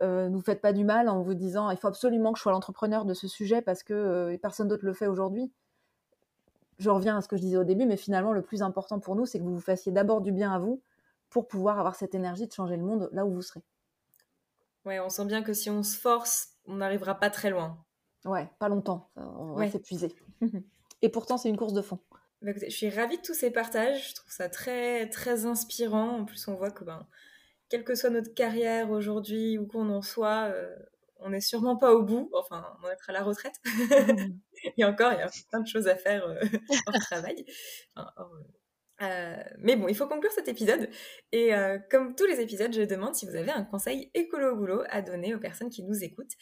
Euh, 0.00 0.28
ne 0.28 0.34
vous 0.34 0.40
faites 0.40 0.60
pas 0.60 0.72
du 0.72 0.84
mal 0.84 1.08
en 1.08 1.20
vous 1.20 1.34
disant, 1.34 1.70
il 1.70 1.76
faut 1.76 1.86
absolument 1.86 2.32
que 2.32 2.38
je 2.38 2.42
sois 2.42 2.52
l'entrepreneur 2.52 3.04
de 3.04 3.14
ce 3.14 3.28
sujet 3.28 3.62
parce 3.62 3.82
que 3.82 3.94
euh, 3.94 4.38
personne 4.38 4.66
d'autre 4.66 4.84
le 4.84 4.94
fait 4.94 5.06
aujourd'hui. 5.06 5.52
Je 6.78 6.90
reviens 6.90 7.16
à 7.16 7.20
ce 7.20 7.28
que 7.28 7.36
je 7.36 7.42
disais 7.42 7.56
au 7.56 7.64
début, 7.64 7.86
mais 7.86 7.96
finalement, 7.96 8.32
le 8.32 8.42
plus 8.42 8.62
important 8.62 8.98
pour 8.98 9.14
nous, 9.14 9.26
c'est 9.26 9.38
que 9.38 9.44
vous 9.44 9.54
vous 9.54 9.60
fassiez 9.60 9.92
d'abord 9.92 10.20
du 10.20 10.32
bien 10.32 10.52
à 10.52 10.58
vous 10.58 10.82
pour 11.30 11.46
pouvoir 11.46 11.78
avoir 11.78 11.94
cette 11.94 12.14
énergie 12.14 12.46
de 12.46 12.52
changer 12.52 12.76
le 12.76 12.82
monde 12.82 13.08
là 13.12 13.24
où 13.24 13.32
vous 13.32 13.42
serez. 13.42 13.62
Ouais, 14.84 14.98
on 14.98 15.08
sent 15.08 15.26
bien 15.26 15.42
que 15.42 15.52
si 15.52 15.70
on 15.70 15.84
se 15.84 15.96
force, 15.96 16.54
on 16.66 16.76
n'arrivera 16.76 17.14
pas 17.14 17.30
très 17.30 17.50
loin. 17.50 17.78
Ouais, 18.24 18.48
pas 18.58 18.68
longtemps. 18.68 19.10
On 19.16 19.54
va 19.54 19.70
s'épuiser. 19.70 20.14
Et 21.02 21.08
pourtant, 21.08 21.36
c'est 21.36 21.48
une 21.48 21.56
course 21.56 21.72
de 21.72 21.82
fond. 21.82 21.98
Bah, 22.42 22.52
je 22.56 22.70
suis 22.70 22.90
ravie 22.90 23.18
de 23.18 23.22
tous 23.22 23.34
ces 23.34 23.50
partages. 23.50 24.10
Je 24.10 24.14
trouve 24.14 24.30
ça 24.30 24.48
très, 24.48 25.08
très 25.08 25.46
inspirant. 25.46 26.18
En 26.20 26.24
plus, 26.24 26.46
on 26.48 26.54
voit 26.54 26.70
que, 26.70 26.84
ben, 26.84 27.06
quelle 27.68 27.84
que 27.84 27.94
soit 27.94 28.10
notre 28.10 28.34
carrière 28.34 28.90
aujourd'hui, 28.90 29.58
où 29.58 29.66
qu'on 29.66 29.88
en 29.90 30.02
soit, 30.02 30.50
euh, 30.52 30.74
on 31.18 31.30
n'est 31.30 31.40
sûrement 31.40 31.76
pas 31.76 31.94
au 31.94 32.02
bout. 32.02 32.30
Enfin, 32.34 32.66
on 32.78 32.86
va 32.86 32.92
être 32.92 33.10
à 33.10 33.12
la 33.12 33.22
retraite. 33.22 33.54
et 34.76 34.84
encore, 34.84 35.12
il 35.12 35.18
y 35.18 35.22
a 35.22 35.30
plein 35.50 35.60
de 35.60 35.66
choses 35.66 35.88
à 35.88 35.96
faire 35.96 36.26
euh, 36.26 36.40
hors 36.86 36.98
travail. 37.00 37.44
Euh, 39.00 39.36
mais 39.58 39.76
bon, 39.76 39.88
il 39.88 39.96
faut 39.96 40.06
conclure 40.06 40.32
cet 40.32 40.48
épisode. 40.48 40.88
Et 41.32 41.50
comme 41.90 42.14
tous 42.14 42.26
les 42.26 42.40
épisodes, 42.40 42.72
je 42.72 42.82
demande 42.82 43.14
si 43.14 43.26
vous 43.26 43.34
avez 43.34 43.50
un 43.50 43.64
conseil 43.64 44.10
écolo 44.14 44.52
au 44.52 44.56
boulot 44.56 44.82
à 44.90 45.02
donner 45.02 45.34
aux 45.34 45.40
personnes 45.40 45.70
qui 45.70 45.82
nous 45.82 46.04
écoutent. 46.04 46.34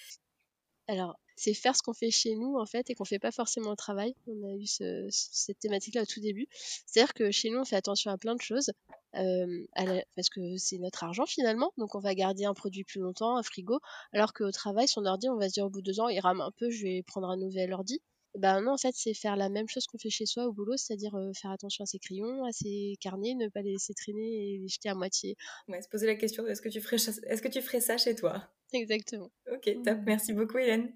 Alors, 0.88 1.18
c'est 1.40 1.54
faire 1.54 1.74
ce 1.74 1.82
qu'on 1.82 1.94
fait 1.94 2.10
chez 2.10 2.36
nous 2.36 2.58
en 2.58 2.66
fait 2.66 2.90
et 2.90 2.94
qu'on 2.94 3.06
fait 3.06 3.18
pas 3.18 3.30
forcément 3.30 3.70
au 3.70 3.76
travail. 3.76 4.14
On 4.26 4.46
a 4.46 4.54
eu 4.54 4.66
cette 4.66 5.58
thématique-là 5.58 6.02
au 6.02 6.06
tout 6.06 6.20
début. 6.20 6.46
C'est-à-dire 6.52 7.14
que 7.14 7.30
chez 7.30 7.48
nous, 7.48 7.60
on 7.60 7.64
fait 7.64 7.76
attention 7.76 8.10
à 8.10 8.18
plein 8.18 8.34
de 8.34 8.42
choses 8.42 8.70
euh, 9.16 9.66
parce 10.14 10.28
que 10.28 10.58
c'est 10.58 10.76
notre 10.76 11.02
argent 11.02 11.24
finalement, 11.24 11.72
donc 11.78 11.94
on 11.94 11.98
va 11.98 12.14
garder 12.14 12.44
un 12.44 12.52
produit 12.52 12.84
plus 12.84 13.00
longtemps, 13.00 13.38
un 13.38 13.42
frigo, 13.42 13.80
alors 14.12 14.34
qu'au 14.34 14.50
travail, 14.50 14.86
son 14.86 15.06
ordi, 15.06 15.30
on 15.30 15.36
va 15.36 15.48
se 15.48 15.54
dire 15.54 15.64
au 15.64 15.70
bout 15.70 15.80
de 15.80 15.86
deux 15.86 16.00
ans, 16.00 16.08
il 16.08 16.20
rame 16.20 16.42
un 16.42 16.50
peu, 16.58 16.68
je 16.68 16.82
vais 16.82 17.02
prendre 17.02 17.30
un 17.30 17.38
nouvel 17.38 17.72
ordi. 17.72 18.02
Ben 18.36 18.60
non, 18.60 18.72
en 18.72 18.76
fait, 18.76 18.94
c'est 18.94 19.14
faire 19.14 19.34
la 19.34 19.48
même 19.48 19.66
chose 19.66 19.86
qu'on 19.86 19.98
fait 19.98 20.10
chez 20.10 20.26
soi 20.26 20.46
au 20.46 20.52
boulot, 20.52 20.76
c'est-à-dire 20.76 21.16
euh, 21.16 21.32
faire 21.32 21.50
attention 21.50 21.82
à 21.82 21.86
ses 21.86 21.98
crayons, 21.98 22.44
à 22.44 22.52
ses 22.52 22.96
carnets, 23.00 23.34
ne 23.34 23.48
pas 23.48 23.62
les 23.62 23.72
laisser 23.72 23.94
traîner 23.94 24.54
et 24.54 24.58
les 24.58 24.68
jeter 24.68 24.90
à 24.90 24.94
moitié. 24.94 25.36
Ouais, 25.68 25.80
se 25.80 25.88
poser 25.88 26.06
la 26.06 26.14
question, 26.14 26.46
est-ce 26.46 26.60
que 26.60 26.68
tu 26.68 26.80
ferais, 26.80 26.96
est-ce 26.96 27.42
que 27.42 27.48
tu 27.48 27.62
ferais 27.62 27.80
ça 27.80 27.96
chez 27.96 28.14
toi? 28.14 28.46
Exactement. 28.72 29.30
Ok, 29.50 29.74
top. 29.82 29.98
Merci 30.04 30.32
beaucoup, 30.34 30.58
Hélène. 30.58 30.92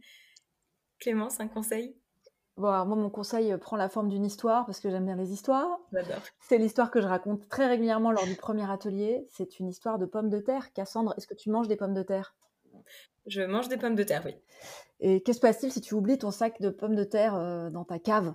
Clémence, 1.01 1.41
un 1.41 1.49
conseil? 1.49 1.97
Moi, 2.57 2.85
mon 2.85 3.11
conseil 3.11 3.53
euh, 3.53 3.59
prend 3.59 3.77
la 3.77 3.89
forme 3.89 4.09
d'une 4.09 4.25
histoire 4.25 4.65
parce 4.65 4.79
que 4.79 4.89
j'aime 4.89 5.07
bien 5.07 5.17
les 5.17 5.33
histoires. 5.33 5.81
J'adore. 5.93 6.23
C'est 6.41 6.59
l'histoire 6.59 6.91
que 6.91 7.01
je 7.01 7.07
raconte 7.07 7.49
très 7.49 7.67
régulièrement 7.67 8.13
lors 8.13 8.27
du 8.27 8.37
premier 8.37 8.71
atelier. 8.71 9.27
C'est 9.31 9.59
une 9.59 9.69
histoire 9.69 9.99
de 9.99 10.07
pommes 10.07 10.31
de 10.31 10.39
terre. 10.39 10.73
Cassandre, 10.73 11.15
est-ce 11.17 11.27
que 11.27 11.35
tu 11.35 11.51
manges 11.51 11.69
des 11.69 11.77
pommes 11.77 11.95
de 11.95 12.03
terre? 12.03 12.37
Je 13.27 13.43
mange 13.43 13.69
des 13.69 13.77
pommes 13.77 13.97
de 13.97 14.05
terre, 14.05 14.23
oui. 14.25 14.37
Et 15.01 15.23
qu'est-ce 15.23 15.25
qui 15.25 15.35
se 15.35 15.41
passe-t-il 15.41 15.73
si 15.73 15.81
tu 15.81 15.95
oublies 15.95 16.19
ton 16.19 16.31
sac 16.31 16.61
de 16.61 16.71
pommes 16.71 16.95
de 16.95 17.05
terre 17.05 17.35
euh, 17.35 17.71
dans 17.71 17.85
ta 17.85 17.99
cave? 17.99 18.35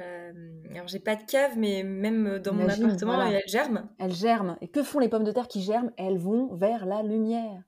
Euh, 0.00 0.32
alors 0.70 0.88
j'ai 0.88 0.98
pas 0.98 1.14
de 1.14 1.24
cave, 1.24 1.58
mais 1.58 1.82
même 1.82 2.38
dans 2.38 2.54
mon 2.54 2.68
appartement, 2.68 3.14
voilà. 3.14 3.30
elle 3.30 3.48
germe. 3.48 3.88
Elles 3.98 4.14
germent. 4.14 4.56
Et 4.60 4.68
que 4.68 4.82
font 4.82 4.98
les 4.98 5.08
pommes 5.08 5.24
de 5.24 5.32
terre 5.32 5.46
qui 5.46 5.62
germent? 5.62 5.92
Elles 5.98 6.18
vont 6.18 6.54
vers 6.54 6.86
la 6.86 7.02
lumière. 7.02 7.62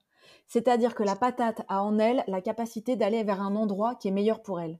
C'est-à-dire 0.47 0.95
que 0.95 1.03
la 1.03 1.15
patate 1.15 1.61
a 1.67 1.83
en 1.83 1.97
elle 1.99 2.23
la 2.27 2.41
capacité 2.41 2.95
d'aller 2.95 3.23
vers 3.23 3.41
un 3.41 3.55
endroit 3.55 3.95
qui 3.95 4.07
est 4.07 4.11
meilleur 4.11 4.41
pour 4.41 4.59
elle. 4.59 4.79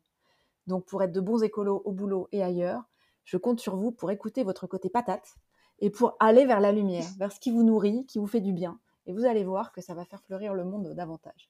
Donc 0.67 0.85
pour 0.85 1.03
être 1.03 1.11
de 1.11 1.21
bons 1.21 1.43
écolos 1.43 1.81
au 1.85 1.91
boulot 1.91 2.27
et 2.31 2.43
ailleurs, 2.43 2.83
je 3.25 3.37
compte 3.37 3.59
sur 3.59 3.75
vous 3.75 3.91
pour 3.91 4.11
écouter 4.11 4.43
votre 4.43 4.67
côté 4.67 4.89
patate 4.89 5.35
et 5.79 5.89
pour 5.89 6.15
aller 6.19 6.45
vers 6.45 6.59
la 6.59 6.71
lumière, 6.71 7.05
vers 7.19 7.31
ce 7.31 7.39
qui 7.39 7.51
vous 7.51 7.63
nourrit, 7.63 8.05
qui 8.05 8.19
vous 8.19 8.27
fait 8.27 8.41
du 8.41 8.53
bien. 8.53 8.79
Et 9.05 9.13
vous 9.13 9.25
allez 9.25 9.43
voir 9.43 9.71
que 9.71 9.81
ça 9.81 9.93
va 9.93 10.05
faire 10.05 10.23
fleurir 10.23 10.53
le 10.53 10.63
monde 10.63 10.93
davantage. 10.93 11.49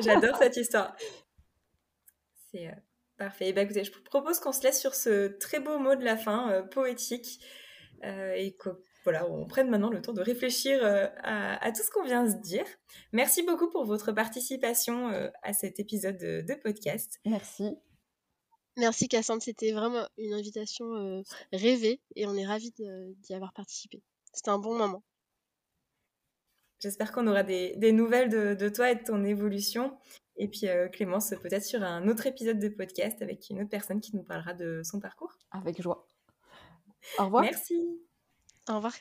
J'adore 0.00 0.36
cette 0.36 0.56
histoire. 0.56 0.94
C'est 2.50 2.68
euh, 2.68 2.72
parfait. 3.16 3.48
Et 3.48 3.52
bah, 3.52 3.62
écoutez, 3.62 3.84
je 3.84 3.92
vous 3.92 4.02
propose 4.02 4.40
qu'on 4.40 4.52
se 4.52 4.62
laisse 4.62 4.80
sur 4.80 4.94
ce 4.94 5.28
très 5.38 5.60
beau 5.60 5.78
mot 5.78 5.94
de 5.94 6.04
la 6.04 6.16
fin, 6.16 6.50
euh, 6.50 6.62
poétique, 6.62 7.40
euh, 8.04 8.34
et 8.34 8.56
voilà, 9.04 9.28
on 9.30 9.46
prenne 9.46 9.70
maintenant 9.70 9.90
le 9.90 10.02
temps 10.02 10.12
de 10.12 10.20
réfléchir 10.20 10.78
euh, 10.82 11.06
à, 11.22 11.64
à 11.64 11.72
tout 11.72 11.82
ce 11.82 11.90
qu'on 11.90 12.04
vient 12.04 12.24
de 12.24 12.30
se 12.30 12.36
dire. 12.36 12.64
Merci 13.12 13.42
beaucoup 13.42 13.70
pour 13.70 13.84
votre 13.84 14.12
participation 14.12 15.08
euh, 15.08 15.28
à 15.42 15.52
cet 15.52 15.80
épisode 15.80 16.18
de, 16.18 16.42
de 16.42 16.54
podcast. 16.54 17.18
Merci. 17.24 17.76
Merci 18.76 19.08
Cassandre, 19.08 19.42
c'était 19.42 19.72
vraiment 19.72 20.06
une 20.18 20.34
invitation 20.34 20.86
euh, 20.94 21.22
rêvée 21.52 22.00
et 22.14 22.26
on 22.26 22.36
est 22.36 22.46
ravis 22.46 22.72
d'y 22.72 23.34
avoir 23.34 23.52
participé. 23.52 24.02
C'était 24.32 24.50
un 24.50 24.58
bon 24.58 24.76
moment. 24.76 25.02
J'espère 26.80 27.10
qu'on 27.10 27.26
aura 27.26 27.42
des, 27.42 27.74
des 27.76 27.90
nouvelles 27.90 28.28
de, 28.28 28.54
de 28.54 28.68
toi 28.68 28.92
et 28.92 28.94
de 28.94 29.02
ton 29.02 29.24
évolution. 29.24 29.98
Et 30.36 30.46
puis 30.46 30.68
euh, 30.68 30.88
Clémence, 30.88 31.34
peut-être 31.42 31.64
sur 31.64 31.82
un 31.82 32.06
autre 32.08 32.26
épisode 32.26 32.60
de 32.60 32.68
podcast 32.68 33.20
avec 33.20 33.50
une 33.50 33.60
autre 33.60 33.70
personne 33.70 34.00
qui 34.00 34.14
nous 34.14 34.22
parlera 34.22 34.54
de 34.54 34.82
son 34.84 35.00
parcours. 35.00 35.36
Avec 35.50 35.82
joie. 35.82 36.06
Au 37.18 37.24
revoir. 37.24 37.42
Merci. 37.42 38.07
Au 38.68 38.74
revoir. 38.76 38.92